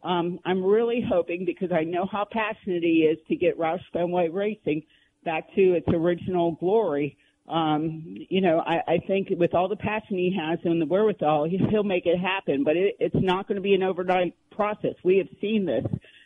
Um, 0.04 0.40
I'm 0.46 0.64
really 0.64 1.02
hoping 1.08 1.46
because 1.46 1.72
I 1.72 1.84
know 1.84 2.06
how 2.06 2.26
passionate 2.30 2.84
he 2.84 3.08
is 3.12 3.18
to 3.28 3.36
get 3.36 3.58
Roush 3.58 3.82
Fenway 3.94 4.30
Racing 4.30 4.84
back 5.26 5.54
to 5.56 5.74
its 5.74 5.88
original 5.90 6.54
glory 6.54 7.18
um, 7.48 8.04
you 8.30 8.42
know, 8.42 8.60
I, 8.60 8.82
I 8.88 8.98
think 9.08 9.30
with 9.38 9.54
all 9.54 9.70
the 9.70 9.78
passion 9.78 10.18
he 10.18 10.38
has 10.38 10.60
and 10.66 10.82
the 10.82 10.86
wherewithal, 10.86 11.46
he, 11.46 11.58
he'll 11.70 11.84
make 11.84 12.06
it 12.06 12.20
happen. 12.20 12.64
But 12.64 12.76
it, 12.76 12.98
it's 13.00 13.16
not 13.16 13.48
going 13.48 13.56
to 13.56 13.62
be 13.62 13.74
an 13.74 13.84
overnight 13.84 14.36
process. 14.52 14.96
We 15.04 15.18
have 15.18 15.30
seen 15.40 15.66
this. 15.66 15.86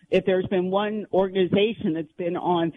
If 0.10 0.26
there's 0.26 0.48
been 0.48 0.72
one 0.72 1.06
organization 1.14 1.94
that's 1.94 2.12
been 2.18 2.36
on, 2.36 2.74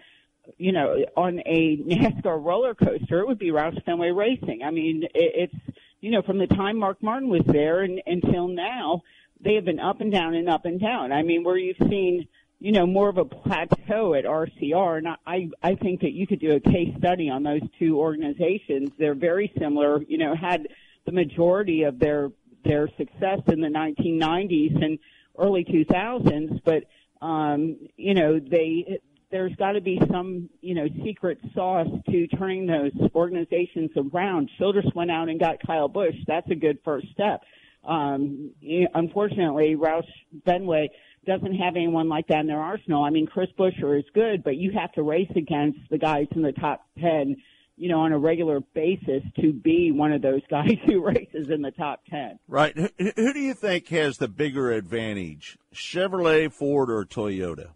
you 0.59 0.73
know, 0.73 0.97
on 1.17 1.41
a 1.47 1.79
NASCAR 1.79 2.45
roller 2.45 2.75
coaster, 2.75 3.21
it 3.21 3.27
would 3.27 3.39
be 3.39 3.51
Roush 3.51 3.83
Fenway 3.85 4.11
Racing. 4.11 4.61
I 4.63 4.71
mean, 4.71 5.05
it, 5.15 5.51
it's 5.51 5.77
you 6.01 6.11
know, 6.11 6.21
from 6.21 6.37
the 6.37 6.47
time 6.47 6.79
Mark 6.79 7.03
Martin 7.03 7.31
was 7.31 7.41
there 7.47 7.81
and, 7.83 8.03
until 8.07 8.47
now, 8.47 9.03
they 9.45 9.55
have 9.55 9.65
been 9.65 9.81
up 9.81 10.01
and 10.01 10.11
down 10.11 10.35
and 10.35 10.49
up 10.49 10.65
and 10.65 10.81
down. 10.81 11.13
I 11.13 11.23
mean, 11.23 11.45
where 11.45 11.57
you've 11.57 11.77
seen 11.89 12.27
you 12.65 12.73
know, 12.73 12.87
more 12.87 13.11
of 13.11 13.19
a 13.19 13.25
plateau 13.27 14.15
at 14.15 14.25
RCR. 14.25 14.97
And 14.97 15.09
I, 15.27 15.51
I 15.63 15.75
think 15.75 16.01
that 16.01 16.13
you 16.13 16.27
could 16.27 16.41
do 16.41 16.53
a 16.53 16.61
case 16.61 16.95
study 16.97 17.29
on 17.29 17.43
those 17.43 17.61
two 17.79 17.99
organizations. 17.99 18.91
They're 18.99 19.15
very 19.15 19.53
similar, 19.59 20.03
you 20.09 20.17
know, 20.17 20.35
had 20.35 20.69
the 21.05 21.13
majority 21.13 21.83
of 21.83 21.99
their, 21.99 22.31
their 22.65 22.89
success 22.97 23.41
in 23.49 23.61
the 23.61 23.69
1990s 23.69 24.83
and 24.83 24.99
early 25.39 25.65
2000s, 25.65 26.63
but, 26.65 26.85
um, 27.21 27.77
you 27.99 28.15
know, 28.15 28.39
they, 28.39 28.99
there's 29.31 29.55
got 29.57 29.73
to 29.73 29.83
be 29.83 30.01
some, 30.11 30.49
you 30.63 30.75
know, 30.75 30.87
secret 31.05 31.39
sauce 31.55 31.89
to 32.09 32.27
turning 32.29 32.67
those 32.67 32.93
organizations 33.15 33.91
around. 33.95 34.49
Childress 34.57 34.87
went 34.95 35.11
out 35.11 35.29
and 35.29 35.39
got 35.39 35.57
Kyle 35.67 35.89
Busch. 35.89 36.17
That's 36.27 36.51
a 36.51 36.55
good 36.55 36.79
first 36.83 37.09
step. 37.13 37.43
Um, 37.87 38.53
unfortunately, 38.95 39.77
Roush 39.77 40.09
Fenway 40.45 40.91
doesn't 41.27 41.55
have 41.55 41.77
anyone 41.77 42.09
like 42.09 42.27
that 42.29 42.41
in 42.41 42.47
their 42.47 42.61
arsenal. 42.61 43.03
I 43.03 43.11
mean, 43.11 43.27
Chris 43.27 43.49
Buescher 43.59 43.99
is 43.99 44.05
good, 44.15 44.45
but 44.45 44.57
you 44.57 44.73
have 44.73 44.93
to 44.93 45.03
race 45.03 45.31
against 45.37 45.79
the 45.91 45.99
guys 45.99 46.27
in 46.33 46.43
the 46.43 46.53
top 46.53 46.87
10, 47.01 47.37
you 47.77 47.89
know, 47.89 48.01
on 48.01 48.13
a 48.13 48.19
regular 48.19 48.61
basis 48.61 49.23
to 49.41 49.53
be 49.53 49.91
one 49.91 50.13
of 50.13 50.23
those 50.23 50.43
guys 50.51 50.77
who 50.87 51.05
races 51.05 51.51
in 51.51 51.63
the 51.63 51.71
top 51.71 52.03
10. 52.11 52.39
Right. 52.49 52.77
Who 52.77 53.33
do 53.33 53.41
you 53.41 53.55
think 53.55 53.89
has 53.89 54.19
the 54.19 54.29
bigger 54.29 54.73
advantage, 54.73 55.59
Chevrolet, 55.75 56.53
Ford, 56.53 56.91
or 56.91 57.05
Toyota? 57.05 57.71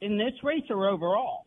In 0.00 0.16
this 0.16 0.34
race 0.44 0.64
or 0.70 0.88
overall? 0.88 1.44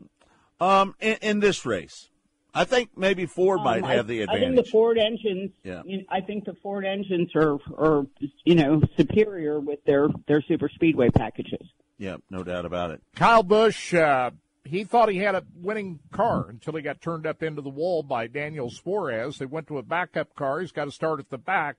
Um, 0.59 0.95
in, 0.99 1.17
in 1.21 1.39
this 1.39 1.65
race. 1.65 2.10
I 2.53 2.65
think 2.65 2.89
maybe 2.97 3.25
Ford 3.25 3.59
um, 3.59 3.65
might 3.65 3.85
have 3.85 4.07
the 4.07 4.21
advantage. 4.21 4.43
I 4.43 4.45
think 4.45 4.65
the 4.65 4.71
Ford 4.71 4.97
engines. 4.97 5.51
Yeah. 5.63 5.83
You 5.85 5.99
know, 5.99 6.03
I 6.09 6.21
think 6.21 6.45
the 6.45 6.55
Ford 6.61 6.85
engines 6.85 7.31
are 7.35 7.57
are 7.77 8.05
you 8.43 8.55
know 8.55 8.81
superior 8.97 9.59
with 9.59 9.83
their 9.85 10.09
their 10.27 10.41
super 10.41 10.69
speedway 10.69 11.09
packages. 11.09 11.65
Yeah, 11.97 12.17
no 12.29 12.43
doubt 12.43 12.65
about 12.65 12.91
it. 12.91 13.01
Kyle 13.15 13.43
Busch. 13.43 13.93
Uh, 13.93 14.31
he 14.63 14.83
thought 14.83 15.09
he 15.09 15.17
had 15.17 15.33
a 15.33 15.43
winning 15.55 15.99
car 16.11 16.47
until 16.49 16.75
he 16.75 16.81
got 16.81 17.01
turned 17.01 17.25
up 17.25 17.41
into 17.41 17.61
the 17.61 17.69
wall 17.69 18.03
by 18.03 18.27
Daniel 18.27 18.69
Suarez. 18.69 19.37
They 19.37 19.47
went 19.47 19.67
to 19.67 19.79
a 19.79 19.83
backup 19.83 20.35
car. 20.35 20.59
He's 20.59 20.71
got 20.71 20.85
to 20.85 20.91
start 20.91 21.19
at 21.19 21.29
the 21.29 21.37
back. 21.39 21.77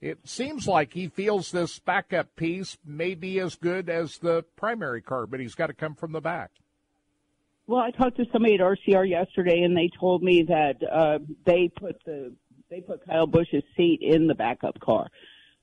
It 0.00 0.20
seems 0.24 0.66
like 0.66 0.94
he 0.94 1.08
feels 1.08 1.50
this 1.50 1.78
backup 1.78 2.34
piece 2.34 2.78
may 2.84 3.14
be 3.14 3.38
as 3.38 3.56
good 3.56 3.90
as 3.90 4.16
the 4.16 4.44
primary 4.56 5.02
car, 5.02 5.26
but 5.26 5.40
he's 5.40 5.54
got 5.54 5.66
to 5.66 5.74
come 5.74 5.94
from 5.94 6.12
the 6.12 6.22
back. 6.22 6.50
Well, 7.70 7.78
I 7.78 7.92
talked 7.92 8.16
to 8.16 8.24
somebody 8.32 8.54
at 8.54 8.60
RCR 8.60 9.08
yesterday, 9.08 9.62
and 9.62 9.76
they 9.76 9.88
told 10.00 10.24
me 10.24 10.42
that 10.48 10.82
uh, 10.82 11.20
they 11.46 11.68
put 11.68 12.04
the 12.04 12.34
they 12.68 12.80
put 12.80 13.06
Kyle 13.06 13.28
Busch's 13.28 13.62
seat 13.76 14.00
in 14.02 14.26
the 14.26 14.34
backup 14.34 14.80
car. 14.80 15.06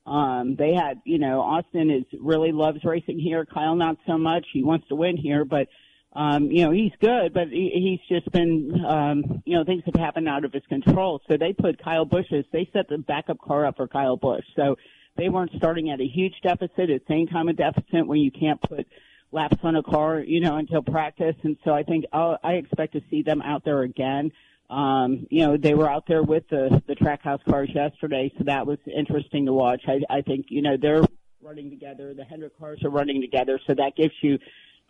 Um, 0.05 0.55
they 0.57 0.73
had, 0.73 1.01
you 1.03 1.19
know, 1.19 1.41
Austin 1.41 1.91
is 1.91 2.05
really 2.21 2.53
loves 2.53 2.79
racing 2.85 3.19
here. 3.19 3.45
Kyle 3.45 3.75
not 3.75 3.97
so 4.07 4.17
much. 4.17 4.45
He 4.53 4.63
wants 4.63 4.87
to 4.87 4.95
win 4.95 5.17
here, 5.17 5.43
but 5.43 5.67
um, 6.13 6.49
you 6.49 6.63
know 6.63 6.71
he's 6.71 6.93
good, 7.01 7.33
but 7.33 7.49
he, 7.49 7.99
he's 8.07 8.17
just 8.17 8.31
been, 8.31 8.85
um, 8.87 9.43
you 9.45 9.57
know, 9.57 9.65
things 9.65 9.83
have 9.85 9.95
happened 9.95 10.29
out 10.29 10.45
of 10.45 10.53
his 10.53 10.63
control. 10.69 11.19
So 11.27 11.35
they 11.35 11.51
put 11.51 11.83
Kyle 11.83 12.05
Busch's. 12.05 12.45
They 12.53 12.69
set 12.71 12.87
the 12.87 12.99
backup 12.99 13.41
car 13.41 13.65
up 13.65 13.75
for 13.75 13.89
Kyle 13.89 14.15
Busch. 14.15 14.45
So 14.55 14.77
they 15.17 15.27
weren't 15.27 15.51
starting 15.57 15.89
at 15.89 15.99
a 15.99 16.07
huge 16.07 16.35
deficit 16.41 16.89
at 16.89 17.05
the 17.05 17.05
same 17.09 17.27
time 17.27 17.49
a 17.49 17.53
deficit 17.53 18.07
when 18.07 18.19
you 18.19 18.31
can't 18.31 18.61
put 18.61 18.87
laps 19.31 19.57
on 19.63 19.75
a 19.75 19.83
car, 19.83 20.19
you 20.19 20.39
know, 20.39 20.57
until 20.57 20.81
practice. 20.81 21.35
And 21.43 21.57
so 21.63 21.73
I 21.73 21.83
think 21.83 22.05
I'll, 22.13 22.37
I 22.43 22.53
expect 22.53 22.93
to 22.93 23.01
see 23.09 23.23
them 23.23 23.41
out 23.41 23.65
there 23.65 23.81
again. 23.81 24.31
Um, 24.69 25.27
you 25.29 25.45
know, 25.45 25.57
they 25.57 25.73
were 25.73 25.89
out 25.89 26.05
there 26.07 26.23
with 26.23 26.43
the, 26.49 26.81
the 26.87 26.95
trackhouse 26.95 27.43
cars 27.49 27.69
yesterday, 27.73 28.31
so 28.37 28.43
that 28.45 28.67
was 28.67 28.79
interesting 28.85 29.45
to 29.45 29.53
watch. 29.53 29.81
I, 29.87 30.01
I 30.09 30.21
think, 30.21 30.47
you 30.49 30.61
know, 30.61 30.75
they're 30.75 31.03
running 31.41 31.69
together. 31.69 32.13
The 32.13 32.25
Hendrick 32.25 32.57
cars 32.57 32.83
are 32.83 32.89
running 32.89 33.21
together, 33.21 33.59
so 33.65 33.73
that 33.75 33.95
gives 33.95 34.13
you, 34.21 34.39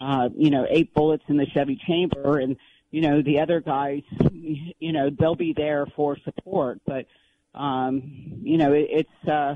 uh, 0.02 0.30
you 0.36 0.50
know, 0.50 0.66
eight 0.70 0.94
bullets 0.94 1.24
in 1.28 1.38
the 1.38 1.46
Chevy 1.54 1.80
chamber, 1.88 2.40
and 2.40 2.58
you 2.90 3.02
know 3.02 3.22
the 3.22 3.40
other 3.40 3.60
guys, 3.60 4.04
you 4.32 4.94
know, 4.94 5.10
they'll 5.10 5.36
be 5.36 5.54
there 5.54 5.86
for 5.96 6.18
support. 6.24 6.80
But 6.86 7.06
um, 7.54 8.02
you 8.42 8.58
know, 8.58 8.74
it, 8.74 8.88
it's. 8.90 9.30
Uh, 9.30 9.56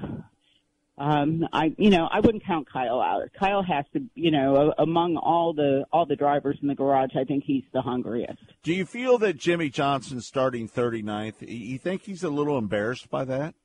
um, 0.97 1.47
I, 1.51 1.73
you 1.77 1.89
know, 1.89 2.07
I 2.11 2.19
wouldn't 2.19 2.45
count 2.45 2.67
Kyle 2.71 3.01
out. 3.01 3.23
Kyle 3.37 3.63
has 3.63 3.85
to, 3.93 4.01
you 4.13 4.31
know, 4.31 4.73
among 4.77 5.17
all 5.17 5.53
the 5.53 5.85
all 5.91 6.05
the 6.05 6.15
drivers 6.15 6.57
in 6.61 6.67
the 6.67 6.75
garage, 6.75 7.11
I 7.19 7.23
think 7.23 7.43
he's 7.45 7.63
the 7.73 7.81
hungriest. 7.81 8.39
Do 8.63 8.73
you 8.73 8.85
feel 8.85 9.17
that 9.19 9.37
Jimmie 9.37 9.69
Johnson 9.69 10.21
starting 10.21 10.67
39th? 10.67 11.35
You 11.39 11.77
think 11.77 12.03
he's 12.03 12.23
a 12.23 12.29
little 12.29 12.57
embarrassed 12.57 13.09
by 13.09 13.25
that? 13.25 13.55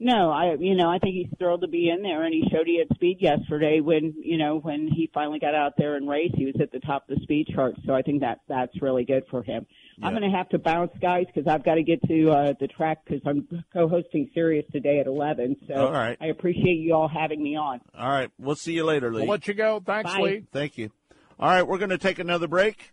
No, 0.00 0.30
I, 0.30 0.54
you 0.58 0.76
know, 0.76 0.88
I 0.88 0.98
think 0.98 1.14
he's 1.14 1.38
thrilled 1.38 1.62
to 1.62 1.68
be 1.68 1.90
in 1.90 2.02
there, 2.02 2.22
and 2.22 2.32
he 2.32 2.48
showed 2.50 2.66
he 2.66 2.78
had 2.78 2.94
speed 2.94 3.18
yesterday 3.20 3.80
when, 3.80 4.14
you 4.22 4.38
know, 4.38 4.58
when 4.58 4.88
he 4.88 5.10
finally 5.12 5.38
got 5.38 5.54
out 5.54 5.74
there 5.76 5.96
and 5.96 6.08
raced. 6.08 6.36
He 6.36 6.46
was 6.46 6.54
at 6.60 6.70
the 6.70 6.80
top 6.80 7.08
of 7.08 7.16
the 7.16 7.22
speed 7.22 7.48
chart, 7.54 7.74
so 7.84 7.94
I 7.94 8.02
think 8.02 8.20
that 8.20 8.40
that's 8.48 8.80
really 8.80 9.04
good 9.04 9.24
for 9.30 9.42
him. 9.42 9.66
I'm 10.00 10.12
going 10.12 10.30
to 10.30 10.36
have 10.36 10.48
to 10.50 10.58
bounce, 10.58 10.92
guys, 11.00 11.26
because 11.26 11.48
I've 11.48 11.64
got 11.64 11.74
to 11.74 11.82
get 11.82 12.00
to 12.06 12.30
uh, 12.30 12.52
the 12.60 12.68
track 12.68 13.04
because 13.04 13.20
I'm 13.26 13.48
co-hosting 13.72 14.30
Sirius 14.32 14.64
today 14.70 15.00
at 15.00 15.08
11. 15.08 15.56
So 15.66 15.74
All 15.74 15.92
right. 15.92 16.16
I 16.20 16.26
appreciate 16.26 16.74
you 16.74 16.94
all 16.94 17.08
having 17.08 17.42
me 17.42 17.56
on. 17.56 17.80
All 17.98 18.08
right. 18.08 18.30
We'll 18.38 18.54
see 18.54 18.74
you 18.74 18.84
later, 18.84 19.12
Lee. 19.12 19.22
We'll 19.22 19.30
let 19.30 19.48
you 19.48 19.54
go. 19.54 19.82
Thanks, 19.84 20.12
Bye. 20.12 20.20
Lee. 20.20 20.44
Thank 20.52 20.78
you. 20.78 20.90
All 21.40 21.48
right, 21.48 21.62
we're 21.62 21.78
going 21.78 21.90
to 21.90 21.98
take 21.98 22.18
another 22.18 22.48
break. 22.48 22.92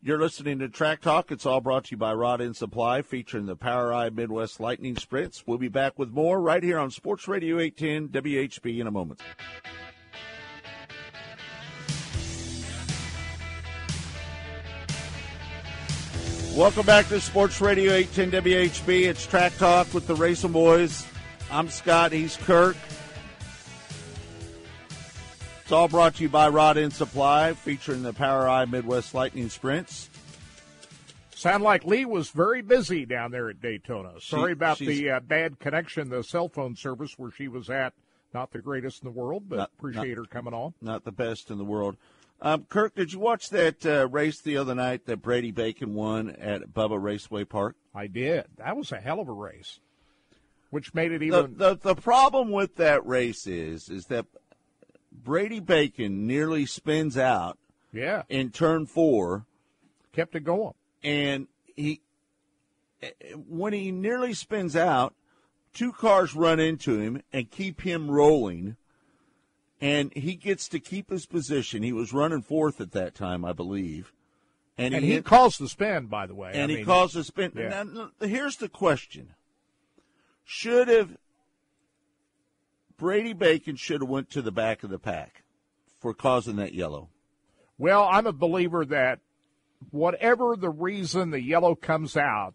You're 0.00 0.20
listening 0.20 0.60
to 0.60 0.68
Track 0.68 1.00
Talk. 1.00 1.32
It's 1.32 1.44
all 1.44 1.60
brought 1.60 1.86
to 1.86 1.90
you 1.90 1.96
by 1.96 2.14
Rod 2.14 2.40
End 2.40 2.56
Supply, 2.56 3.02
featuring 3.02 3.46
the 3.46 3.56
POWRi 3.56 4.14
Midwest 4.14 4.60
Lightning 4.60 4.96
Sprints. 4.96 5.42
We'll 5.44 5.58
be 5.58 5.66
back 5.66 5.98
with 5.98 6.10
more 6.10 6.40
right 6.40 6.62
here 6.62 6.78
on 6.78 6.92
Sports 6.92 7.26
Radio 7.26 7.58
810 7.58 8.22
WHB 8.22 8.78
in 8.78 8.86
a 8.86 8.92
moment. 8.92 9.20
Welcome 16.54 16.86
back 16.86 17.08
to 17.08 17.20
Sports 17.20 17.60
Radio 17.60 17.92
810 17.92 18.42
WHB. 18.44 19.08
It's 19.08 19.26
Track 19.26 19.56
Talk 19.56 19.92
with 19.92 20.06
the 20.06 20.14
Racing 20.14 20.52
Boys. 20.52 21.04
I'm 21.50 21.68
Scott. 21.68 22.12
He's 22.12 22.36
Kirk. 22.36 22.76
It's 25.68 25.72
all 25.74 25.86
brought 25.86 26.14
to 26.14 26.22
you 26.22 26.30
by 26.30 26.48
Rod 26.48 26.78
End 26.78 26.94
Supply, 26.94 27.52
featuring 27.52 28.02
the 28.02 28.14
POWRi 28.14 28.70
Midwest 28.70 29.12
Lightning 29.12 29.50
Sprints. 29.50 30.08
Sound 31.34 31.62
like 31.62 31.84
Lee 31.84 32.06
was 32.06 32.30
very 32.30 32.62
busy 32.62 33.04
down 33.04 33.32
there 33.32 33.50
at 33.50 33.60
Daytona. 33.60 34.12
Sorry 34.18 34.48
She- 34.48 34.52
about 34.54 34.78
the 34.78 35.10
uh, 35.10 35.20
bad 35.20 35.58
connection, 35.58 36.08
the 36.08 36.24
cell 36.24 36.48
phone 36.48 36.74
service 36.74 37.18
where 37.18 37.30
she 37.30 37.48
was 37.48 37.68
at. 37.68 37.92
Not 38.32 38.50
the 38.52 38.60
greatest 38.60 39.02
in 39.02 39.12
the 39.12 39.20
world, 39.20 39.42
but 39.46 39.56
Not- 39.56 39.70
appreciate 39.78 40.16
her 40.16 40.24
coming 40.24 40.54
on. 40.54 40.72
Not 40.80 41.04
the 41.04 41.12
best 41.12 41.50
in 41.50 41.58
the 41.58 41.66
world. 41.66 41.98
Um, 42.40 42.64
Kirk, 42.70 42.94
did 42.94 43.12
you 43.12 43.18
watch 43.18 43.50
that 43.50 43.84
uh, 43.84 44.08
race 44.08 44.40
the 44.40 44.56
other 44.56 44.74
night 44.74 45.04
that 45.04 45.18
Brady 45.20 45.50
Bacon 45.50 45.92
won 45.92 46.30
at 46.30 46.72
Bubba 46.72 46.98
Raceway 46.98 47.44
Park? 47.44 47.76
I 47.94 48.06
did. 48.06 48.46
That 48.56 48.74
was 48.74 48.90
a 48.90 49.00
hell 49.00 49.20
of 49.20 49.28
a 49.28 49.34
race, 49.34 49.80
which 50.70 50.94
made 50.94 51.12
it 51.12 51.18
The, 51.18 51.26
even. 51.26 51.58
the 51.58 51.76
the 51.76 51.94
problem 51.94 52.52
with 52.52 52.76
that 52.76 53.06
race 53.06 53.46
is 53.46 53.90
is 53.90 54.06
that 54.06 54.24
Brady 55.24 55.60
Bacon 55.60 56.26
nearly 56.26 56.66
spins 56.66 57.16
out 57.16 57.58
yeah, 57.92 58.22
in 58.28 58.50
turn 58.50 58.86
four, 58.86 59.46
kept 60.12 60.34
it 60.34 60.44
going. 60.44 60.74
and 61.02 61.46
he 61.76 62.00
when 63.48 63.72
he 63.72 63.90
nearly 63.92 64.34
spins 64.34 64.74
out, 64.76 65.14
two 65.72 65.92
cars 65.92 66.34
run 66.34 66.58
into 66.60 66.98
him 66.98 67.22
and 67.32 67.50
keep 67.50 67.82
him 67.82 68.10
rolling, 68.10 68.76
and 69.80 70.12
he 70.14 70.34
gets 70.34 70.68
to 70.68 70.80
keep 70.80 71.10
his 71.10 71.24
position. 71.26 71.82
He 71.82 71.92
was 71.92 72.12
running 72.12 72.42
fourth 72.42 72.80
at 72.80 72.92
that 72.92 73.14
time, 73.14 73.44
I 73.44 73.52
believe, 73.52 74.12
and, 74.76 74.94
And 74.94 75.04
he, 75.04 75.14
he 75.14 75.22
caused 75.22 75.60
the 75.60 75.68
spin, 75.68 76.06
by 76.06 76.26
the 76.26 76.34
way. 76.34 76.50
and 76.54 76.64
I 76.64 76.66
he 76.68 76.76
mean, 76.78 76.84
caused 76.84 77.14
the 77.14 77.24
spin. 77.24 77.52
yeah. 77.54 77.84
Now, 77.84 78.10
here's 78.20 78.56
the 78.56 78.68
question: 78.68 79.34
Should 80.44 80.88
have 80.88 81.16
Brady 82.98 83.32
Bacon 83.32 83.76
should 83.76 84.00
have 84.02 84.10
went 84.10 84.28
to 84.30 84.42
the 84.42 84.52
back 84.52 84.82
of 84.82 84.90
the 84.90 84.98
pack 84.98 85.44
for 86.00 86.12
causing 86.12 86.56
that 86.56 86.74
yellow? 86.74 87.08
Well, 87.78 88.08
I'm 88.10 88.26
a 88.26 88.32
believer 88.32 88.84
that 88.86 89.20
whatever 89.90 90.56
the 90.56 90.70
reason 90.70 91.30
the 91.30 91.40
yellow 91.40 91.74
comes 91.76 92.16
out, 92.16 92.54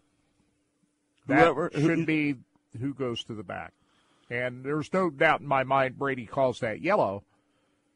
that 1.26 1.44
Whoever- 1.46 1.70
who- 1.74 1.80
should 1.80 2.06
be 2.06 2.36
who 2.78 2.92
goes 2.92 3.24
to 3.24 3.34
the 3.34 3.42
back. 3.42 3.72
And 4.30 4.64
there's 4.64 4.92
no 4.92 5.10
doubt 5.10 5.40
in 5.40 5.46
my 5.46 5.64
mind 5.64 5.98
Brady 5.98 6.26
caused 6.26 6.60
that 6.60 6.80
yellow 6.82 7.22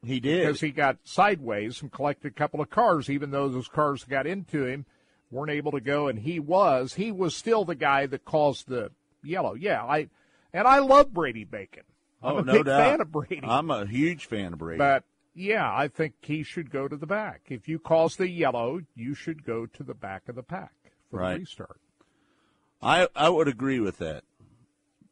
He 0.03 0.20
did. 0.20 0.46
because 0.46 0.61
he 0.61 0.70
got 0.70 0.99
sideways 1.05 1.82
and 1.82 1.92
collected 1.92 2.28
a 2.28 2.34
couple 2.34 2.61
of 2.61 2.70
cars, 2.70 3.11
even 3.11 3.30
though 3.30 3.49
those 3.49 3.68
cars 3.68 4.05
got 4.05 4.26
into 4.26 4.64
him, 4.64 4.86
weren't 5.30 5.51
able 5.51 5.72
to 5.72 5.80
go, 5.80 6.09
and 6.09 6.20
he 6.20 6.40
was 6.40 6.94
he 6.94 7.12
was 7.12 7.34
still 7.36 7.64
the 7.66 7.74
guy 7.74 8.07
that 8.07 8.24
caused 8.24 8.68
the 8.68 8.90
yellow. 9.22 9.53
Yeah, 9.55 9.82
I 9.84 10.09
and 10.55 10.66
I 10.66 10.78
love 10.78 11.12
Brady 11.12 11.44
Bacon. 11.44 11.82
I'm 12.23 12.35
oh, 12.35 12.39
a 12.39 12.43
no 12.45 12.53
big 12.55 12.64
doubt. 12.66 12.85
fan 12.91 13.01
of 13.01 13.12
Brady. 13.12 13.41
I'm 13.45 13.71
a 13.71 13.87
huge 13.87 14.27
fan 14.27 14.53
of 14.53 14.59
Brady. 14.59 14.79
But 14.79 15.05
yeah, 15.35 15.73
I 15.73 15.89
think 15.89 16.14
he 16.21 16.43
should 16.43 16.71
go 16.71 16.89
to 16.89 16.97
the 16.97 17.07
back. 17.07 17.43
If 17.49 17.69
you 17.69 17.79
cause 17.79 18.16
the 18.16 18.29
yellow, 18.29 18.81
you 18.97 19.14
should 19.14 19.45
go 19.45 19.66
to 19.66 19.83
the 19.85 19.95
back 19.95 20.29
of 20.29 20.35
the 20.35 20.43
pack 20.43 20.73
for 21.11 21.21
Right. 21.21 21.35
the 21.35 21.39
restart. 21.41 21.81
I 22.83 23.09
I 23.14 23.29
would 23.29 23.49
agree 23.49 23.81
with 23.81 23.99
that 23.99 24.25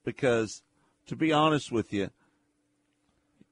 because, 0.05 0.63
to 1.07 1.17
be 1.17 1.33
honest 1.33 1.71
with 1.73 1.93
you, 1.93 2.11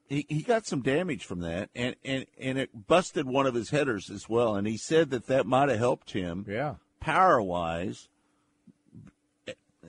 he 0.08 0.26
he 0.28 0.42
got 0.42 0.66
some 0.66 0.82
damage 0.82 1.24
from 1.24 1.40
that, 1.40 1.70
and 1.74 1.94
and 2.04 2.26
and 2.38 2.58
it 2.58 2.86
busted 2.88 3.26
one 3.26 3.46
of 3.46 3.54
his 3.54 3.70
headers 3.70 4.10
as 4.10 4.28
well. 4.28 4.54
And 4.56 4.66
he 4.66 4.76
said 4.76 5.10
that 5.10 5.26
that 5.26 5.46
might 5.46 5.68
have 5.68 5.78
helped 5.78 6.10
him 6.12 6.44
Yeah. 6.48 6.74
power 7.00 7.40
wise. 7.40 8.08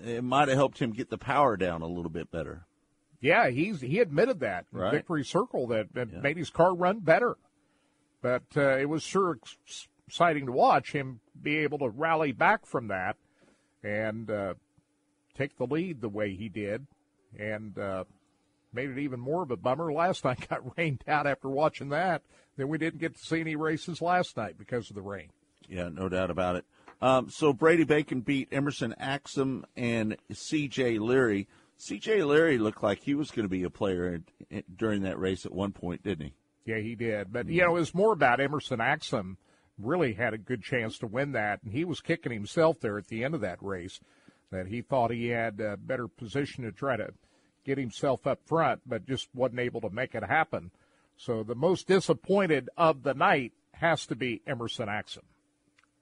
It 0.03 0.23
might 0.23 0.49
have 0.49 0.57
helped 0.57 0.79
him 0.79 0.91
get 0.91 1.09
the 1.09 1.17
power 1.17 1.55
down 1.57 1.81
a 1.81 1.87
little 1.87 2.11
bit 2.11 2.29
better. 2.29 2.65
Yeah, 3.25 3.49
he's 3.49 3.81
he 3.81 3.99
admitted 4.01 4.39
that 4.41 4.65
Right. 4.71 4.91
Victory 4.91 5.23
Circle 5.25 5.65
that, 5.67 5.91
that 5.95 6.11
Yeah. 6.13 6.19
made 6.19 6.37
his 6.37 6.51
car 6.51 6.75
run 6.75 6.99
better. 6.99 7.37
But 8.21 8.43
uh, 8.55 8.77
it 8.77 8.87
was 8.87 9.01
sure 9.01 9.39
exciting 10.07 10.45
to 10.45 10.51
watch 10.51 10.91
him 10.91 11.19
be 11.41 11.57
able 11.57 11.79
to 11.79 11.89
rally 11.89 12.31
back 12.33 12.67
from 12.67 12.87
that 12.89 13.17
and 13.83 14.29
uh, 14.29 14.53
take 15.35 15.57
the 15.57 15.65
lead 15.65 16.01
the 16.01 16.09
way 16.09 16.35
he 16.35 16.49
did, 16.49 16.85
and 17.37 17.77
uh, 17.79 18.03
made 18.73 18.89
it 18.91 18.99
even 18.99 19.19
more 19.19 19.41
of 19.41 19.49
a 19.51 19.57
bummer. 19.57 19.91
Last 19.91 20.23
night 20.25 20.47
got 20.47 20.77
rained 20.77 21.03
out 21.07 21.25
after 21.25 21.49
watching 21.49 21.89
that. 21.89 22.21
Then 22.57 22.67
we 22.67 22.77
didn't 22.77 22.99
get 22.99 23.15
to 23.15 23.23
see 23.23 23.41
any 23.41 23.55
races 23.55 24.01
last 24.03 24.37
night 24.37 24.57
because 24.57 24.89
of 24.89 24.95
the 24.95 25.01
rain. 25.01 25.29
Yeah, 25.67 25.89
no 25.89 26.09
doubt 26.09 26.29
about 26.29 26.57
it. 26.57 26.65
Um, 27.01 27.29
so 27.29 27.53
Brady 27.53 27.83
Bacon 27.85 28.21
beat 28.21 28.49
Emerson 28.51 28.93
Axsom 29.01 29.63
and 29.75 30.15
C.J. 30.31 30.99
Leary. 30.99 31.47
C.J. 31.77 32.23
Leary 32.23 32.57
looked 32.57 32.83
like 32.83 33.03
he 33.03 33.15
was 33.15 33.31
going 33.31 33.45
to 33.45 33.49
be 33.49 33.63
a 33.63 33.69
player 33.69 34.15
in, 34.15 34.25
in, 34.49 34.63
during 34.75 35.01
that 35.03 35.19
race 35.19 35.45
at 35.45 35.53
one 35.53 35.71
point, 35.71 36.03
didn't 36.03 36.27
he? 36.27 36.33
Yeah, 36.65 36.79
he 36.79 36.95
did. 36.95 37.31
But, 37.31 37.47
you 37.47 37.61
know, 37.61 37.75
it 37.75 37.79
was 37.79 37.93
more 37.93 38.13
about 38.13 38.39
Emerson 38.39 38.79
Axsom 38.79 39.37
really 39.77 40.13
had 40.13 40.33
a 40.33 40.37
good 40.37 40.63
chance 40.63 40.97
to 40.99 41.07
win 41.07 41.33
that, 41.33 41.61
and 41.63 41.73
he 41.73 41.83
was 41.83 41.99
kicking 42.01 42.31
himself 42.31 42.79
there 42.79 42.97
at 42.97 43.07
the 43.07 43.23
end 43.23 43.35
of 43.35 43.41
that 43.41 43.61
race 43.61 43.99
that 44.51 44.67
he 44.67 44.81
thought 44.81 45.11
he 45.11 45.27
had 45.27 45.59
a 45.59 45.77
better 45.77 46.07
position 46.07 46.63
to 46.63 46.71
try 46.71 46.95
to 46.95 47.13
get 47.65 47.77
himself 47.77 48.25
up 48.25 48.39
front, 48.45 48.81
but 48.85 49.05
just 49.05 49.27
wasn't 49.33 49.59
able 49.59 49.81
to 49.81 49.89
make 49.89 50.15
it 50.15 50.23
happen. 50.23 50.71
So 51.17 51.43
the 51.43 51.55
most 51.55 51.87
disappointed 51.87 52.69
of 52.77 53.03
the 53.03 53.13
night 53.13 53.53
has 53.73 54.05
to 54.07 54.15
be 54.15 54.41
Emerson 54.47 54.87
Axsom. 54.87 55.23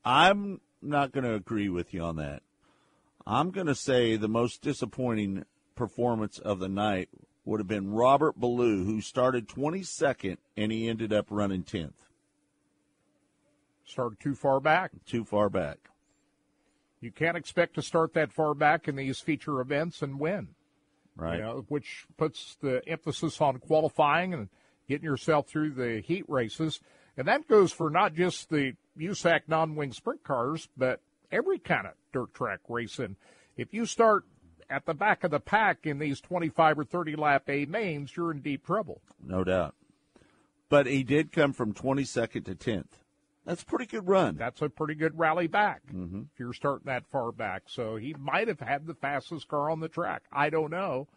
I'm 0.05 0.59
not 0.81 1.11
going 1.11 1.23
to 1.23 1.33
agree 1.33 1.69
with 1.69 1.93
you 1.93 2.01
on 2.01 2.17
that. 2.17 2.43
I'm 3.25 3.51
going 3.51 3.67
to 3.67 3.75
say 3.75 4.17
the 4.17 4.27
most 4.27 4.61
disappointing 4.61 5.45
performance 5.75 6.39
of 6.39 6.59
the 6.59 6.69
night 6.69 7.09
would 7.45 7.59
have 7.59 7.67
been 7.67 7.91
Robert 7.91 8.39
Ballou, 8.39 8.85
who 8.85 9.01
started 9.01 9.47
22nd 9.47 10.37
and 10.55 10.71
he 10.71 10.87
ended 10.87 11.11
up 11.11 11.27
running 11.29 11.63
10th, 11.63 11.93
Started 13.85 14.19
too 14.19 14.33
far 14.35 14.59
back. 14.59 14.91
too 15.05 15.25
far 15.25 15.49
back. 15.49 15.89
You 17.01 17.11
can't 17.11 17.35
expect 17.35 17.75
to 17.75 17.81
start 17.81 18.13
that 18.13 18.31
far 18.31 18.53
back 18.53 18.87
in 18.87 18.95
these 18.95 19.19
feature 19.19 19.59
events 19.59 20.01
and 20.01 20.19
win. 20.19 20.49
Right. 21.15 21.35
you 21.37 21.41
know, 21.43 21.65
which 21.67 22.05
puts 22.17 22.55
the 22.61 22.81
emphasis 22.87 23.39
on 23.39 23.59
qualifying 23.59 24.33
and 24.33 24.49
getting 24.87 25.03
yourself 25.03 25.47
through 25.47 25.71
the 25.71 26.01
heat 26.01 26.23
races. 26.27 26.79
And 27.17 27.27
that 27.27 27.47
goes 27.47 27.71
for 27.71 27.89
not 27.91 28.15
just 28.15 28.49
the 28.49 28.73
USAC 28.97 29.41
non-wing 29.47 29.91
sprint 29.91 30.23
cars, 30.23 30.69
but 30.75 31.01
every 31.31 31.59
kind 31.59 31.85
of 31.85 31.93
dirt 32.13 32.33
track 32.33 32.61
racing. 32.67 33.17
If 33.57 33.73
you 33.73 33.85
start 33.85 34.25
at 34.69 34.85
the 34.85 34.93
back 34.93 35.23
of 35.23 35.31
the 35.31 35.39
pack 35.39 35.85
in 35.85 35.99
these 35.99 36.19
25 36.21 36.79
or 36.79 36.83
30 36.83 37.15
lap 37.15 37.43
A 37.49 37.65
mains, 37.65 38.15
you're 38.15 38.31
in 38.31 38.41
deep 38.41 38.65
trouble. 38.65 39.01
No 39.25 39.43
doubt. 39.43 39.75
But 40.69 40.85
he 40.87 41.03
did 41.03 41.31
come 41.31 41.53
from 41.53 41.73
22nd 41.73 42.45
to 42.45 42.55
10th. 42.55 42.85
That's 43.45 43.61
a 43.63 43.65
pretty 43.65 43.85
good 43.85 44.07
run. 44.07 44.37
That's 44.37 44.61
a 44.61 44.69
pretty 44.69 44.95
good 44.95 45.19
rally 45.19 45.47
back 45.47 45.81
Mm-hmm. 45.93 46.21
if 46.33 46.39
you're 46.39 46.53
starting 46.53 46.85
that 46.85 47.03
far 47.11 47.31
back. 47.31 47.63
So 47.67 47.97
he 47.97 48.15
might 48.17 48.47
have 48.47 48.61
had 48.61 48.87
the 48.87 48.93
fastest 48.95 49.47
car 49.49 49.69
on 49.69 49.81
the 49.81 49.89
track. 49.89 50.23
I 50.31 50.49
don't 50.49 50.71
know. 50.71 51.07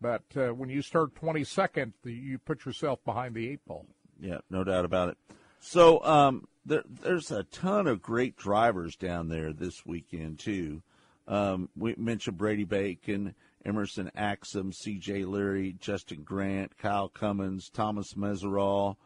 But 0.00 0.22
uh, 0.36 0.48
when 0.50 0.68
you 0.68 0.82
start 0.82 1.14
22nd, 1.14 1.92
you 2.04 2.38
put 2.38 2.64
yourself 2.64 3.04
behind 3.04 3.34
the 3.34 3.48
eight 3.48 3.64
ball. 3.66 3.86
Yeah, 4.20 4.38
no 4.50 4.62
doubt 4.62 4.84
about 4.84 5.08
it. 5.08 5.16
So 5.58 6.02
um, 6.04 6.46
there, 6.64 6.84
there's 6.86 7.30
a 7.30 7.42
ton 7.44 7.86
of 7.86 8.00
great 8.02 8.36
drivers 8.36 8.94
down 8.94 9.28
there 9.28 9.52
this 9.52 9.84
weekend 9.84 10.38
too. 10.38 10.82
Um, 11.28 11.68
we 11.76 11.94
mentioned 11.96 12.38
Brady 12.38 12.64
Bacon, 12.64 13.34
Emerson 13.64 14.10
Axsom, 14.16 14.72
C.J. 14.72 15.24
Leary, 15.24 15.76
Justin 15.80 16.22
Grant, 16.22 16.78
Kyle 16.78 17.08
Cummins, 17.08 17.68
Thomas 17.68 18.14
Meseraull, 18.14 18.96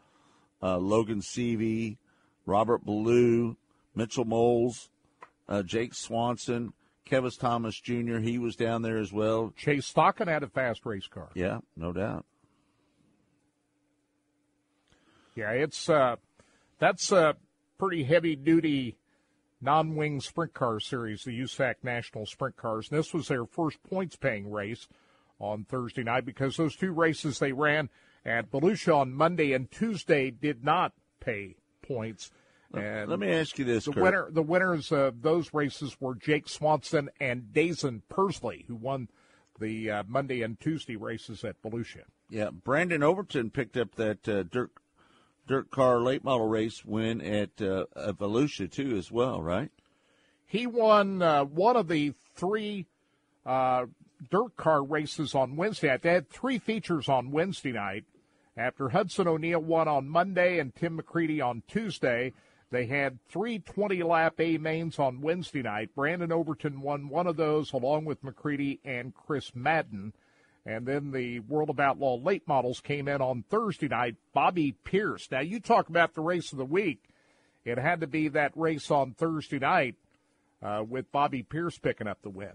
uh, 0.61 0.77
Logan 0.77 1.21
Seavey, 1.21 1.97
Robert 2.45 2.85
Ballou, 2.85 3.57
Mitchell 3.95 4.25
Moles, 4.25 4.89
uh, 5.49 5.63
Jake 5.63 5.93
Swanson, 5.93 6.73
Kevin 7.05 7.31
Thomas 7.31 7.79
Jr. 7.79 8.19
He 8.19 8.37
was 8.37 8.55
down 8.55 8.83
there 8.83 8.97
as 8.97 9.11
well. 9.11 9.53
Chase 9.57 9.87
Stockton 9.87 10.27
had 10.27 10.43
a 10.43 10.47
fast 10.47 10.85
race 10.85 11.07
car. 11.07 11.29
Yeah, 11.33 11.59
no 11.75 11.91
doubt. 11.91 12.25
Yeah, 15.35 15.51
it's 15.51 15.89
uh, 15.89 16.17
that's 16.79 17.11
a 17.11 17.35
pretty 17.77 18.03
heavy 18.03 18.35
duty 18.35 18.97
non 19.61 19.95
wing 19.95 20.19
sprint 20.19 20.53
car 20.53 20.79
series, 20.79 21.23
the 21.23 21.39
USAC 21.39 21.75
National 21.83 22.25
Sprint 22.25 22.57
Cars. 22.57 22.89
And 22.89 22.97
this 22.99 23.13
was 23.13 23.27
their 23.27 23.45
first 23.45 23.81
points 23.83 24.15
paying 24.15 24.51
race 24.51 24.87
on 25.39 25.63
Thursday 25.63 26.03
night 26.03 26.25
because 26.25 26.57
those 26.57 26.75
two 26.75 26.91
races 26.91 27.39
they 27.39 27.51
ran 27.51 27.89
at 28.25 28.51
Volusia 28.51 28.97
on 28.97 29.13
Monday 29.13 29.53
and 29.53 29.69
Tuesday 29.71 30.31
did 30.31 30.63
not 30.63 30.93
pay 31.19 31.55
points. 31.81 32.31
And 32.73 33.09
Let 33.09 33.19
me 33.19 33.31
ask 33.31 33.59
you 33.59 33.65
this: 33.65 33.85
the 33.85 33.91
Kurt. 33.91 34.03
winner, 34.03 34.27
the 34.31 34.41
winners 34.43 34.91
of 34.91 35.21
those 35.21 35.53
races 35.53 35.97
were 35.99 36.15
Jake 36.15 36.47
Swanson 36.47 37.09
and 37.19 37.51
Daison 37.51 38.01
Pursley, 38.07 38.65
who 38.67 38.75
won 38.75 39.09
the 39.59 39.91
uh, 39.91 40.03
Monday 40.07 40.41
and 40.41 40.59
Tuesday 40.59 40.95
races 40.95 41.43
at 41.43 41.61
Volusia. 41.61 42.03
Yeah, 42.29 42.49
Brandon 42.49 43.03
Overton 43.03 43.49
picked 43.49 43.75
up 43.75 43.95
that 43.95 44.27
uh, 44.27 44.43
dirt 44.43 44.71
dirt 45.47 45.71
car 45.71 45.99
late 45.99 46.23
model 46.23 46.47
race 46.47 46.85
win 46.85 47.21
at 47.21 47.61
uh, 47.61 47.85
Volusia 48.13 48.71
too, 48.71 48.95
as 48.97 49.11
well, 49.11 49.41
right? 49.41 49.69
He 50.45 50.67
won 50.67 51.21
uh, 51.21 51.45
one 51.45 51.75
of 51.77 51.87
the 51.87 52.13
three 52.35 52.85
uh, 53.45 53.85
dirt 54.29 54.55
car 54.57 54.83
races 54.83 55.33
on 55.33 55.55
Wednesday. 55.55 55.97
They 56.01 56.13
had 56.13 56.29
three 56.29 56.59
features 56.59 57.07
on 57.07 57.31
Wednesday 57.31 57.71
night. 57.71 58.05
After 58.57 58.89
Hudson 58.89 59.27
O'Neal 59.27 59.61
won 59.61 59.87
on 59.87 60.09
Monday 60.09 60.59
and 60.59 60.75
Tim 60.75 60.99
McCreadie 60.99 61.43
on 61.43 61.63
Tuesday, 61.67 62.33
they 62.69 62.85
had 62.85 63.19
three 63.27 63.59
20 63.59 64.03
lap 64.03 64.35
A 64.39 64.57
mains 64.57 64.99
on 64.99 65.21
Wednesday 65.21 65.61
night. 65.61 65.95
Brandon 65.95 66.31
Overton 66.31 66.81
won 66.81 67.09
one 67.09 67.27
of 67.27 67.37
those 67.37 67.71
along 67.73 68.05
with 68.05 68.23
McCreadie 68.23 68.79
and 68.83 69.15
Chris 69.15 69.55
Madden. 69.55 70.13
And 70.65 70.85
then 70.85 71.11
the 71.11 71.39
World 71.39 71.69
of 71.69 71.79
Outlaw 71.79 72.17
late 72.17 72.47
models 72.47 72.79
came 72.81 73.07
in 73.07 73.21
on 73.21 73.43
Thursday 73.49 73.87
night. 73.87 74.15
Bobby 74.33 74.73
Pierce. 74.83 75.27
Now, 75.31 75.39
you 75.39 75.59
talk 75.59 75.89
about 75.89 76.13
the 76.13 76.21
race 76.21 76.51
of 76.51 76.59
the 76.59 76.65
week. 76.65 77.03
It 77.65 77.77
had 77.77 78.01
to 78.01 78.07
be 78.07 78.27
that 78.29 78.51
race 78.55 78.91
on 78.91 79.13
Thursday 79.13 79.59
night 79.59 79.95
uh, 80.61 80.83
with 80.87 81.11
Bobby 81.11 81.41
Pierce 81.43 81.77
picking 81.77 82.07
up 82.07 82.21
the 82.21 82.29
win. 82.29 82.53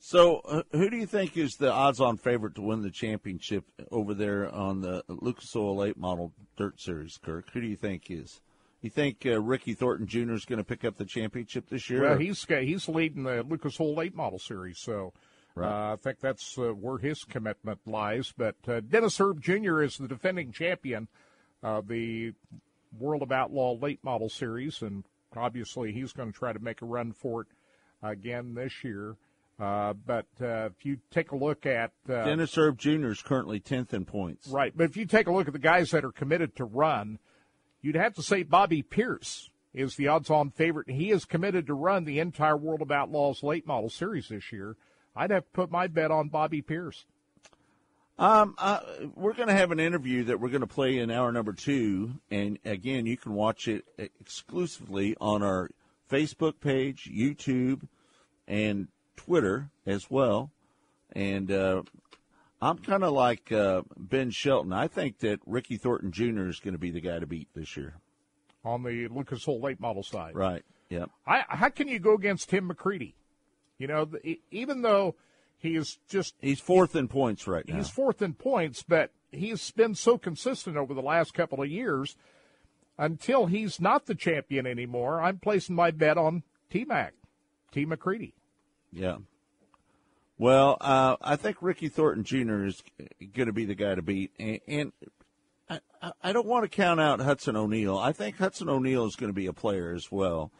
So, 0.00 0.36
uh, 0.44 0.62
who 0.70 0.88
do 0.88 0.96
you 0.96 1.06
think 1.06 1.36
is 1.36 1.54
the 1.54 1.72
odds-on 1.72 2.18
favorite 2.18 2.54
to 2.54 2.62
win 2.62 2.82
the 2.82 2.90
championship 2.90 3.64
over 3.90 4.14
there 4.14 4.48
on 4.48 4.80
the 4.80 5.02
Lucas 5.08 5.54
Oil 5.56 5.76
Late 5.76 5.96
Model 5.96 6.32
Dirt 6.56 6.80
Series? 6.80 7.18
Kirk, 7.18 7.50
who 7.52 7.60
do 7.60 7.66
you 7.66 7.76
think 7.76 8.08
is? 8.08 8.40
You 8.80 8.90
think 8.90 9.26
uh, 9.26 9.40
Ricky 9.40 9.74
Thornton 9.74 10.06
Jr. 10.06 10.34
is 10.34 10.44
going 10.44 10.58
to 10.58 10.64
pick 10.64 10.84
up 10.84 10.96
the 10.96 11.04
championship 11.04 11.68
this 11.68 11.90
year? 11.90 12.02
Well, 12.02 12.12
or- 12.12 12.18
he's 12.18 12.44
he's 12.44 12.88
leading 12.88 13.24
the 13.24 13.42
Lucas 13.42 13.80
Oil 13.80 13.96
Late 13.96 14.14
Model 14.14 14.38
Series, 14.38 14.78
so 14.78 15.12
Right. 15.58 15.90
uh, 15.90 15.92
I 15.92 15.96
think 15.96 16.20
that's 16.20 16.58
uh, 16.58 16.72
where 16.72 16.98
his 16.98 17.24
commitment 17.24 17.80
lies. 17.86 18.32
But 18.36 18.56
uh, 18.66 18.80
Dennis 18.80 19.20
Erb 19.20 19.40
Jr. 19.40 19.82
is 19.82 19.96
the 19.96 20.08
defending 20.08 20.52
champion 20.52 21.08
of 21.62 21.88
the 21.88 22.32
World 22.98 23.22
of 23.22 23.32
Outlaw 23.32 23.74
Late 23.74 24.02
Model 24.02 24.28
Series, 24.28 24.82
and 24.82 25.04
obviously 25.36 25.92
he's 25.92 26.12
going 26.12 26.32
to 26.32 26.38
try 26.38 26.52
to 26.52 26.58
make 26.58 26.82
a 26.82 26.86
run 26.86 27.12
for 27.12 27.42
it 27.42 27.48
again 28.02 28.54
this 28.54 28.84
year. 28.84 29.16
Uh, 29.60 29.92
but 29.92 30.26
uh, 30.40 30.66
if 30.66 30.84
you 30.84 30.98
take 31.10 31.32
a 31.32 31.36
look 31.36 31.66
at 31.66 31.90
uh, 32.08 32.24
Dennis 32.24 32.56
Erb 32.56 32.78
Jr. 32.78 33.08
is 33.08 33.22
currently 33.22 33.58
tenth 33.58 33.92
in 33.92 34.04
points. 34.04 34.46
Right. 34.48 34.72
But 34.74 34.84
if 34.84 34.96
you 34.96 35.04
take 35.04 35.26
a 35.26 35.32
look 35.32 35.48
at 35.48 35.52
the 35.52 35.58
guys 35.58 35.90
that 35.90 36.04
are 36.04 36.12
committed 36.12 36.54
to 36.56 36.64
run, 36.64 37.18
you'd 37.82 37.96
have 37.96 38.14
to 38.14 38.22
say 38.22 38.44
Bobby 38.44 38.82
Pierce 38.82 39.50
is 39.74 39.96
the 39.96 40.06
odds 40.06 40.30
on 40.30 40.50
favorite. 40.50 40.88
He 40.88 41.10
is 41.10 41.24
committed 41.24 41.66
to 41.66 41.74
run 41.74 42.04
the 42.04 42.20
entire 42.20 42.56
World 42.56 42.82
of 42.82 42.92
Outlaws 42.92 43.42
late 43.42 43.66
model 43.66 43.90
series 43.90 44.28
this 44.28 44.52
year. 44.52 44.76
I'd 45.18 45.30
have 45.30 45.44
to 45.44 45.50
put 45.50 45.70
my 45.70 45.88
bet 45.88 46.10
on 46.12 46.28
Bobby 46.28 46.62
Pierce. 46.62 47.04
Um, 48.18 48.54
uh, 48.58 48.80
we're 49.14 49.32
going 49.34 49.48
to 49.48 49.54
have 49.54 49.70
an 49.70 49.78
interview 49.80 50.24
that 50.24 50.40
we're 50.40 50.48
going 50.48 50.62
to 50.62 50.66
play 50.66 50.98
in 50.98 51.10
hour 51.10 51.30
number 51.30 51.52
two, 51.52 52.14
and 52.30 52.58
again, 52.64 53.06
you 53.06 53.16
can 53.16 53.34
watch 53.34 53.68
it 53.68 53.84
exclusively 53.96 55.16
on 55.20 55.42
our 55.42 55.70
Facebook 56.10 56.54
page, 56.60 57.10
YouTube, 57.12 57.86
and 58.46 58.88
Twitter 59.16 59.70
as 59.86 60.10
well. 60.10 60.50
And 61.12 61.50
uh, 61.50 61.82
I'm 62.60 62.78
kind 62.78 63.04
of 63.04 63.12
like 63.12 63.52
uh, 63.52 63.82
Ben 63.96 64.30
Shelton. 64.30 64.72
I 64.72 64.88
think 64.88 65.18
that 65.20 65.40
Ricky 65.46 65.76
Thornton 65.76 66.10
Jr. 66.10 66.48
is 66.48 66.58
going 66.60 66.74
to 66.74 66.78
be 66.78 66.90
the 66.90 67.00
guy 67.00 67.18
to 67.18 67.26
beat 67.26 67.48
this 67.54 67.76
year. 67.76 67.94
on 68.64 68.82
the 68.82 69.06
Lucas 69.08 69.46
Oil 69.46 69.60
late 69.60 69.80
model 69.80 70.02
side. 70.02 70.34
Right. 70.34 70.64
Yep. 70.90 71.10
I, 71.26 71.44
how 71.48 71.68
can 71.68 71.86
you 71.86 71.98
go 71.98 72.14
against 72.14 72.48
Tim 72.50 72.68
McCreadie? 72.68 73.14
You 73.78 73.86
know, 73.86 74.04
the, 74.04 74.40
even 74.50 74.82
though 74.82 75.14
he 75.58 75.76
is 75.76 75.98
just 76.08 76.34
He's 76.40 76.60
fourth 76.60 76.94
in 76.96 77.08
points 77.08 77.46
right 77.46 77.66
now. 77.66 77.76
he's 77.76 77.88
fourth 77.88 78.20
in 78.22 78.34
points, 78.34 78.82
but 78.82 79.10
he's 79.32 79.70
been 79.70 79.94
so 79.94 80.18
consistent 80.18 80.76
over 80.76 80.94
the 80.94 81.02
last 81.02 81.34
couple 81.34 81.62
of 81.62 81.68
years. 81.70 82.16
Until 83.00 83.46
he's 83.46 83.80
not 83.80 84.06
the 84.06 84.14
champion 84.16 84.66
anymore, 84.66 85.20
I'm 85.22 85.38
placing 85.38 85.76
my 85.76 85.92
bet 85.92 86.18
on 86.18 86.42
T 86.68 86.84
Mac, 86.84 87.14
T 87.70 87.86
McCreadie. 87.86 88.32
Yeah. 88.92 89.18
Well, 90.36 90.76
uh, 90.80 91.16
I 91.20 91.36
think 91.36 91.58
Ricky 91.60 91.88
Thornton 91.88 92.24
Jr. 92.24 92.64
is 92.64 92.82
going 93.34 93.46
to 93.46 93.52
be 93.52 93.64
the 93.64 93.74
guy 93.74 93.94
to 93.94 94.02
beat, 94.02 94.32
and, 94.38 94.60
and 94.68 94.92
I, 95.68 95.80
I- 96.02 96.12
I 96.22 96.32
don't 96.32 96.46
want 96.46 96.62
to 96.64 96.68
count 96.68 97.00
out 97.00 97.20
Hudson 97.20 97.56
O'Neal. 97.56 97.98
I 97.98 98.12
think 98.12 98.38
Hudson 98.38 98.68
O'Neal 98.68 99.04
is 99.06 99.16
going 99.16 99.30
to 99.30 99.34
be 99.34 99.46
a 99.46 99.52
player 99.52 99.92
as 99.92 100.10
well, 100.12 100.50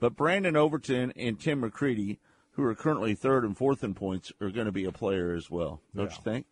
but 0.00 0.16
Brandon 0.16 0.56
Overton 0.56 1.12
and 1.16 1.38
Tim 1.40 1.62
McCreadie, 1.62 2.18
who 2.60 2.66
are 2.66 2.74
currently 2.74 3.14
third 3.14 3.44
and 3.44 3.56
fourth 3.56 3.82
in 3.82 3.94
points, 3.94 4.32
are 4.40 4.50
going 4.50 4.66
to 4.66 4.72
be 4.72 4.84
a 4.84 4.92
player 4.92 5.34
as 5.34 5.50
well. 5.50 5.80
Don't 5.94 6.10
Yeah. 6.10 6.16
you 6.16 6.22
think? 6.22 6.46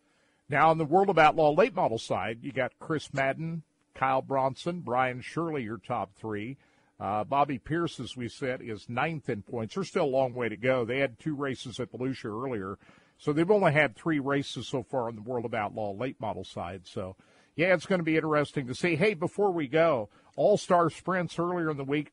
Now, 0.49 0.69
on 0.71 0.77
the 0.77 0.85
World 0.85 1.09
of 1.09 1.17
Outlaw 1.17 1.51
late 1.51 1.75
model 1.75 1.99
side, 1.99 2.39
you 2.41 2.51
got 2.51 2.73
Chris 2.79 3.13
Madden, 3.13 3.63
Kyle 3.93 4.21
Bronson, 4.21 4.81
Brian 4.81 5.21
Shirley, 5.21 5.63
your 5.63 5.77
top 5.77 6.15
three. 6.15 6.57
Uh, 6.99 7.23
Bobby 7.23 7.59
Pierce, 7.59 7.99
as 7.99 8.17
we 8.17 8.27
said, 8.27 8.61
is 8.61 8.89
ninth 8.89 9.29
in 9.29 9.41
points. 9.41 9.75
There's 9.75 9.87
still 9.87 10.05
a 10.05 10.05
long 10.05 10.33
way 10.33 10.49
to 10.49 10.57
go. 10.57 10.83
They 10.83 10.99
had 10.99 11.19
two 11.19 11.35
races 11.35 11.79
at 11.79 11.91
Volusia 11.91 12.25
earlier, 12.25 12.77
so 13.17 13.31
they've 13.31 13.49
only 13.49 13.71
had 13.71 13.95
three 13.95 14.19
races 14.19 14.67
so 14.67 14.83
far 14.83 15.07
on 15.07 15.15
the 15.15 15.21
World 15.21 15.45
of 15.45 15.53
Outlaw 15.53 15.91
late 15.93 16.19
model 16.19 16.43
side. 16.43 16.81
So, 16.87 17.15
yeah, 17.55 17.73
it's 17.73 17.85
going 17.85 17.99
to 17.99 18.03
be 18.05 18.17
interesting 18.17 18.67
to 18.67 18.75
see. 18.75 18.95
Hey, 18.95 19.13
before 19.13 19.51
we 19.51 19.67
go, 19.67 20.09
All 20.35 20.57
Star 20.57 20.89
sprints 20.89 21.37
earlier 21.39 21.69
in 21.69 21.77
the 21.77 21.83
week. 21.85 22.11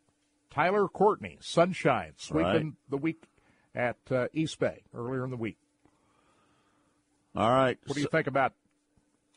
Tyler 0.50 0.88
Courtney, 0.88 1.38
Sunshine, 1.40 2.12
sweeping 2.16 2.44
Right. 2.52 2.72
the 2.88 2.96
week 2.96 3.24
at 3.76 3.96
uh, 4.10 4.26
East 4.32 4.58
Bay 4.58 4.82
earlier 4.94 5.22
in 5.24 5.30
the 5.30 5.36
week. 5.36 5.58
All 7.36 7.50
right. 7.50 7.78
What 7.86 7.94
do 7.94 8.00
you 8.00 8.08
think 8.10 8.26
about 8.26 8.54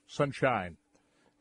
Sunshine 0.08 0.78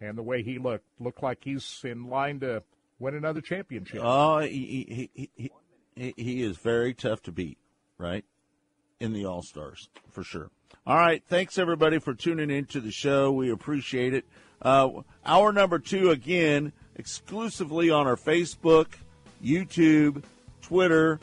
and 0.01 0.19
the 0.19 0.23
way 0.23 0.43
he 0.43 0.59
looked? 0.59 0.85
Looked 0.99 1.23
like 1.23 1.39
he's 1.43 1.81
in 1.85 2.09
line 2.09 2.41
to 2.41 2.65
win 2.99 3.15
another 3.15 3.41
championship. 3.41 4.01
Oh, 4.03 4.41
he, 4.41 5.09
he, 5.15 5.31
he, 5.37 5.51
he, 5.95 6.15
he 6.17 6.43
is 6.43 6.57
very 6.57 6.93
tough 6.95 7.23
to 7.23 7.33
beat, 7.33 7.59
right? 7.97 8.25
In 8.99 9.13
the 9.13 9.25
All 9.25 9.43
Stars, 9.43 9.89
for 10.11 10.25
sure. 10.25 10.51
All 10.85 10.97
right. 10.97 11.23
Thanks, 11.29 11.59
everybody, 11.59 12.01
for 12.01 12.15
tuning 12.15 12.51
into 12.51 12.81
the 12.81 12.91
show. 12.91 13.31
We 13.31 13.51
appreciate 13.51 14.15
it. 14.15 14.25
Uh, 14.61 14.89
hour 15.25 15.53
number 15.53 15.79
two, 15.79 16.11
again, 16.11 16.73
exclusively 16.97 17.91
on 17.91 18.09
our 18.09 18.17
Facebook, 18.17 18.89
YouTube, 19.45 20.25
Twitter, 20.61 21.21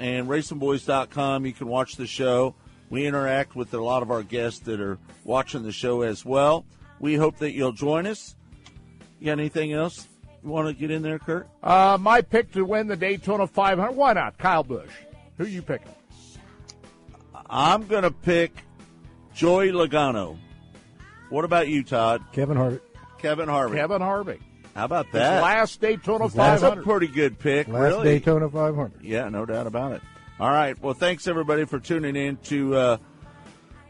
and 0.00 0.28
racingboys.com. 0.28 1.46
You 1.46 1.52
can 1.52 1.68
watch 1.68 1.96
the 1.96 2.06
show. 2.06 2.54
We 2.88 3.06
interact 3.06 3.54
with 3.54 3.72
a 3.74 3.80
lot 3.80 4.02
of 4.02 4.10
our 4.10 4.24
guests 4.24 4.60
that 4.60 4.80
are 4.80 4.98
watching 5.22 5.62
the 5.62 5.70
show 5.70 6.02
as 6.02 6.24
well. 6.24 6.64
We 6.98 7.14
hope 7.14 7.36
that 7.38 7.52
you'll 7.52 7.72
join 7.72 8.06
us. 8.06 8.34
You 9.20 9.26
got 9.26 9.32
anything 9.32 9.72
else 9.72 10.08
you 10.42 10.48
want 10.48 10.68
to 10.68 10.74
get 10.74 10.90
in 10.90 11.02
there, 11.02 11.18
Kurt? 11.18 11.48
Uh, 11.62 11.98
my 12.00 12.22
pick 12.22 12.52
to 12.52 12.64
win 12.64 12.88
the 12.88 12.96
Daytona 12.96 13.46
500. 13.46 13.92
Why 13.92 14.14
not? 14.14 14.38
Kyle 14.38 14.64
Busch. 14.64 14.90
Who 15.36 15.44
you 15.44 15.62
picking? 15.62 15.94
I'm 17.48 17.86
going 17.86 18.02
to 18.04 18.10
pick 18.10 18.52
Joey 19.34 19.70
Logano. 19.70 20.38
What 21.28 21.44
about 21.44 21.68
you, 21.68 21.82
Todd? 21.82 22.22
Kevin 22.32 22.56
Hart. 22.56 22.82
Kevin 23.18 23.48
Harvick. 23.48 23.76
Kevin 23.76 24.00
Harvick. 24.00 24.40
How 24.74 24.84
about 24.84 25.06
His 25.06 25.14
that? 25.14 25.42
last 25.42 25.80
Daytona 25.80 26.24
His 26.24 26.36
last- 26.36 26.60
That's 26.62 26.76
a 26.76 26.82
pretty 26.82 27.08
good 27.08 27.38
pick, 27.38 27.68
Last 27.68 27.80
really. 27.80 28.04
Daytona 28.04 28.48
500. 28.48 29.02
Yeah, 29.02 29.28
no 29.28 29.44
doubt 29.44 29.66
about 29.66 29.92
it. 29.92 30.02
All 30.38 30.50
right. 30.50 30.80
Well, 30.80 30.94
thanks 30.94 31.26
everybody 31.26 31.64
for 31.64 31.78
tuning 31.78 32.16
in 32.16 32.36
to 32.44 32.74
uh, 32.74 32.96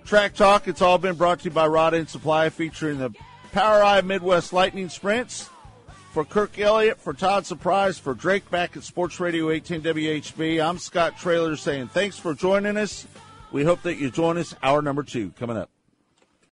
Track 0.05 0.35
Talk, 0.35 0.67
it's 0.67 0.83
all 0.83 0.99
been 0.99 1.15
brought 1.15 1.41
to 1.41 1.45
you 1.45 1.51
by 1.51 1.67
Rod 1.67 1.95
End 1.95 2.09
Supply, 2.09 2.49
featuring 2.49 2.99
the 2.99 3.11
POWRi 3.53 4.03
Midwest 4.05 4.53
Lightning 4.53 4.89
Sprints. 4.89 5.49
For 6.13 6.25
Kirk 6.25 6.59
Elliott, 6.59 6.99
for 7.01 7.13
Todd 7.13 7.47
Surprise, 7.47 7.97
for 7.97 8.15
Drake 8.15 8.51
back 8.51 8.77
at 8.77 8.83
Sports 8.83 9.21
Radio 9.21 9.51
18 9.51 9.81
WHB, 9.83 10.61
I'm 10.61 10.79
Scott 10.79 11.17
Trailer 11.17 11.55
saying 11.55 11.87
thanks 11.89 12.19
for 12.19 12.35
joining 12.35 12.77
us. 12.77 13.07
We 13.53 13.63
hope 13.63 13.83
that 13.83 13.95
you 13.95 14.11
join 14.11 14.37
us. 14.37 14.53
Hour 14.61 14.83
number 14.83 15.05
two 15.05 15.31
coming 15.39 15.57
up. 15.57 15.71